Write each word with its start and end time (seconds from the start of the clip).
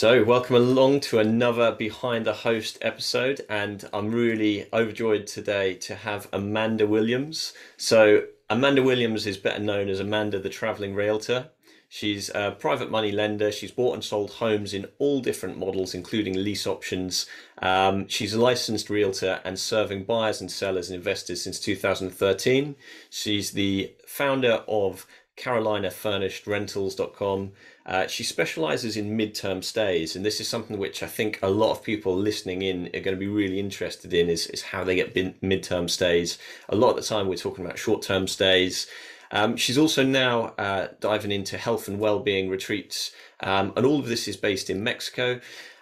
So, 0.00 0.22
welcome 0.22 0.54
along 0.54 1.00
to 1.10 1.18
another 1.18 1.72
Behind 1.72 2.24
the 2.24 2.32
Host 2.32 2.78
episode, 2.82 3.40
and 3.50 3.84
I'm 3.92 4.12
really 4.12 4.72
overjoyed 4.72 5.26
today 5.26 5.74
to 5.74 5.96
have 5.96 6.28
Amanda 6.32 6.86
Williams. 6.86 7.52
So, 7.76 8.26
Amanda 8.48 8.84
Williams 8.84 9.26
is 9.26 9.38
better 9.38 9.58
known 9.58 9.88
as 9.88 9.98
Amanda 9.98 10.38
the 10.38 10.50
Traveling 10.50 10.94
Realtor. 10.94 11.48
She's 11.88 12.30
a 12.34 12.52
private 12.52 12.92
money 12.92 13.10
lender. 13.10 13.50
She's 13.50 13.72
bought 13.72 13.94
and 13.94 14.04
sold 14.04 14.32
homes 14.32 14.72
in 14.72 14.86
all 14.98 15.20
different 15.20 15.58
models, 15.58 15.94
including 15.94 16.34
lease 16.34 16.66
options. 16.66 17.26
Um, 17.60 18.06
she's 18.06 18.34
a 18.34 18.40
licensed 18.40 18.90
realtor 18.90 19.40
and 19.42 19.58
serving 19.58 20.04
buyers 20.04 20.40
and 20.40 20.48
sellers 20.48 20.90
and 20.90 20.96
investors 20.96 21.42
since 21.42 21.58
2013. 21.58 22.76
She's 23.10 23.52
the 23.52 23.94
founder 24.06 24.62
of 24.68 25.06
carolinafurnishedrentals.com. 25.38 27.52
Uh, 27.86 28.06
she 28.06 28.22
specializes 28.22 28.96
in 28.96 29.16
midterm 29.16 29.64
stays, 29.64 30.14
and 30.14 30.24
this 30.24 30.40
is 30.40 30.48
something 30.48 30.78
which 30.78 31.02
I 31.02 31.06
think 31.06 31.38
a 31.42 31.48
lot 31.48 31.70
of 31.70 31.82
people 31.82 32.14
listening 32.14 32.62
in 32.62 32.86
are 32.88 33.00
going 33.00 33.16
to 33.16 33.16
be 33.16 33.28
really 33.28 33.58
interested 33.58 34.12
in 34.12 34.28
is, 34.28 34.46
is 34.48 34.60
how 34.62 34.84
they 34.84 34.96
get 34.96 35.14
midterm 35.14 35.88
stays. 35.88 36.38
A 36.68 36.76
lot 36.76 36.90
of 36.90 36.96
the 36.96 37.02
time, 37.02 37.28
we're 37.28 37.36
talking 37.36 37.64
about 37.64 37.78
short 37.78 38.02
term 38.02 38.28
stays. 38.28 38.86
Um, 39.30 39.56
she's 39.56 39.78
also 39.78 40.04
now 40.04 40.54
uh, 40.58 40.88
diving 41.00 41.32
into 41.32 41.58
health 41.58 41.88
and 41.88 41.98
well-being 41.98 42.48
retreats, 42.48 43.12
um, 43.40 43.72
and 43.76 43.86
all 43.86 44.00
of 44.00 44.08
this 44.08 44.28
is 44.28 44.36
based 44.36 44.70
in 44.70 44.82
Mexico. 44.82 45.40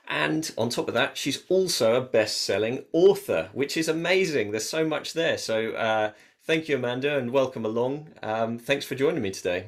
And 0.08 0.52
on 0.56 0.68
top 0.68 0.86
of 0.86 0.94
that, 0.94 1.16
she's 1.16 1.42
also 1.48 1.96
a 1.96 2.00
best-selling 2.00 2.84
author, 2.92 3.50
which 3.52 3.76
is 3.76 3.88
amazing. 3.88 4.52
There's 4.52 4.68
so 4.68 4.86
much 4.86 5.14
there. 5.14 5.36
So 5.36 5.72
uh, 5.72 6.12
thank 6.46 6.68
you, 6.68 6.76
Amanda, 6.76 7.18
and 7.18 7.30
welcome 7.30 7.64
along. 7.64 8.08
Um, 8.22 8.58
thanks 8.58 8.84
for 8.84 8.94
joining 8.94 9.22
me 9.22 9.30
today. 9.30 9.66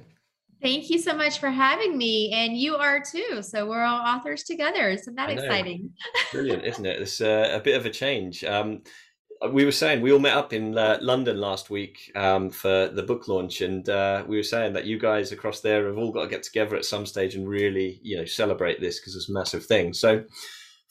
Thank 0.61 0.91
you 0.91 0.99
so 0.99 1.15
much 1.15 1.39
for 1.39 1.51
having 1.51 1.97
me. 1.97 2.33
And 2.33 2.57
you 2.57 2.75
are 2.77 3.01
too. 3.01 3.43
So 3.43 3.69
we're 3.69 3.85
all 3.85 4.01
authors 4.01 4.43
together. 4.43 4.91
Isn't 4.91 5.15
that 5.15 5.31
exciting? 5.31 5.91
Brilliant, 6.33 6.65
isn't 6.65 6.87
it? 6.87 7.01
It's 7.01 7.21
uh, 7.21 7.51
a 7.53 7.61
bit 7.61 7.77
of 7.77 7.87
a 7.87 7.91
change. 7.91 8.43
Um, 8.43 8.83
we 9.53 9.65
were 9.65 9.73
saying 9.73 10.01
we 10.01 10.13
all 10.13 10.19
met 10.19 10.37
up 10.37 10.53
in 10.53 10.77
uh, 10.77 10.99
London 11.01 11.41
last 11.41 11.71
week 11.71 12.11
um, 12.17 12.51
for 12.51 12.89
the 12.89 13.05
book 13.05 13.29
launch, 13.29 13.61
and 13.61 13.89
uh, 13.89 14.25
we 14.27 14.37
were 14.37 14.43
saying 14.43 14.73
that 14.73 14.85
you 14.85 14.99
guys 14.99 15.31
across 15.31 15.61
there 15.61 15.87
have 15.87 15.97
all 15.97 16.11
got 16.11 16.23
to 16.23 16.29
get 16.29 16.43
together 16.43 16.75
at 16.75 16.85
some 16.85 17.07
stage 17.07 17.37
and 17.37 17.49
really, 17.49 18.01
you 18.03 18.17
know, 18.17 18.25
celebrate 18.25 18.81
this 18.81 18.99
because 18.99 19.15
it's 19.15 19.29
a 19.29 19.33
massive 19.33 19.65
thing. 19.65 19.93
So, 19.93 20.25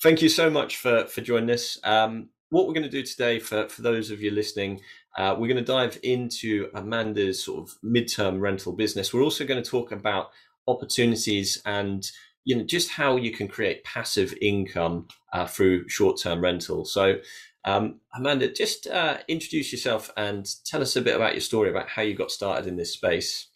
thank 0.02 0.21
you 0.21 0.30
so 0.30 0.49
much 0.49 0.77
for 0.77 1.05
for 1.08 1.19
joining 1.19 1.52
us. 1.52 1.77
Um, 1.83 2.30
what 2.49 2.67
we're 2.67 2.73
going 2.73 2.83
to 2.83 2.89
do 2.89 3.03
today, 3.03 3.39
for 3.39 3.67
for 3.67 3.81
those 3.81 4.11
of 4.11 4.21
you 4.21 4.31
listening, 4.31 4.80
uh, 5.17 5.35
we're 5.37 5.47
going 5.47 5.57
to 5.57 5.63
dive 5.63 5.99
into 6.03 6.69
Amanda's 6.75 7.43
sort 7.43 7.63
of 7.63 7.77
midterm 7.83 8.39
rental 8.39 8.73
business. 8.73 9.13
We're 9.13 9.23
also 9.23 9.45
going 9.45 9.61
to 9.61 9.69
talk 9.69 9.91
about 9.91 10.29
opportunities 10.67 11.61
and 11.65 12.09
you 12.43 12.55
know 12.55 12.63
just 12.63 12.89
how 12.89 13.17
you 13.17 13.31
can 13.31 13.47
create 13.47 13.83
passive 13.83 14.33
income 14.41 15.07
uh, 15.33 15.47
through 15.47 15.87
short-term 15.89 16.41
rental. 16.41 16.85
So 16.85 17.17
um, 17.65 17.99
Amanda, 18.15 18.51
just 18.51 18.87
uh, 18.87 19.17
introduce 19.27 19.73
yourself 19.73 20.09
and 20.15 20.47
tell 20.65 20.81
us 20.81 20.95
a 20.95 21.01
bit 21.01 21.15
about 21.15 21.33
your 21.33 21.41
story 21.41 21.69
about 21.69 21.89
how 21.89 22.02
you 22.02 22.15
got 22.15 22.31
started 22.31 22.65
in 22.65 22.77
this 22.77 22.93
space. 22.93 23.49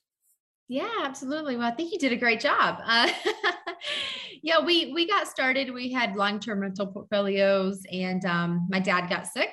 Yeah, 0.68 0.90
absolutely. 1.03 1.56
Well, 1.56 1.68
I 1.68 1.72
think 1.72 1.94
you 1.94 2.00
did 2.00 2.12
a 2.12 2.18
great 2.18 2.40
job. 2.40 2.80
Uh, 2.86 3.09
yeah, 4.42 4.59
we 4.59 4.92
we 4.94 5.08
got 5.08 5.28
started. 5.28 5.73
We 5.73 5.92
had 5.92 6.16
long 6.16 6.40
term 6.40 6.59
rental 6.59 6.88
portfolios, 6.88 7.84
and 7.92 8.23
um, 8.25 8.68
my 8.70 8.80
dad 8.80 9.09
got 9.09 9.28
sick, 9.28 9.50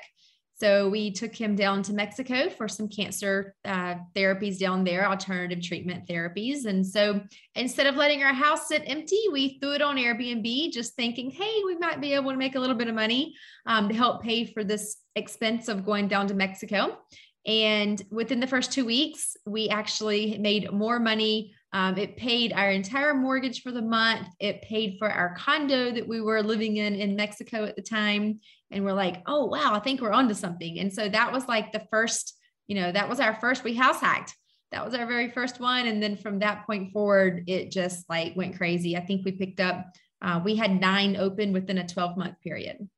so 0.61 0.89
we 0.89 1.13
took 1.13 1.35
him 1.35 1.55
down 1.55 1.83
to 1.85 1.93
Mexico 1.93 2.51
for 2.51 2.67
some 2.67 2.89
cancer 2.89 3.55
uh, 3.65 3.95
therapies 4.17 4.59
down 4.59 4.83
there, 4.83 5.09
alternative 5.09 5.63
treatment 5.63 6.07
therapies. 6.09 6.65
And 6.65 6.85
so 6.85 7.21
instead 7.55 7.87
of 7.87 7.95
letting 7.95 8.25
our 8.25 8.33
house 8.33 8.67
sit 8.67 8.83
empty, 8.87 9.21
we 9.31 9.59
threw 9.61 9.75
it 9.75 9.83
on 9.83 9.97
Airbnb, 9.97 10.73
just 10.73 10.95
thinking, 10.95 11.31
hey, 11.31 11.63
we 11.65 11.77
might 11.77 12.01
be 12.01 12.13
able 12.13 12.33
to 12.33 12.37
make 12.37 12.57
a 12.57 12.61
little 12.61 12.75
bit 12.75 12.89
of 12.89 12.95
money 12.97 13.35
um, 13.67 13.89
to 13.89 13.95
help 13.95 14.23
pay 14.23 14.47
for 14.47 14.65
this 14.65 14.97
expense 15.15 15.69
of 15.69 15.87
going 15.87 16.09
down 16.09 16.27
to 16.27 16.35
Mexico. 16.35 16.99
And 17.47 18.03
within 18.11 18.41
the 18.41 18.47
first 18.47 18.73
two 18.73 18.85
weeks, 18.85 19.37
we 19.47 19.69
actually 19.69 20.39
made 20.39 20.73
more 20.73 20.99
money 20.99 21.55
um, 21.73 21.99
it 21.99 22.17
paid 22.17 22.53
our 22.53 22.71
entire 22.71 23.15
mortgage 23.15 23.63
for 23.63 23.73
the 23.73 23.83
month. 23.83 24.27
It 24.41 24.63
paid 24.63 24.97
for 24.99 25.11
our 25.11 25.35
condo 25.35 25.93
that 25.93 26.09
we 26.09 26.21
were 26.21 26.43
living 26.43 26.79
in 26.79 26.95
in 26.95 27.15
Mexico 27.15 27.65
at 27.65 27.77
the 27.77 27.83
time. 27.83 28.41
And 28.71 28.85
we're 28.85 28.95
like, 28.95 29.23
oh, 29.27 29.47
wow, 29.47 29.75
I 29.75 29.81
think 29.81 30.01
we're 30.01 30.13
onto 30.13 30.35
something. 30.35 30.79
And 30.79 30.93
so 30.93 31.09
that 31.09 31.33
was 31.33 31.47
like 31.47 31.73
the 31.73 31.87
first, 31.91 32.35
you 32.69 32.75
know, 32.75 32.91
that 32.91 33.09
was 33.09 33.21
our 33.21 33.35
first, 33.35 33.65
we 33.65 33.75
house 33.75 34.01
hacked. 34.01 34.35
That 34.73 34.85
was 34.85 34.95
our 34.95 35.07
very 35.07 35.31
first 35.31 35.61
one. 35.61 35.87
And 35.87 36.03
then 36.03 36.17
from 36.17 36.39
that 36.39 36.67
point 36.67 36.93
forward, 36.93 37.45
it 37.47 37.71
just 37.71 38.09
like 38.09 38.37
went 38.37 38.57
crazy. 38.57 38.97
I 38.97 39.05
think 39.05 39.25
we 39.25 39.33
picked 39.33 39.61
up, 39.61 39.87
uh, 40.23 40.41
we 40.43 40.57
had 40.57 40.81
nine 40.81 41.17
open 41.17 41.53
within 41.53 41.79
a 41.79 41.87
12 41.87 42.17
month 42.17 42.41
period. 42.43 42.89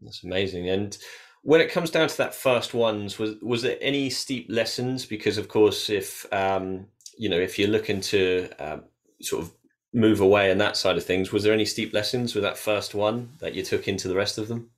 That's 0.00 0.24
amazing. 0.24 0.68
And 0.68 0.96
when 1.42 1.60
it 1.60 1.70
comes 1.70 1.90
down 1.90 2.08
to 2.08 2.16
that 2.18 2.34
first 2.34 2.74
ones, 2.74 3.18
was 3.18 3.34
was 3.42 3.62
there 3.62 3.76
any 3.80 4.10
steep 4.10 4.46
lessons? 4.48 5.06
Because 5.06 5.38
of 5.38 5.48
course, 5.48 5.90
if 5.90 6.26
um, 6.32 6.86
you 7.16 7.28
know, 7.28 7.38
if 7.38 7.58
you're 7.58 7.68
looking 7.68 8.00
to 8.00 8.48
um, 8.58 8.84
sort 9.20 9.44
of 9.44 9.52
move 9.92 10.20
away 10.20 10.50
and 10.50 10.60
that 10.60 10.76
side 10.76 10.96
of 10.96 11.04
things, 11.04 11.32
was 11.32 11.42
there 11.42 11.52
any 11.52 11.64
steep 11.64 11.92
lessons 11.92 12.34
with 12.34 12.44
that 12.44 12.58
first 12.58 12.94
one 12.94 13.30
that 13.38 13.54
you 13.54 13.62
took 13.62 13.88
into 13.88 14.08
the 14.08 14.14
rest 14.14 14.38
of 14.38 14.48
them? 14.48 14.70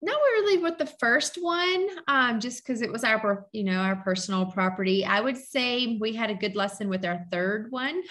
Not 0.00 0.16
really 0.16 0.62
with 0.62 0.78
the 0.78 0.86
first 0.86 1.36
one, 1.40 1.88
um, 2.08 2.38
just 2.38 2.64
because 2.64 2.82
it 2.82 2.92
was 2.92 3.04
our, 3.04 3.46
you 3.52 3.64
know, 3.64 3.78
our 3.78 3.96
personal 3.96 4.46
property. 4.46 5.04
I 5.04 5.20
would 5.20 5.36
say 5.36 5.96
we 6.00 6.14
had 6.14 6.30
a 6.30 6.34
good 6.34 6.54
lesson 6.54 6.88
with 6.88 7.04
our 7.04 7.24
third 7.32 7.70
one. 7.70 8.02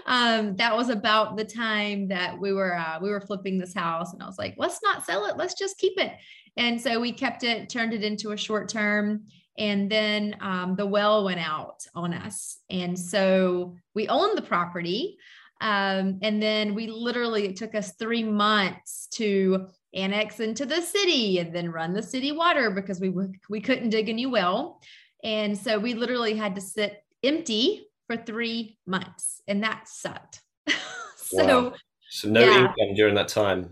um, 0.08 0.56
that 0.58 0.76
was 0.76 0.90
about 0.90 1.38
the 1.38 1.46
time 1.46 2.08
that 2.10 2.38
we 2.38 2.52
were 2.52 2.76
uh, 2.76 3.00
we 3.02 3.10
were 3.10 3.22
flipping 3.22 3.58
this 3.58 3.74
house, 3.74 4.12
and 4.12 4.22
I 4.22 4.26
was 4.26 4.38
like, 4.38 4.56
let's 4.58 4.82
not 4.84 5.06
sell 5.06 5.26
it, 5.28 5.38
let's 5.38 5.54
just 5.54 5.78
keep 5.78 5.98
it. 5.98 6.14
And 6.58 6.82
so 6.82 7.00
we 7.00 7.12
kept 7.12 7.44
it, 7.44 7.70
turned 7.70 7.94
it 7.94 8.04
into 8.04 8.32
a 8.32 8.38
short 8.38 8.70
term 8.70 9.26
and 9.58 9.90
then 9.90 10.36
um, 10.42 10.76
the 10.76 10.86
well 10.86 11.24
went 11.24 11.40
out 11.40 11.86
on 11.96 12.14
us 12.14 12.60
and 12.70 12.98
so 12.98 13.76
we 13.94 14.08
owned 14.08 14.38
the 14.38 14.42
property 14.42 15.18
um, 15.62 16.20
and 16.22 16.42
then 16.42 16.74
we 16.74 16.88
literally 16.88 17.46
it 17.46 17.56
took 17.56 17.76
us 17.76 17.94
three 17.94 18.24
months 18.24 19.08
to 19.12 19.68
annex 19.94 20.40
into 20.40 20.66
the 20.66 20.82
city 20.82 21.40
and 21.40 21.56
then 21.56 21.72
run 21.72 21.94
the 21.94 22.02
city 22.02 22.32
water 22.32 22.72
because 22.72 23.00
we 23.00 23.14
we 23.50 23.62
couldn't 23.62 23.90
dig 23.90 24.10
a 24.10 24.14
new 24.14 24.30
well 24.30 24.82
and 25.24 25.58
so 25.58 25.80
we 25.80 25.94
literally 25.94 26.36
had 26.36 26.56
to 26.56 26.62
sit 26.62 27.04
empty 27.24 27.88
for 28.08 28.18
three 28.18 28.78
months 28.86 29.42
and 29.48 29.64
that 29.64 29.88
sucked 29.88 30.42
so 31.16 31.70
wow. 31.70 31.74
so 32.10 32.30
no 32.30 32.42
yeah. 32.42 32.58
income 32.58 32.96
during 32.96 33.16
that 33.16 33.28
time 33.28 33.70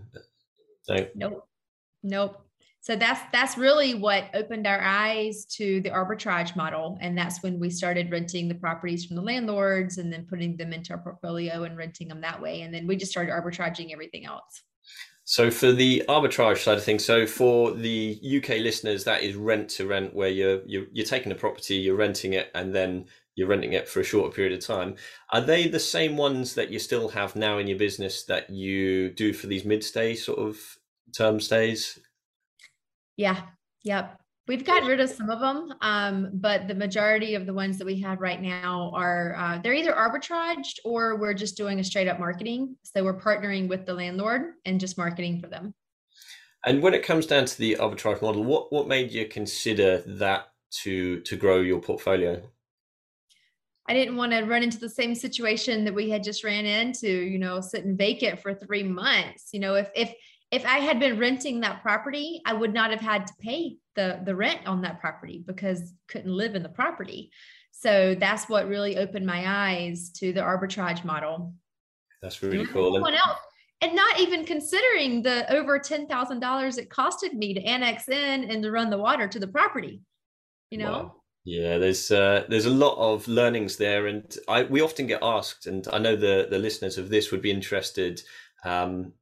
so. 0.82 1.06
nope 1.14 1.46
nope 2.02 2.46
so 2.82 2.96
that's 2.96 3.20
that's 3.32 3.56
really 3.56 3.94
what 3.94 4.24
opened 4.34 4.66
our 4.66 4.80
eyes 4.80 5.44
to 5.52 5.80
the 5.82 5.90
arbitrage 5.90 6.56
model. 6.56 6.98
And 7.00 7.16
that's 7.16 7.40
when 7.40 7.60
we 7.60 7.70
started 7.70 8.10
renting 8.10 8.48
the 8.48 8.56
properties 8.56 9.04
from 9.06 9.14
the 9.14 9.22
landlords 9.22 9.98
and 9.98 10.12
then 10.12 10.26
putting 10.28 10.56
them 10.56 10.72
into 10.72 10.92
our 10.92 10.98
portfolio 10.98 11.62
and 11.62 11.76
renting 11.76 12.08
them 12.08 12.20
that 12.22 12.42
way. 12.42 12.62
And 12.62 12.74
then 12.74 12.88
we 12.88 12.96
just 12.96 13.12
started 13.12 13.30
arbitraging 13.30 13.92
everything 13.92 14.26
else. 14.26 14.64
So 15.22 15.48
for 15.48 15.70
the 15.70 16.02
arbitrage 16.08 16.58
side 16.58 16.76
of 16.76 16.82
things 16.82 17.04
so 17.04 17.24
for 17.24 17.70
the 17.70 18.20
uk 18.38 18.48
listeners 18.48 19.04
that 19.04 19.22
is 19.22 19.36
rent 19.36 19.68
to 19.68 19.86
rent 19.86 20.12
where 20.12 20.28
you're 20.28 20.62
you're, 20.66 20.86
you're 20.90 21.06
taking 21.06 21.30
a 21.30 21.36
property 21.36 21.76
you're 21.76 21.94
renting 21.94 22.32
it 22.32 22.50
and 22.56 22.74
then 22.74 23.04
you're 23.36 23.46
renting 23.46 23.74
it 23.74 23.88
for 23.88 24.00
a 24.00 24.04
shorter 24.04 24.34
period 24.34 24.52
of 24.52 24.66
time. 24.66 24.96
Are 25.32 25.40
they 25.40 25.68
the 25.68 25.78
same 25.78 26.16
ones 26.16 26.54
that 26.54 26.70
you 26.70 26.80
still 26.80 27.08
have 27.10 27.36
now 27.36 27.58
in 27.58 27.68
your 27.68 27.78
business 27.78 28.24
that 28.24 28.50
you 28.50 29.10
do 29.10 29.32
for 29.32 29.46
these 29.46 29.64
mid 29.64 29.84
stay 29.84 30.16
sort 30.16 30.40
of 30.40 30.58
term 31.16 31.38
stays 31.38 32.00
yeah. 33.16 33.42
Yep. 33.84 34.18
We've 34.48 34.64
gotten 34.64 34.88
rid 34.88 35.00
of 35.00 35.08
some 35.08 35.30
of 35.30 35.38
them, 35.38 35.72
um, 35.82 36.30
but 36.34 36.66
the 36.66 36.74
majority 36.74 37.36
of 37.36 37.46
the 37.46 37.54
ones 37.54 37.78
that 37.78 37.86
we 37.86 38.00
have 38.00 38.20
right 38.20 38.42
now 38.42 38.90
are 38.92 39.36
uh, 39.36 39.58
they're 39.62 39.72
either 39.72 39.92
arbitraged 39.92 40.80
or 40.84 41.16
we're 41.16 41.34
just 41.34 41.56
doing 41.56 41.78
a 41.78 41.84
straight 41.84 42.08
up 42.08 42.18
marketing. 42.18 42.76
So 42.82 43.04
we're 43.04 43.20
partnering 43.20 43.68
with 43.68 43.86
the 43.86 43.94
landlord 43.94 44.54
and 44.64 44.80
just 44.80 44.98
marketing 44.98 45.40
for 45.40 45.46
them. 45.46 45.74
And 46.66 46.82
when 46.82 46.92
it 46.92 47.04
comes 47.04 47.26
down 47.26 47.44
to 47.46 47.58
the 47.58 47.76
arbitrage 47.80 48.20
model, 48.20 48.42
what 48.42 48.72
what 48.72 48.88
made 48.88 49.12
you 49.12 49.26
consider 49.26 49.98
that 50.06 50.48
to 50.82 51.20
to 51.20 51.36
grow 51.36 51.60
your 51.60 51.80
portfolio? 51.80 52.42
I 53.88 53.94
didn't 53.94 54.16
want 54.16 54.32
to 54.32 54.42
run 54.42 54.62
into 54.62 54.78
the 54.78 54.88
same 54.88 55.14
situation 55.14 55.84
that 55.84 55.94
we 55.94 56.08
had 56.08 56.22
just 56.22 56.44
ran 56.44 56.66
into, 56.66 57.08
you 57.08 57.38
know, 57.38 57.60
sitting 57.60 57.96
vacant 57.96 58.38
for 58.38 58.54
three 58.54 58.84
months. 58.84 59.48
You 59.52 59.60
know, 59.60 59.74
if 59.74 59.90
if 59.94 60.14
if 60.52 60.66
I 60.66 60.78
had 60.78 61.00
been 61.00 61.18
renting 61.18 61.60
that 61.60 61.82
property, 61.82 62.42
I 62.44 62.52
would 62.52 62.74
not 62.74 62.90
have 62.90 63.00
had 63.00 63.26
to 63.26 63.32
pay 63.40 63.78
the 63.96 64.20
the 64.24 64.36
rent 64.36 64.60
on 64.66 64.82
that 64.82 65.00
property 65.00 65.42
because 65.44 65.94
couldn't 66.08 66.30
live 66.30 66.54
in 66.54 66.62
the 66.62 66.68
property. 66.68 67.30
So 67.72 68.14
that's 68.14 68.48
what 68.48 68.68
really 68.68 68.98
opened 68.98 69.26
my 69.26 69.70
eyes 69.70 70.10
to 70.10 70.32
the 70.32 70.42
arbitrage 70.42 71.04
model. 71.04 71.54
That's 72.20 72.42
really 72.42 72.66
cool. 72.66 73.04
And, 73.04 73.16
else, 73.16 73.38
and 73.80 73.96
not 73.96 74.20
even 74.20 74.44
considering 74.44 75.22
the 75.22 75.50
over 75.52 75.78
ten 75.78 76.06
thousand 76.06 76.40
dollars 76.40 76.76
it 76.76 76.90
costed 76.90 77.32
me 77.32 77.54
to 77.54 77.62
annex 77.62 78.08
in 78.08 78.44
and 78.44 78.62
to 78.62 78.70
run 78.70 78.90
the 78.90 78.98
water 78.98 79.26
to 79.26 79.38
the 79.40 79.48
property. 79.48 80.02
You 80.70 80.78
know. 80.78 80.92
Wow. 80.92 81.16
Yeah, 81.44 81.78
there's 81.78 82.12
uh, 82.12 82.44
there's 82.48 82.66
a 82.66 82.70
lot 82.70 82.96
of 82.98 83.26
learnings 83.26 83.76
there, 83.76 84.06
and 84.06 84.24
I 84.48 84.62
we 84.64 84.80
often 84.80 85.08
get 85.08 85.22
asked, 85.22 85.66
and 85.66 85.88
I 85.92 85.98
know 85.98 86.14
the 86.14 86.46
the 86.48 86.58
listeners 86.58 86.98
of 86.98 87.08
this 87.08 87.32
would 87.32 87.42
be 87.42 87.50
interested. 87.50 88.22
Um, 88.64 89.14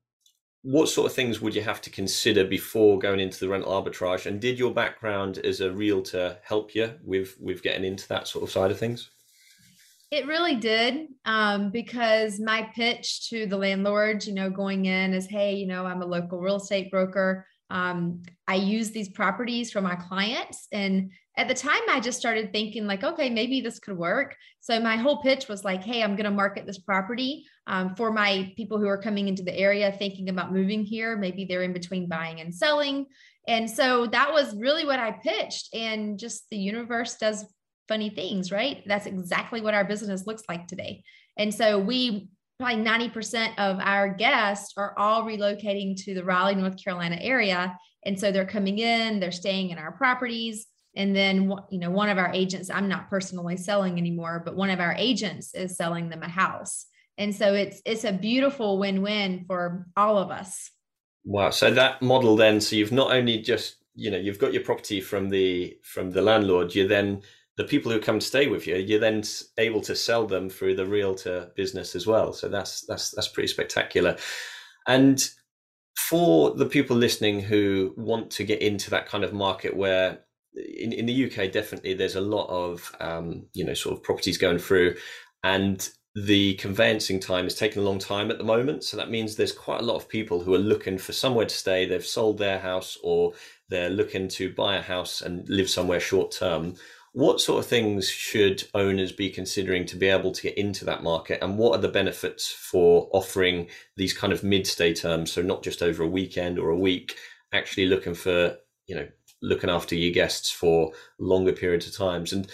what 0.62 0.89
sort 0.89 1.07
of 1.07 1.15
things 1.15 1.41
would 1.41 1.55
you 1.55 1.62
have 1.62 1.81
to 1.81 1.91
consider 1.91 2.45
before 2.45 2.99
going 2.99 3.21
into 3.21 3.41
the 3.41 3.49
rental 3.49 3.73
arbitrage? 3.73 4.27
And 4.27 4.41
did 4.41 4.59
your 4.59 4.73
background 4.73 5.39
as 5.39 5.61
a 5.61 5.73
realtor 5.73 6.39
help 6.43 6.75
you 6.75 6.93
with 7.03 7.37
with 7.41 7.62
getting 7.62 7.85
into 7.85 8.07
that 8.09 8.29
sort 8.29 8.45
of 8.45 8.51
side 8.51 8.71
of 8.71 8.79
things? 8.79 9.11
It 10.11 10.27
really 10.27 10.57
did 10.57 11.07
um, 11.25 11.71
because 11.71 12.41
my 12.41 12.69
pitch 12.75 13.29
to 13.31 13.47
the 13.47 13.57
landlords, 13.57 14.27
you 14.27 14.35
know, 14.35 14.51
going 14.51 14.87
in 14.87 15.15
is, 15.15 15.27
hey, 15.27 15.55
you 15.55 15.67
know, 15.67 15.87
I'm 15.87 16.03
a 16.03 16.07
local 16.07 16.41
real 16.41 16.57
estate 16.57 16.91
broker. 16.91 17.47
Um, 17.71 18.23
I 18.49 18.57
use 18.57 18.91
these 18.91 19.09
properties 19.09 19.71
for 19.71 19.81
my 19.81 19.95
clients, 19.95 20.67
and 20.73 21.11
at 21.37 21.49
the 21.49 21.55
time 21.55 21.81
i 21.89 21.99
just 21.99 22.19
started 22.19 22.53
thinking 22.53 22.87
like 22.87 23.03
okay 23.03 23.31
maybe 23.31 23.61
this 23.61 23.79
could 23.79 23.97
work 23.97 24.37
so 24.61 24.79
my 24.79 24.97
whole 24.97 25.23
pitch 25.23 25.49
was 25.49 25.65
like 25.65 25.83
hey 25.83 26.03
i'm 26.03 26.17
going 26.17 26.25
to 26.25 26.31
market 26.31 26.67
this 26.67 26.79
property 26.79 27.47
um, 27.71 27.95
for 27.95 28.13
my 28.13 28.53
people 28.57 28.79
who 28.79 28.89
are 28.89 29.01
coming 29.01 29.29
into 29.29 29.45
the 29.45 29.57
area 29.57 29.93
thinking 29.93 30.29
about 30.29 30.53
moving 30.53 30.85
here 30.85 31.17
maybe 31.17 31.45
they're 31.45 31.63
in 31.63 31.73
between 31.73 32.09
buying 32.09 32.41
and 32.41 32.53
selling. 32.53 33.07
And 33.47 33.71
so 33.71 34.07
that 34.09 34.33
was 34.33 34.55
really 34.57 34.85
what 34.85 34.99
i 34.99 35.13
pitched. 35.13 35.73
And 35.73 36.19
just 36.19 36.51
the 36.51 36.59
universe 36.59 37.17
does 37.17 37.47
funny 37.89 38.11
things 38.11 38.51
right? 38.51 38.83
That's 38.87 39.07
exactly 39.07 39.61
what 39.61 39.75
our 39.75 39.85
business 39.85 40.27
looks 40.27 40.43
like 40.49 40.67
today. 40.67 41.05
And 41.39 41.55
so 41.55 41.79
we 41.79 42.29
probably 42.59 42.85
90% 42.85 43.57
of 43.59 43.79
our 43.81 44.09
guests 44.09 44.75
are 44.77 44.93
all 44.99 45.23
relocating 45.23 45.97
to 46.05 46.13
the 46.13 46.25
raleigh 46.25 46.57
north 46.57 46.83
carolina 46.83 47.19
area. 47.21 47.79
And 48.05 48.19
so 48.19 48.33
they're 48.33 48.45
coming 48.45 48.81
in 48.81 49.21
they're 49.21 49.31
staying 49.31 49.71
in 49.71 49.79
our 49.79 49.93
properties. 49.93 50.67
And 50.97 51.15
then 51.15 51.55
you 51.71 51.79
know 51.79 51.91
one 51.91 52.09
of 52.09 52.19
our 52.19 52.33
agents 52.33 52.69
i'm 52.69 52.89
not 52.89 53.09
personally 53.09 53.57
selling 53.57 53.97
anymore 53.97 54.43
but 54.45 54.57
one 54.57 54.71
of 54.71 54.81
our 54.81 54.93
agents 54.99 55.55
is 55.55 55.77
selling 55.77 56.09
them 56.09 56.25
a 56.25 56.29
house 56.29 56.87
and 57.21 57.37
so 57.37 57.53
it's 57.55 57.83
it's 57.85 58.05
a 58.05 58.13
beautiful 58.13 58.79
win-win 58.79 59.45
for 59.47 59.87
all 59.97 60.19
of 60.19 60.31
us. 60.31 60.71
Wow. 61.25 61.51
So 61.51 61.71
that 61.71 62.01
model 62.01 62.35
then 62.35 62.61
so 62.61 62.75
you've 62.75 62.93
not 62.93 63.13
only 63.13 63.39
just 63.39 63.77
you 63.95 64.11
know 64.11 64.17
you've 64.17 64.39
got 64.39 64.55
your 64.55 64.65
property 64.65 65.01
from 65.01 65.29
the 65.29 65.77
from 65.85 66.11
the 66.11 66.23
landlord 66.23 66.75
you 66.75 66.89
then 66.89 67.23
the 67.57 67.65
people 67.65 67.93
who 67.93 68.01
come 68.01 68.19
to 68.19 68.27
stay 68.27 68.47
with 68.47 68.67
you 68.67 68.77
you're 68.77 68.99
then 68.99 69.23
able 69.59 69.83
to 69.83 69.95
sell 69.95 70.27
them 70.27 70.49
through 70.49 70.75
the 70.75 70.87
realtor 70.87 71.53
business 71.55 71.95
as 71.95 72.07
well. 72.07 72.33
So 72.33 72.49
that's 72.49 72.87
that's 72.87 73.11
that's 73.11 73.29
pretty 73.29 73.49
spectacular. 73.49 74.17
And 74.89 75.29
for 76.09 76.53
the 76.53 76.67
people 76.67 76.97
listening 76.97 77.41
who 77.41 77.93
want 77.99 78.31
to 78.31 78.45
get 78.45 78.63
into 78.63 78.89
that 78.91 79.07
kind 79.07 79.25
of 79.25 79.35
market 79.35 79.77
where 79.77 80.21
in, 80.55 80.93
in 80.93 81.07
the 81.07 81.27
UK, 81.27 81.53
definitely 81.53 81.95
there's 81.95 82.17
a 82.17 82.21
lot 82.21 82.49
of 82.49 82.91
um, 82.99 83.47
you 83.53 83.65
know 83.65 83.75
sort 83.75 83.97
of 83.97 84.03
properties 84.03 84.39
going 84.39 84.59
through, 84.59 84.97
and 85.45 85.89
the 86.15 86.55
conveyancing 86.55 87.21
time 87.21 87.47
is 87.47 87.55
taking 87.55 87.83
a 87.83 87.85
long 87.85 87.99
time 87.99 88.31
at 88.31 88.39
the 88.39 88.45
moment. 88.45 88.83
So 88.83 88.97
that 88.97 89.11
means 89.11 89.37
there's 89.37 89.53
quite 89.53 89.81
a 89.81 89.85
lot 89.85 89.97
of 89.97 90.09
people 90.09 90.43
who 90.43 90.55
are 90.55 90.59
looking 90.59 90.99
for 90.99 91.12
somewhere 91.12 91.47
to 91.47 91.55
stay. 91.55 91.87
They've 91.87 92.05
sold 92.05 92.39
their 92.39 92.59
house 92.59 92.99
or 93.03 93.35
they're 93.69 93.91
looking 93.91 94.27
to 94.29 94.53
buy 94.53 94.77
a 94.77 94.83
house 94.83 95.23
and 95.23 95.49
live 95.49 95.71
somewhere 95.71 96.01
short 96.01 96.33
term. 96.33 96.75
What 97.12 97.41
sort 97.41 97.61
of 97.61 97.67
things 97.67 98.09
should 98.09 98.65
owners 98.75 99.12
be 99.12 99.31
considering 99.31 99.85
to 99.87 99.97
be 99.97 100.09
able 100.09 100.33
to 100.33 100.43
get 100.43 100.59
into 100.59 100.85
that 100.85 101.03
market? 101.03 101.43
And 101.43 101.59
what 101.59 101.79
are 101.79 101.83
the 101.83 101.89
benefits 101.89 102.49
for 102.51 103.09
offering 103.12 103.69
these 103.97 104.12
kind 104.12 104.33
of 104.33 104.43
mid 104.43 104.67
stay 104.67 104.93
terms? 104.93 105.31
So 105.31 105.43
not 105.43 105.62
just 105.62 105.83
over 105.83 106.03
a 106.03 106.09
weekend 106.09 106.59
or 106.59 106.71
a 106.71 106.79
week, 106.79 107.17
actually 107.53 107.87
looking 107.87 108.15
for, 108.15 108.57
you 108.87 108.97
know, 108.97 109.09
looking 109.43 109.71
after 109.71 109.95
your 109.95 110.12
guests 110.12 110.51
for 110.51 110.93
longer 111.19 111.53
periods 111.53 111.87
of 111.87 111.97
times. 111.97 112.33
And 112.33 112.51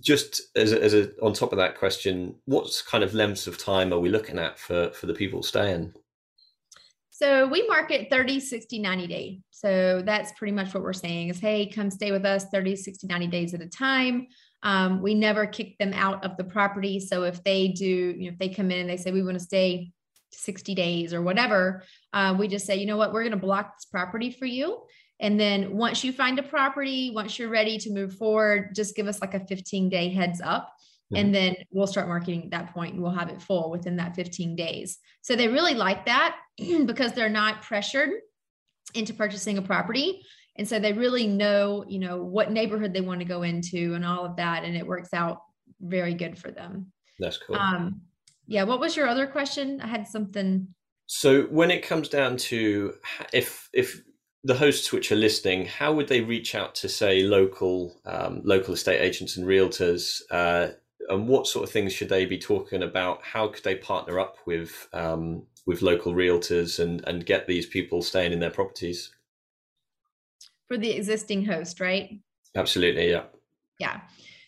just 0.00 0.42
as 0.56 0.72
a, 0.72 0.82
as 0.82 0.94
a 0.94 1.10
on 1.20 1.32
top 1.32 1.52
of 1.52 1.58
that 1.58 1.78
question, 1.78 2.34
what 2.46 2.82
kind 2.88 3.04
of 3.04 3.14
lengths 3.14 3.46
of 3.46 3.58
time 3.58 3.92
are 3.92 3.98
we 3.98 4.08
looking 4.08 4.38
at 4.38 4.58
for 4.58 4.90
for 4.90 5.06
the 5.06 5.14
people 5.14 5.42
staying? 5.42 5.92
So 7.10 7.46
we 7.46 7.66
market 7.68 8.08
30, 8.10 8.40
60, 8.40 8.78
90 8.80 9.06
day. 9.06 9.40
So 9.50 10.02
that's 10.04 10.32
pretty 10.32 10.52
much 10.52 10.74
what 10.74 10.82
we're 10.82 10.92
saying 10.92 11.28
is, 11.28 11.38
hey, 11.38 11.66
come 11.66 11.88
stay 11.88 12.10
with 12.10 12.24
us 12.24 12.46
30, 12.46 12.74
60, 12.74 13.06
90 13.06 13.26
days 13.28 13.54
at 13.54 13.60
a 13.60 13.68
time. 13.68 14.26
Um, 14.64 15.00
we 15.00 15.14
never 15.14 15.46
kick 15.46 15.78
them 15.78 15.92
out 15.92 16.24
of 16.24 16.36
the 16.36 16.44
property. 16.44 16.98
So 16.98 17.22
if 17.22 17.44
they 17.44 17.68
do, 17.68 17.86
you 17.86 18.24
know, 18.24 18.32
if 18.32 18.38
they 18.38 18.48
come 18.48 18.70
in 18.70 18.80
and 18.80 18.90
they 18.90 18.96
say, 18.96 19.12
we 19.12 19.22
want 19.22 19.38
to 19.38 19.44
stay 19.44 19.92
60 20.32 20.74
days 20.74 21.14
or 21.14 21.22
whatever, 21.22 21.84
uh, 22.12 22.34
we 22.36 22.48
just 22.48 22.66
say, 22.66 22.76
you 22.76 22.86
know 22.86 22.96
what, 22.96 23.12
we're 23.12 23.22
going 23.22 23.32
to 23.32 23.36
block 23.36 23.76
this 23.76 23.84
property 23.84 24.30
for 24.32 24.46
you. 24.46 24.80
And 25.22 25.38
then 25.38 25.76
once 25.76 26.02
you 26.02 26.12
find 26.12 26.38
a 26.40 26.42
property, 26.42 27.12
once 27.14 27.38
you're 27.38 27.48
ready 27.48 27.78
to 27.78 27.90
move 27.90 28.14
forward, 28.14 28.74
just 28.74 28.96
give 28.96 29.06
us 29.06 29.20
like 29.20 29.34
a 29.34 29.46
15 29.46 29.88
day 29.88 30.10
heads 30.10 30.40
up. 30.42 30.74
Mm-hmm. 31.12 31.16
And 31.16 31.34
then 31.34 31.56
we'll 31.70 31.86
start 31.86 32.08
marketing 32.08 32.42
at 32.42 32.50
that 32.50 32.74
point 32.74 32.94
and 32.94 33.02
we'll 33.02 33.12
have 33.12 33.28
it 33.28 33.40
full 33.40 33.70
within 33.70 33.96
that 33.96 34.16
15 34.16 34.56
days. 34.56 34.98
So 35.22 35.36
they 35.36 35.46
really 35.46 35.74
like 35.74 36.06
that 36.06 36.36
because 36.86 37.12
they're 37.12 37.28
not 37.28 37.62
pressured 37.62 38.10
into 38.94 39.14
purchasing 39.14 39.58
a 39.58 39.62
property. 39.62 40.22
And 40.56 40.68
so 40.68 40.80
they 40.80 40.92
really 40.92 41.28
know, 41.28 41.84
you 41.88 42.00
know, 42.00 42.22
what 42.22 42.50
neighborhood 42.50 42.92
they 42.92 43.00
want 43.00 43.20
to 43.20 43.24
go 43.24 43.42
into 43.42 43.94
and 43.94 44.04
all 44.04 44.24
of 44.24 44.36
that. 44.36 44.64
And 44.64 44.76
it 44.76 44.86
works 44.86 45.14
out 45.14 45.38
very 45.80 46.14
good 46.14 46.36
for 46.36 46.50
them. 46.50 46.92
That's 47.20 47.38
cool. 47.38 47.56
Um, 47.56 48.00
yeah. 48.48 48.64
What 48.64 48.80
was 48.80 48.96
your 48.96 49.06
other 49.06 49.28
question? 49.28 49.80
I 49.80 49.86
had 49.86 50.08
something. 50.08 50.66
So 51.06 51.42
when 51.44 51.70
it 51.70 51.86
comes 51.86 52.08
down 52.08 52.36
to 52.38 52.94
if 53.32 53.68
if 53.72 54.02
the 54.44 54.54
hosts 54.54 54.92
which 54.92 55.12
are 55.12 55.16
listening, 55.16 55.66
how 55.66 55.92
would 55.92 56.08
they 56.08 56.20
reach 56.20 56.54
out 56.54 56.74
to 56.76 56.88
say 56.88 57.22
local 57.22 58.00
um, 58.04 58.40
local 58.44 58.74
estate 58.74 59.00
agents 59.00 59.36
and 59.36 59.46
realtors, 59.46 60.20
uh, 60.30 60.68
and 61.08 61.28
what 61.28 61.46
sort 61.46 61.64
of 61.64 61.70
things 61.70 61.92
should 61.92 62.08
they 62.08 62.26
be 62.26 62.38
talking 62.38 62.82
about? 62.82 63.22
How 63.22 63.48
could 63.48 63.64
they 63.64 63.76
partner 63.76 64.18
up 64.18 64.36
with 64.46 64.88
um, 64.92 65.44
with 65.66 65.82
local 65.82 66.12
realtors 66.12 66.80
and 66.80 67.06
and 67.06 67.24
get 67.24 67.46
these 67.46 67.66
people 67.66 68.02
staying 68.02 68.32
in 68.32 68.40
their 68.40 68.50
properties? 68.50 69.12
For 70.68 70.76
the 70.76 70.90
existing 70.90 71.44
host, 71.44 71.80
right? 71.80 72.18
Absolutely, 72.54 73.10
yeah. 73.10 73.24
Yeah. 73.78 74.00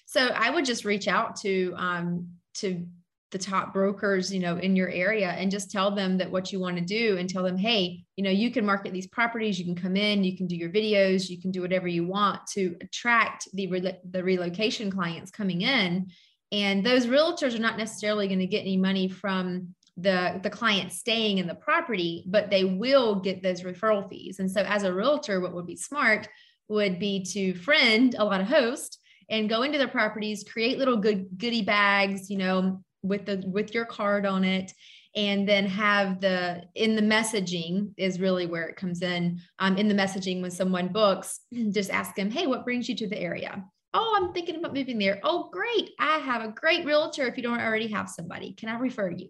So 0.06 0.28
I 0.28 0.50
would 0.50 0.64
just 0.64 0.84
reach 0.84 1.08
out 1.08 1.36
to 1.36 1.74
um, 1.76 2.28
to 2.54 2.84
the 3.30 3.38
top 3.38 3.72
brokers 3.72 4.32
you 4.32 4.38
know 4.38 4.58
in 4.58 4.76
your 4.76 4.88
area 4.90 5.30
and 5.30 5.50
just 5.50 5.70
tell 5.70 5.90
them 5.90 6.18
that 6.18 6.30
what 6.30 6.52
you 6.52 6.60
want 6.60 6.76
to 6.76 6.84
do 6.84 7.16
and 7.16 7.28
tell 7.28 7.42
them 7.42 7.56
hey 7.56 8.04
you 8.14 8.22
know 8.22 8.30
you 8.30 8.50
can 8.50 8.64
market 8.64 8.92
these 8.92 9.08
properties 9.08 9.58
you 9.58 9.64
can 9.64 9.74
come 9.74 9.96
in 9.96 10.22
you 10.22 10.36
can 10.36 10.46
do 10.46 10.54
your 10.54 10.70
videos 10.70 11.28
you 11.28 11.40
can 11.40 11.50
do 11.50 11.60
whatever 11.60 11.88
you 11.88 12.06
want 12.06 12.46
to 12.46 12.76
attract 12.80 13.48
the 13.54 13.66
re- 13.66 13.98
the 14.10 14.22
relocation 14.22 14.90
clients 14.90 15.30
coming 15.30 15.62
in. 15.62 16.08
And 16.52 16.84
those 16.84 17.06
realtors 17.06 17.54
are 17.54 17.60
not 17.60 17.78
necessarily 17.78 18.28
going 18.28 18.40
to 18.40 18.46
get 18.46 18.60
any 18.60 18.76
money 18.76 19.08
from 19.08 19.74
the 19.96 20.40
the 20.42 20.50
client 20.50 20.90
staying 20.90 21.38
in 21.38 21.46
the 21.46 21.54
property 21.54 22.24
but 22.26 22.50
they 22.50 22.64
will 22.64 23.14
get 23.16 23.42
those 23.42 23.62
referral 23.62 24.08
fees. 24.08 24.40
And 24.40 24.50
so 24.50 24.62
as 24.62 24.82
a 24.82 24.92
realtor 24.92 25.40
what 25.40 25.54
would 25.54 25.66
be 25.66 25.76
smart 25.76 26.28
would 26.68 26.98
be 26.98 27.24
to 27.24 27.54
friend 27.54 28.16
a 28.18 28.24
lot 28.24 28.40
of 28.40 28.48
hosts 28.48 28.98
and 29.30 29.48
go 29.48 29.62
into 29.62 29.78
their 29.78 29.88
properties 29.88 30.44
create 30.44 30.78
little 30.78 30.96
good 30.96 31.38
goodie 31.38 31.62
bags 31.62 32.28
you 32.28 32.38
know 32.38 32.82
with 33.04 33.26
the 33.26 33.44
with 33.46 33.74
your 33.74 33.84
card 33.84 34.26
on 34.26 34.42
it 34.44 34.72
and 35.16 35.48
then 35.48 35.66
have 35.66 36.20
the 36.20 36.64
in 36.74 36.96
the 36.96 37.02
messaging 37.02 37.92
is 37.96 38.20
really 38.20 38.46
where 38.46 38.66
it 38.66 38.76
comes 38.76 39.02
in. 39.02 39.40
Um, 39.58 39.76
in 39.76 39.88
the 39.88 39.94
messaging 39.94 40.40
when 40.40 40.50
someone 40.50 40.88
books 40.88 41.40
just 41.70 41.90
ask 41.90 42.14
them 42.16 42.30
hey 42.30 42.46
what 42.46 42.64
brings 42.64 42.88
you 42.88 42.96
to 42.96 43.08
the 43.08 43.18
area? 43.18 43.64
Oh 43.92 44.14
i'm 44.16 44.32
thinking 44.32 44.56
about 44.56 44.74
moving 44.74 44.98
there. 44.98 45.20
Oh 45.22 45.50
great 45.52 45.90
i 46.00 46.18
have 46.18 46.42
a 46.42 46.48
great 46.48 46.84
realtor 46.84 47.26
if 47.26 47.36
you 47.36 47.42
don't 47.42 47.60
already 47.60 47.88
have 47.88 48.08
somebody. 48.08 48.52
Can 48.52 48.68
i 48.68 48.78
refer 48.78 49.10
you? 49.10 49.28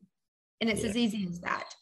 And 0.60 0.70
it's 0.70 0.82
yeah. 0.82 0.90
as 0.90 0.96
easy 0.96 1.26
as 1.28 1.40
that. 1.40 1.74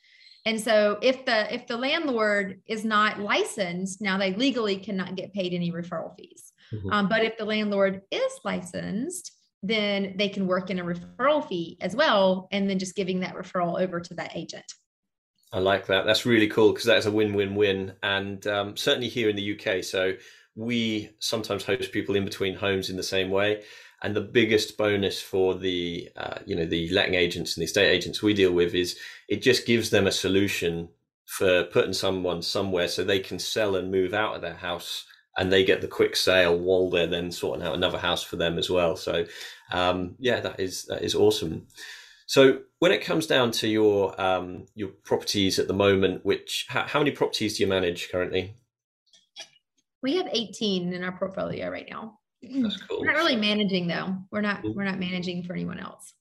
And 0.44 0.60
so 0.60 0.98
if 1.02 1.24
the 1.24 1.54
if 1.54 1.68
the 1.68 1.76
landlord 1.76 2.60
is 2.66 2.84
not 2.84 3.20
licensed 3.20 4.00
now 4.00 4.18
they 4.18 4.34
legally 4.34 4.76
cannot 4.76 5.14
get 5.14 5.32
paid 5.32 5.52
any 5.52 5.70
referral 5.70 6.16
fees. 6.16 6.52
Mm-hmm. 6.72 6.90
um, 6.90 7.08
but 7.08 7.22
if 7.22 7.36
the 7.36 7.44
landlord 7.44 8.00
is 8.10 8.32
licensed 8.44 9.30
then 9.62 10.14
they 10.16 10.28
can 10.28 10.46
work 10.46 10.70
in 10.70 10.78
a 10.78 10.84
referral 10.84 11.46
fee 11.46 11.76
as 11.80 11.94
well 11.94 12.48
and 12.50 12.68
then 12.68 12.78
just 12.78 12.96
giving 12.96 13.20
that 13.20 13.34
referral 13.34 13.80
over 13.80 14.00
to 14.00 14.14
that 14.14 14.36
agent. 14.36 14.64
I 15.52 15.58
like 15.58 15.86
that. 15.86 16.06
That's 16.06 16.26
really 16.26 16.48
cool 16.48 16.72
because 16.72 16.86
that's 16.86 17.06
a 17.06 17.12
win-win-win 17.12 17.94
and 18.02 18.46
um, 18.46 18.76
certainly 18.76 19.08
here 19.08 19.28
in 19.28 19.36
the 19.36 19.54
uk 19.54 19.84
so 19.84 20.14
we 20.54 21.10
sometimes 21.18 21.64
host 21.64 21.92
people 21.92 22.14
in 22.14 22.24
between 22.24 22.54
homes 22.54 22.90
in 22.90 22.96
the 22.96 23.02
same 23.02 23.30
way 23.30 23.62
and 24.02 24.14
the 24.14 24.20
biggest 24.20 24.76
bonus 24.76 25.20
for 25.20 25.54
the 25.54 26.08
uh, 26.16 26.38
you 26.44 26.56
know 26.56 26.66
the 26.66 26.88
letting 26.90 27.14
agents 27.14 27.56
and 27.56 27.62
the 27.62 27.66
estate 27.66 27.90
agents 27.90 28.22
we 28.22 28.34
deal 28.34 28.52
with 28.52 28.74
is 28.74 28.98
it 29.28 29.42
just 29.42 29.66
gives 29.66 29.90
them 29.90 30.06
a 30.06 30.12
solution 30.12 30.88
for 31.24 31.64
putting 31.64 31.92
someone 31.92 32.42
somewhere 32.42 32.88
so 32.88 33.02
they 33.02 33.20
can 33.20 33.38
sell 33.38 33.76
and 33.76 33.90
move 33.90 34.12
out 34.12 34.34
of 34.34 34.42
their 34.42 34.54
house 34.54 35.06
and 35.38 35.52
they 35.52 35.64
get 35.64 35.80
the 35.80 35.88
quick 35.88 36.16
sale 36.16 36.58
while 36.58 36.90
they're 36.90 37.06
then 37.06 37.30
sorting 37.30 37.64
out 37.64 37.74
another 37.74 37.98
house 37.98 38.22
for 38.22 38.36
them 38.36 38.58
as 38.58 38.68
well. 38.68 38.96
So, 38.96 39.24
um, 39.70 40.14
yeah, 40.18 40.40
that 40.40 40.60
is 40.60 40.84
that 40.86 41.02
is 41.02 41.14
awesome. 41.14 41.66
So, 42.26 42.60
when 42.78 42.92
it 42.92 43.02
comes 43.02 43.26
down 43.26 43.50
to 43.52 43.68
your 43.68 44.18
um, 44.20 44.66
your 44.74 44.88
properties 44.88 45.58
at 45.58 45.68
the 45.68 45.74
moment, 45.74 46.24
which 46.24 46.66
how, 46.68 46.82
how, 46.82 46.98
many 46.98 47.10
properties 47.10 47.56
do 47.56 47.62
you 47.62 47.66
manage 47.66 48.10
currently? 48.10 48.56
We 50.02 50.16
have 50.16 50.28
18 50.32 50.92
in 50.92 51.04
our 51.04 51.12
portfolio 51.12 51.70
right 51.70 51.86
now. 51.88 52.18
That's 52.42 52.76
cool. 52.82 53.00
We're 53.00 53.12
not 53.12 53.16
really 53.16 53.36
managing 53.36 53.86
though. 53.86 54.16
We're 54.30 54.40
not 54.40 54.58
mm-hmm. 54.58 54.76
we're 54.76 54.84
not 54.84 54.98
managing 54.98 55.44
for 55.44 55.52
anyone 55.52 55.78
else. 55.78 56.12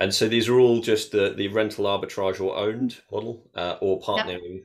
And 0.00 0.14
so 0.14 0.28
these 0.28 0.48
are 0.48 0.58
all 0.58 0.80
just 0.80 1.12
the 1.12 1.34
the 1.36 1.48
rental 1.48 1.84
arbitrage 1.84 2.40
or 2.40 2.56
owned 2.56 2.96
model 3.12 3.50
uh, 3.54 3.76
or 3.80 4.00
partnering. 4.00 4.54
Yep. 4.54 4.64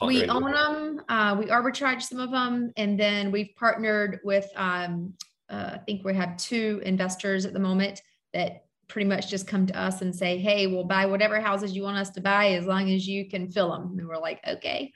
We 0.00 0.26
own 0.26 0.52
them. 0.52 1.02
Uh, 1.08 1.36
we 1.38 1.46
arbitrage 1.46 2.02
some 2.02 2.18
of 2.18 2.30
them, 2.30 2.72
and 2.76 2.98
then 2.98 3.30
we've 3.30 3.50
partnered 3.56 4.20
with. 4.24 4.48
Um, 4.56 5.14
uh, 5.48 5.72
I 5.74 5.78
think 5.78 6.04
we 6.04 6.14
have 6.14 6.36
two 6.38 6.80
investors 6.84 7.44
at 7.44 7.52
the 7.52 7.60
moment 7.60 8.00
that 8.32 8.64
pretty 8.88 9.08
much 9.08 9.28
just 9.28 9.46
come 9.46 9.66
to 9.66 9.78
us 9.78 10.00
and 10.00 10.14
say, 10.14 10.38
"Hey, 10.38 10.66
we'll 10.66 10.84
buy 10.84 11.04
whatever 11.06 11.40
houses 11.40 11.76
you 11.76 11.82
want 11.82 11.98
us 11.98 12.10
to 12.10 12.20
buy 12.20 12.52
as 12.52 12.64
long 12.66 12.90
as 12.90 13.06
you 13.06 13.28
can 13.28 13.50
fill 13.50 13.70
them." 13.70 13.98
And 13.98 14.08
we're 14.08 14.18
like, 14.18 14.40
"Okay." 14.48 14.92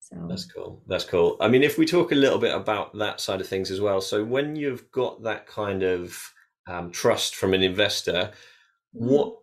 So 0.00 0.16
that's 0.28 0.46
cool. 0.46 0.82
That's 0.86 1.04
cool. 1.04 1.36
I 1.40 1.48
mean, 1.48 1.62
if 1.62 1.78
we 1.78 1.86
talk 1.86 2.12
a 2.12 2.16
little 2.16 2.38
bit 2.38 2.54
about 2.54 2.96
that 2.98 3.20
side 3.20 3.40
of 3.40 3.46
things 3.46 3.70
as 3.70 3.80
well. 3.80 4.00
So 4.00 4.24
when 4.24 4.56
you've 4.56 4.90
got 4.92 5.22
that 5.22 5.46
kind 5.46 5.82
of 5.82 6.18
um, 6.66 6.90
trust 6.90 7.36
from 7.36 7.54
an 7.54 7.62
investor, 7.62 8.32
what. 8.92 9.36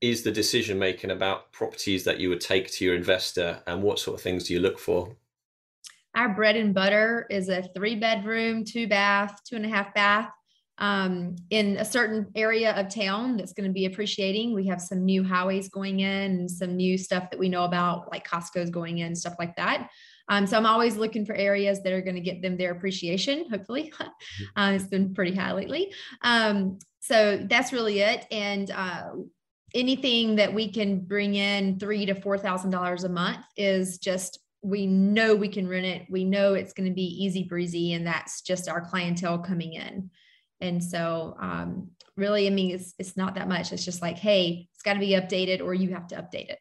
Is 0.00 0.22
the 0.22 0.32
decision 0.32 0.78
making 0.78 1.10
about 1.10 1.52
properties 1.52 2.04
that 2.04 2.20
you 2.20 2.28
would 2.28 2.40
take 2.40 2.70
to 2.72 2.84
your 2.84 2.94
investor, 2.94 3.62
and 3.66 3.82
what 3.82 3.98
sort 3.98 4.16
of 4.16 4.22
things 4.22 4.44
do 4.44 4.54
you 4.54 4.60
look 4.60 4.78
for? 4.78 5.16
Our 6.14 6.34
bread 6.34 6.56
and 6.56 6.74
butter 6.74 7.26
is 7.30 7.48
a 7.48 7.62
three 7.74 7.94
bedroom, 7.94 8.64
two 8.64 8.88
bath, 8.88 9.40
two 9.44 9.56
and 9.56 9.64
a 9.64 9.68
half 9.68 9.94
bath 9.94 10.30
um, 10.78 11.36
in 11.50 11.76
a 11.76 11.84
certain 11.84 12.28
area 12.34 12.72
of 12.74 12.92
town 12.92 13.36
that's 13.36 13.52
going 13.52 13.68
to 13.68 13.72
be 13.72 13.86
appreciating. 13.86 14.54
We 14.54 14.66
have 14.66 14.80
some 14.80 15.04
new 15.04 15.24
highways 15.24 15.68
going 15.68 16.00
in 16.00 16.48
some 16.48 16.76
new 16.76 16.96
stuff 16.96 17.30
that 17.30 17.38
we 17.38 17.48
know 17.48 17.64
about, 17.64 18.10
like 18.10 18.26
Costco's 18.26 18.70
going 18.70 18.98
in, 18.98 19.14
stuff 19.14 19.34
like 19.38 19.56
that. 19.56 19.90
Um, 20.28 20.46
so 20.46 20.56
I'm 20.56 20.66
always 20.66 20.96
looking 20.96 21.24
for 21.24 21.34
areas 21.34 21.82
that 21.82 21.92
are 21.92 22.02
going 22.02 22.14
to 22.14 22.20
get 22.20 22.42
them 22.42 22.56
their 22.56 22.72
appreciation, 22.72 23.48
hopefully. 23.50 23.92
uh, 24.56 24.72
it's 24.74 24.86
been 24.86 25.14
pretty 25.14 25.34
high 25.34 25.52
lately. 25.52 25.92
Um, 26.22 26.78
so 27.00 27.44
that's 27.48 27.72
really 27.72 28.00
it. 28.00 28.26
And 28.30 28.70
uh, 28.70 29.10
anything 29.74 30.36
that 30.36 30.52
we 30.52 30.70
can 30.70 31.00
bring 31.00 31.34
in 31.34 31.78
three 31.78 32.06
to 32.06 32.14
four 32.14 32.38
thousand 32.38 32.70
dollars 32.70 33.04
a 33.04 33.08
month 33.08 33.44
is 33.56 33.98
just 33.98 34.38
we 34.62 34.86
know 34.86 35.34
we 35.34 35.48
can 35.48 35.68
rent 35.68 35.86
it. 35.86 36.06
We 36.10 36.24
know 36.24 36.54
it's 36.54 36.72
going 36.72 36.88
to 36.88 36.94
be 36.94 37.24
easy 37.24 37.44
breezy, 37.44 37.92
and 37.92 38.06
that's 38.06 38.42
just 38.42 38.68
our 38.68 38.80
clientele 38.80 39.38
coming 39.38 39.74
in. 39.74 40.10
And 40.60 40.82
so, 40.82 41.36
um, 41.40 41.90
really, 42.16 42.46
I 42.46 42.50
mean, 42.50 42.74
it's 42.74 42.94
it's 42.98 43.16
not 43.16 43.34
that 43.36 43.48
much. 43.48 43.72
It's 43.72 43.84
just 43.84 44.02
like, 44.02 44.18
hey, 44.18 44.68
it's 44.74 44.82
got 44.82 44.94
to 44.94 45.00
be 45.00 45.10
updated, 45.10 45.62
or 45.62 45.74
you 45.74 45.90
have 45.94 46.08
to 46.08 46.16
update 46.16 46.50
it. 46.50 46.58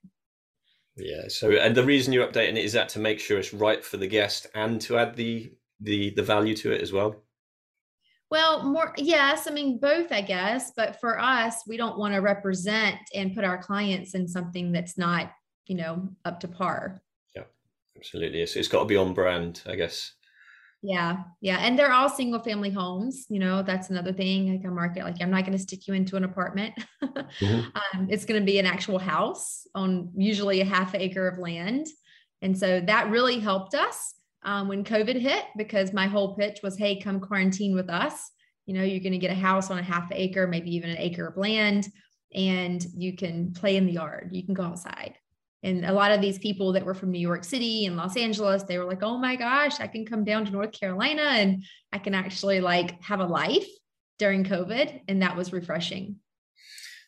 Yeah. 0.95 1.27
So, 1.27 1.51
and 1.51 1.75
the 1.75 1.83
reason 1.83 2.13
you're 2.13 2.27
updating 2.27 2.57
it 2.57 2.65
is 2.65 2.73
that 2.73 2.89
to 2.89 2.99
make 2.99 3.19
sure 3.19 3.37
it's 3.37 3.53
right 3.53 3.83
for 3.83 3.97
the 3.97 4.07
guest 4.07 4.47
and 4.53 4.79
to 4.81 4.97
add 4.97 5.15
the 5.15 5.51
the 5.79 6.11
the 6.11 6.23
value 6.23 6.55
to 6.57 6.71
it 6.71 6.81
as 6.81 6.91
well. 6.91 7.23
Well, 8.29 8.63
more 8.63 8.93
yes, 8.97 9.47
I 9.47 9.51
mean 9.51 9.79
both, 9.79 10.11
I 10.11 10.21
guess. 10.21 10.71
But 10.75 10.99
for 10.99 11.19
us, 11.19 11.63
we 11.67 11.77
don't 11.77 11.97
want 11.97 12.13
to 12.13 12.19
represent 12.19 12.97
and 13.13 13.33
put 13.33 13.45
our 13.45 13.57
clients 13.57 14.15
in 14.15 14.27
something 14.27 14.71
that's 14.71 14.97
not, 14.97 15.31
you 15.65 15.75
know, 15.75 16.09
up 16.25 16.39
to 16.41 16.47
par. 16.47 17.01
Yeah, 17.35 17.43
absolutely. 17.95 18.41
It's, 18.41 18.55
it's 18.55 18.67
got 18.67 18.79
to 18.79 18.85
be 18.85 18.97
on 18.97 19.13
brand, 19.13 19.61
I 19.65 19.75
guess. 19.75 20.13
Yeah, 20.83 21.23
yeah, 21.41 21.57
and 21.57 21.77
they're 21.77 21.91
all 21.91 22.07
single 22.07 22.39
family 22.39 22.69
homes. 22.69 23.25
You 23.29 23.39
know, 23.39 23.63
that's 23.63 23.89
another 23.89 24.13
thing. 24.13 24.51
Like 24.51 24.65
a 24.65 24.71
market, 24.71 25.05
like 25.05 25.21
I'm 25.21 25.31
not 25.31 25.41
going 25.41 25.57
to 25.57 25.63
stick 25.63 25.87
you 25.87 25.93
into 25.93 26.17
an 26.17 26.23
apartment. 26.23 26.75
mm-hmm. 27.03 27.99
um, 27.99 28.07
it's 28.09 28.25
going 28.25 28.39
to 28.39 28.45
be 28.45 28.59
an 28.59 28.67
actual 28.67 28.99
house 28.99 29.65
on 29.73 30.11
usually 30.15 30.61
a 30.61 30.65
half 30.65 30.93
acre 30.93 31.27
of 31.27 31.39
land, 31.39 31.87
and 32.41 32.57
so 32.57 32.79
that 32.81 33.09
really 33.09 33.39
helped 33.39 33.73
us 33.73 34.13
um, 34.47 34.67
when 34.67 34.83
COVID 34.83 35.19
hit 35.19 35.45
because 35.55 35.93
my 35.93 36.07
whole 36.07 36.35
pitch 36.35 36.61
was, 36.63 36.77
"Hey, 36.77 36.99
come 36.99 37.19
quarantine 37.19 37.75
with 37.75 37.89
us. 37.89 38.31
You 38.65 38.73
know, 38.73 38.83
you're 38.83 38.99
going 38.99 39.11
to 39.11 39.19
get 39.19 39.31
a 39.31 39.35
house 39.35 39.69
on 39.69 39.77
a 39.77 39.83
half 39.83 40.09
acre, 40.11 40.47
maybe 40.47 40.75
even 40.75 40.89
an 40.89 40.97
acre 40.97 41.27
of 41.27 41.37
land, 41.37 41.87
and 42.33 42.83
you 42.95 43.15
can 43.15 43.53
play 43.53 43.77
in 43.77 43.85
the 43.85 43.93
yard. 43.93 44.29
You 44.31 44.43
can 44.43 44.55
go 44.55 44.63
outside." 44.63 45.13
and 45.63 45.85
a 45.85 45.91
lot 45.91 46.11
of 46.11 46.21
these 46.21 46.37
people 46.37 46.71
that 46.73 46.85
were 46.85 46.93
from 46.93 47.11
New 47.11 47.19
York 47.19 47.43
City 47.43 47.85
and 47.85 47.97
Los 47.97 48.15
Angeles, 48.15 48.63
they 48.63 48.77
were 48.77 48.85
like, 48.85 49.03
"Oh 49.03 49.17
my 49.17 49.35
gosh, 49.35 49.79
I 49.79 49.87
can 49.87 50.05
come 50.05 50.23
down 50.23 50.45
to 50.45 50.51
North 50.51 50.71
Carolina 50.71 51.23
and 51.23 51.63
I 51.91 51.97
can 51.97 52.13
actually 52.13 52.61
like 52.61 53.01
have 53.01 53.19
a 53.19 53.25
life 53.25 53.67
during 54.19 54.43
COVID." 54.43 55.01
And 55.07 55.21
that 55.21 55.35
was 55.35 55.51
refreshing. 55.51 56.17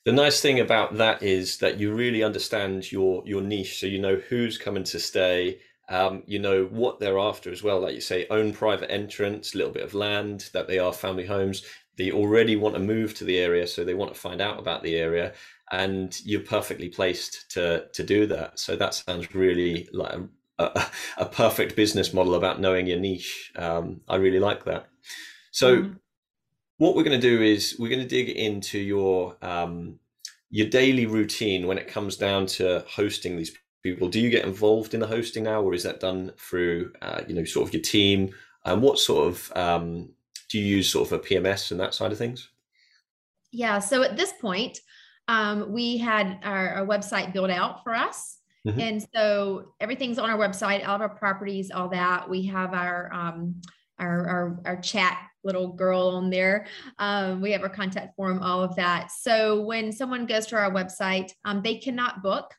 The 0.05 0.11
nice 0.13 0.41
thing 0.41 0.59
about 0.59 0.97
that 0.97 1.21
is 1.21 1.57
that 1.57 1.79
you 1.79 1.93
really 1.93 2.23
understand 2.23 2.91
your 2.91 3.23
your 3.25 3.41
niche, 3.41 3.79
so 3.79 3.85
you 3.85 3.99
know 3.99 4.15
who's 4.15 4.57
coming 4.57 4.83
to 4.85 4.99
stay. 4.99 5.59
Um, 5.89 6.23
you 6.27 6.39
know 6.39 6.65
what 6.65 6.99
they're 6.99 7.19
after 7.19 7.51
as 7.51 7.63
well. 7.63 7.79
Like 7.79 7.95
you 7.95 8.01
say, 8.01 8.27
own 8.29 8.53
private 8.53 8.91
entrance, 8.91 9.55
little 9.55 9.73
bit 9.73 9.83
of 9.83 9.93
land, 9.93 10.49
that 10.53 10.67
they 10.67 10.79
are 10.79 10.93
family 10.93 11.25
homes. 11.25 11.63
They 11.97 12.11
already 12.11 12.55
want 12.55 12.75
to 12.75 12.79
move 12.79 13.13
to 13.15 13.25
the 13.25 13.39
area, 13.39 13.67
so 13.67 13.83
they 13.83 13.95
want 13.95 14.13
to 14.13 14.19
find 14.19 14.39
out 14.39 14.59
about 14.59 14.83
the 14.83 14.95
area 14.95 15.33
and 15.71 16.19
you're 16.25 16.41
perfectly 16.41 16.89
placed 16.89 17.49
to 17.51 17.85
to 17.93 18.03
do 18.03 18.25
that. 18.27 18.59
So 18.59 18.75
that 18.75 18.93
sounds 18.93 19.33
really 19.33 19.87
like 19.93 20.13
a, 20.57 20.63
a, 20.63 20.87
a 21.17 21.25
perfect 21.25 21.75
business 21.75 22.13
model 22.13 22.35
about 22.35 22.59
knowing 22.59 22.87
your 22.87 22.99
niche. 22.99 23.51
Um, 23.55 24.01
I 24.07 24.15
really 24.15 24.39
like 24.39 24.65
that. 24.65 24.87
So 25.51 25.77
mm-hmm. 25.77 25.93
what 26.77 26.95
we're 26.95 27.03
going 27.03 27.19
to 27.19 27.29
do 27.29 27.41
is 27.41 27.75
we're 27.79 27.89
going 27.89 28.01
to 28.01 28.07
dig 28.07 28.29
into 28.29 28.79
your 28.79 29.37
um, 29.41 29.99
your 30.49 30.67
daily 30.67 31.05
routine 31.05 31.67
when 31.67 31.77
it 31.77 31.87
comes 31.87 32.17
down 32.17 32.47
to 32.47 32.83
hosting 32.87 33.37
these 33.37 33.55
people. 33.83 34.09
Do 34.09 34.19
you 34.19 34.29
get 34.29 34.45
involved 34.45 34.93
in 34.93 34.99
the 34.99 35.07
hosting 35.07 35.43
now, 35.43 35.61
or 35.61 35.73
is 35.73 35.83
that 35.83 35.99
done 35.99 36.31
through 36.37 36.93
uh, 37.01 37.21
you 37.27 37.35
know 37.35 37.43
sort 37.43 37.67
of 37.67 37.73
your 37.73 37.83
team? 37.83 38.33
And 38.65 38.81
what 38.81 38.99
sort 38.99 39.27
of 39.27 39.51
um, 39.55 40.09
do 40.49 40.59
you 40.59 40.65
use 40.77 40.89
sort 40.89 41.11
of 41.11 41.13
a 41.13 41.19
PMS 41.19 41.71
and 41.71 41.79
that 41.79 41.93
side 41.93 42.11
of 42.11 42.17
things? 42.17 42.49
Yeah. 43.51 43.79
So 43.79 44.03
at 44.03 44.17
this 44.17 44.33
point, 44.33 44.79
um, 45.27 45.71
we 45.71 45.97
had 45.97 46.39
our, 46.43 46.69
our, 46.69 46.85
website 46.85 47.33
built 47.33 47.49
out 47.49 47.83
for 47.83 47.95
us. 47.95 48.37
Mm-hmm. 48.67 48.79
And 48.79 49.07
so 49.15 49.73
everything's 49.79 50.19
on 50.19 50.29
our 50.29 50.37
website, 50.37 50.87
all 50.87 50.95
of 50.95 51.01
our 51.01 51.09
properties, 51.09 51.71
all 51.71 51.89
that. 51.89 52.29
We 52.29 52.45
have 52.47 52.73
our 52.73 53.11
um, 53.13 53.61
our, 53.99 54.27
our, 54.27 54.61
our 54.65 54.81
chat 54.81 55.17
little 55.43 55.73
girl 55.73 56.09
on 56.09 56.29
there. 56.29 56.67
Um, 56.97 57.41
we 57.41 57.51
have 57.51 57.61
our 57.61 57.69
contact 57.69 58.15
form, 58.15 58.41
all 58.41 58.61
of 58.61 58.75
that. 58.75 59.11
So 59.11 59.61
when 59.61 59.91
someone 59.91 60.25
goes 60.25 60.45
to 60.47 60.57
our 60.57 60.71
website, 60.71 61.31
um, 61.45 61.61
they 61.61 61.75
cannot 61.75 62.23
book. 62.23 62.53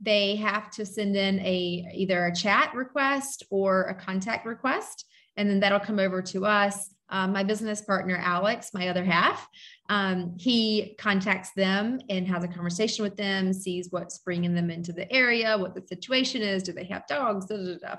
They 0.00 0.36
have 0.36 0.70
to 0.72 0.86
send 0.86 1.16
in 1.16 1.40
a 1.40 1.90
either 1.94 2.26
a 2.26 2.34
chat 2.34 2.74
request 2.74 3.44
or 3.50 3.84
a 3.84 3.94
contact 3.94 4.46
request, 4.46 5.06
and 5.36 5.48
then 5.48 5.60
that'll 5.60 5.80
come 5.80 5.98
over 5.98 6.22
to 6.22 6.46
us. 6.46 6.90
Um, 7.08 7.32
my 7.32 7.44
business 7.44 7.82
partner, 7.82 8.16
Alex, 8.16 8.70
my 8.74 8.88
other 8.88 9.04
half, 9.04 9.48
um, 9.88 10.34
he 10.38 10.96
contacts 10.98 11.52
them 11.52 12.00
and 12.10 12.26
has 12.26 12.42
a 12.42 12.48
conversation 12.48 13.04
with 13.04 13.16
them, 13.16 13.52
sees 13.52 13.88
what's 13.90 14.18
bringing 14.18 14.54
them 14.54 14.70
into 14.70 14.92
the 14.92 15.10
area, 15.12 15.56
what 15.56 15.74
the 15.74 15.86
situation 15.86 16.42
is, 16.42 16.64
do 16.64 16.72
they 16.72 16.84
have 16.84 17.06
dogs, 17.06 17.46
da, 17.46 17.56
da, 17.56 17.74
da. 17.80 17.96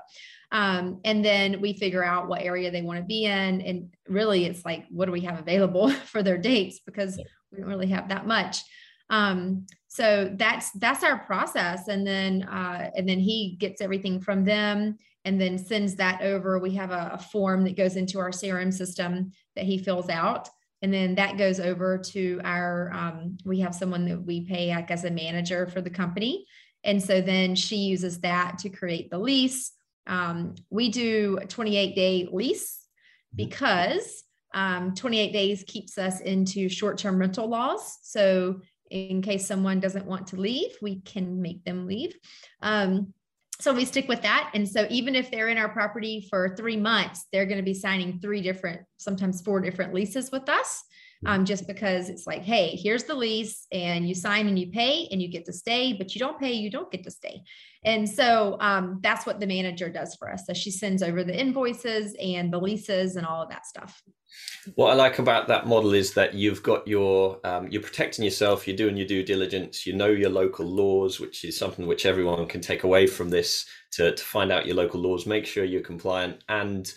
Um, 0.52 1.00
and 1.04 1.24
then 1.24 1.60
we 1.60 1.72
figure 1.72 2.04
out 2.04 2.28
what 2.28 2.42
area 2.42 2.70
they 2.70 2.82
want 2.82 2.98
to 2.98 3.04
be 3.04 3.24
in. 3.24 3.62
And 3.62 3.94
really, 4.06 4.44
it's 4.44 4.64
like, 4.64 4.84
what 4.90 5.06
do 5.06 5.12
we 5.12 5.22
have 5.22 5.38
available 5.38 5.90
for 6.06 6.22
their 6.22 6.38
dates? 6.38 6.80
Because 6.84 7.18
we 7.50 7.58
don't 7.58 7.68
really 7.68 7.88
have 7.88 8.10
that 8.10 8.26
much. 8.26 8.58
Um, 9.10 9.66
so 9.98 10.30
that's 10.36 10.70
that's 10.70 11.02
our 11.02 11.18
process, 11.18 11.88
and 11.88 12.06
then 12.06 12.44
uh, 12.44 12.88
and 12.94 13.08
then 13.08 13.18
he 13.18 13.56
gets 13.58 13.80
everything 13.80 14.20
from 14.20 14.44
them 14.44 14.96
and 15.24 15.40
then 15.40 15.58
sends 15.58 15.96
that 15.96 16.22
over. 16.22 16.60
We 16.60 16.76
have 16.76 16.92
a, 16.92 17.10
a 17.14 17.18
form 17.18 17.64
that 17.64 17.76
goes 17.76 17.96
into 17.96 18.20
our 18.20 18.30
CRM 18.30 18.72
system 18.72 19.32
that 19.56 19.64
he 19.64 19.76
fills 19.76 20.08
out. 20.08 20.48
And 20.82 20.94
then 20.94 21.16
that 21.16 21.36
goes 21.36 21.58
over 21.58 21.98
to 21.98 22.40
our 22.44 22.92
um, 22.94 23.38
we 23.44 23.58
have 23.58 23.74
someone 23.74 24.04
that 24.04 24.22
we 24.22 24.42
pay 24.42 24.70
like 24.72 24.92
as 24.92 25.04
a 25.04 25.10
manager 25.10 25.66
for 25.66 25.80
the 25.80 25.90
company. 25.90 26.46
And 26.84 27.02
so 27.02 27.20
then 27.20 27.56
she 27.56 27.78
uses 27.78 28.20
that 28.20 28.58
to 28.58 28.68
create 28.68 29.10
the 29.10 29.18
lease. 29.18 29.72
Um, 30.06 30.54
we 30.70 30.90
do 30.90 31.40
a 31.42 31.46
28 31.46 31.96
day 31.96 32.28
lease 32.30 32.86
because 33.34 34.22
um, 34.54 34.94
28 34.94 35.32
days 35.32 35.64
keeps 35.66 35.98
us 35.98 36.20
into 36.20 36.68
short-term 36.68 37.18
rental 37.18 37.48
laws. 37.48 37.98
So 38.02 38.60
in 38.90 39.22
case 39.22 39.46
someone 39.46 39.80
doesn't 39.80 40.06
want 40.06 40.26
to 40.28 40.36
leave 40.36 40.70
we 40.82 41.00
can 41.00 41.40
make 41.40 41.64
them 41.64 41.86
leave 41.86 42.14
um, 42.62 43.12
so 43.60 43.74
we 43.74 43.84
stick 43.84 44.06
with 44.06 44.22
that. 44.22 44.52
And 44.54 44.68
so 44.68 44.86
even 44.88 45.16
if 45.16 45.30
they're 45.30 45.48
in 45.48 45.58
our 45.58 45.68
property 45.68 46.26
for 46.30 46.54
three 46.54 46.76
months, 46.76 47.26
they're 47.32 47.46
going 47.46 47.58
to 47.58 47.64
be 47.64 47.74
signing 47.74 48.20
three 48.20 48.40
different, 48.40 48.82
sometimes 48.98 49.42
four 49.42 49.60
different 49.60 49.92
leases 49.92 50.30
with 50.30 50.48
us. 50.48 50.84
Um, 51.26 51.44
just 51.44 51.66
because 51.66 52.08
it's 52.10 52.28
like, 52.28 52.42
hey, 52.42 52.76
here's 52.76 53.04
the 53.04 53.14
lease, 53.14 53.66
and 53.72 54.08
you 54.08 54.14
sign 54.14 54.46
and 54.46 54.56
you 54.56 54.70
pay 54.70 55.08
and 55.10 55.20
you 55.20 55.28
get 55.28 55.44
to 55.46 55.52
stay, 55.52 55.92
but 55.92 56.14
you 56.14 56.20
don't 56.20 56.38
pay, 56.38 56.52
you 56.52 56.70
don't 56.70 56.92
get 56.92 57.02
to 57.02 57.10
stay. 57.10 57.42
And 57.84 58.08
so 58.08 58.56
um, 58.60 59.00
that's 59.02 59.26
what 59.26 59.40
the 59.40 59.46
manager 59.46 59.88
does 59.88 60.14
for 60.14 60.30
us. 60.30 60.46
So 60.46 60.52
she 60.52 60.70
sends 60.70 61.02
over 61.02 61.24
the 61.24 61.38
invoices 61.38 62.14
and 62.20 62.52
the 62.52 62.60
leases 62.60 63.16
and 63.16 63.26
all 63.26 63.42
of 63.42 63.48
that 63.50 63.66
stuff. 63.66 64.00
What 64.74 64.90
I 64.90 64.94
like 64.94 65.18
about 65.18 65.48
that 65.48 65.66
model 65.66 65.94
is 65.94 66.12
that 66.14 66.34
you've 66.34 66.62
got 66.62 66.86
your 66.86 67.40
um, 67.44 67.68
you're 67.68 67.82
protecting 67.82 68.24
yourself. 68.24 68.66
You're 68.68 68.76
doing 68.76 68.96
your 68.96 69.06
due 69.06 69.22
diligence. 69.22 69.86
You 69.86 69.94
know 69.94 70.08
your 70.08 70.30
local 70.30 70.66
laws, 70.66 71.18
which 71.18 71.44
is 71.44 71.56
something 71.56 71.86
which 71.86 72.06
everyone 72.06 72.46
can 72.46 72.60
take 72.60 72.84
away 72.84 73.06
from 73.06 73.30
this 73.30 73.66
to 73.92 74.14
to 74.14 74.24
find 74.24 74.52
out 74.52 74.66
your 74.66 74.76
local 74.76 75.00
laws. 75.00 75.26
Make 75.26 75.46
sure 75.46 75.64
you're 75.64 75.80
compliant, 75.80 76.44
and 76.48 76.92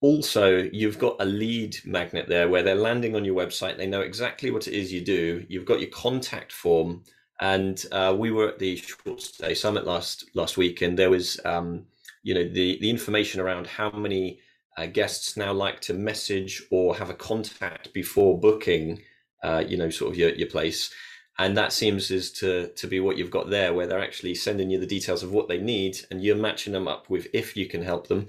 also 0.00 0.68
you've 0.72 0.98
got 0.98 1.16
a 1.20 1.24
lead 1.24 1.76
magnet 1.84 2.26
there 2.28 2.48
where 2.48 2.62
they're 2.62 2.74
landing 2.74 3.14
on 3.14 3.24
your 3.24 3.34
website. 3.34 3.76
They 3.76 3.86
know 3.86 4.00
exactly 4.00 4.50
what 4.50 4.66
it 4.66 4.74
is 4.74 4.92
you 4.92 5.02
do. 5.02 5.44
You've 5.48 5.66
got 5.66 5.80
your 5.80 5.90
contact 5.90 6.52
form. 6.52 7.04
And 7.40 7.82
uh, 7.92 8.14
we 8.18 8.30
were 8.30 8.48
at 8.48 8.58
the 8.58 8.76
short 8.76 9.20
stay 9.20 9.54
summit 9.54 9.86
last 9.86 10.24
last 10.34 10.56
week 10.58 10.82
and 10.82 10.98
there 10.98 11.10
was 11.10 11.40
um, 11.44 11.86
you 12.22 12.34
know 12.34 12.44
the 12.44 12.78
the 12.80 12.90
information 12.90 13.40
around 13.40 13.66
how 13.66 13.90
many 13.90 14.40
uh, 14.76 14.86
guests 14.86 15.36
now 15.36 15.52
like 15.52 15.80
to 15.80 15.94
message 15.94 16.62
or 16.70 16.94
have 16.96 17.10
a 17.10 17.14
contact 17.14 17.92
before 17.94 18.38
booking 18.38 19.00
uh, 19.42 19.64
you 19.66 19.76
know 19.76 19.90
sort 19.90 20.12
of 20.12 20.18
your, 20.18 20.30
your 20.30 20.48
place. 20.48 20.92
And 21.38 21.56
that 21.56 21.72
seems 21.72 22.10
is 22.10 22.30
to 22.32 22.68
to 22.68 22.86
be 22.86 23.00
what 23.00 23.16
you've 23.16 23.30
got 23.30 23.48
there 23.48 23.72
where 23.72 23.86
they're 23.86 24.04
actually 24.04 24.34
sending 24.34 24.70
you 24.70 24.78
the 24.78 24.86
details 24.86 25.22
of 25.22 25.32
what 25.32 25.48
they 25.48 25.58
need 25.58 25.98
and 26.10 26.22
you're 26.22 26.36
matching 26.36 26.74
them 26.74 26.88
up 26.88 27.08
with 27.08 27.26
if 27.32 27.56
you 27.56 27.66
can 27.66 27.82
help 27.82 28.08
them 28.08 28.26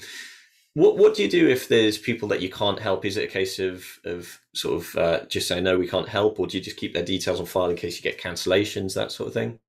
what 0.73 0.97
what 0.97 1.15
do 1.15 1.23
you 1.23 1.29
do 1.29 1.47
if 1.49 1.67
there's 1.67 1.97
people 1.97 2.27
that 2.29 2.41
you 2.41 2.49
can't 2.49 2.79
help? 2.79 3.05
Is 3.05 3.17
it 3.17 3.25
a 3.29 3.31
case 3.31 3.59
of 3.59 3.85
of 4.05 4.39
sort 4.53 4.81
of 4.81 4.95
uh, 4.95 5.25
just 5.25 5.47
saying 5.47 5.63
no, 5.63 5.77
we 5.77 5.87
can't 5.87 6.07
help, 6.07 6.39
or 6.39 6.47
do 6.47 6.57
you 6.57 6.63
just 6.63 6.77
keep 6.77 6.93
their 6.93 7.03
details 7.03 7.39
on 7.39 7.45
file 7.45 7.69
in 7.69 7.75
case 7.75 7.97
you 7.97 8.03
get 8.03 8.21
cancellations, 8.21 8.93
that 8.95 9.11
sort 9.11 9.27
of 9.27 9.33
thing? 9.33 9.59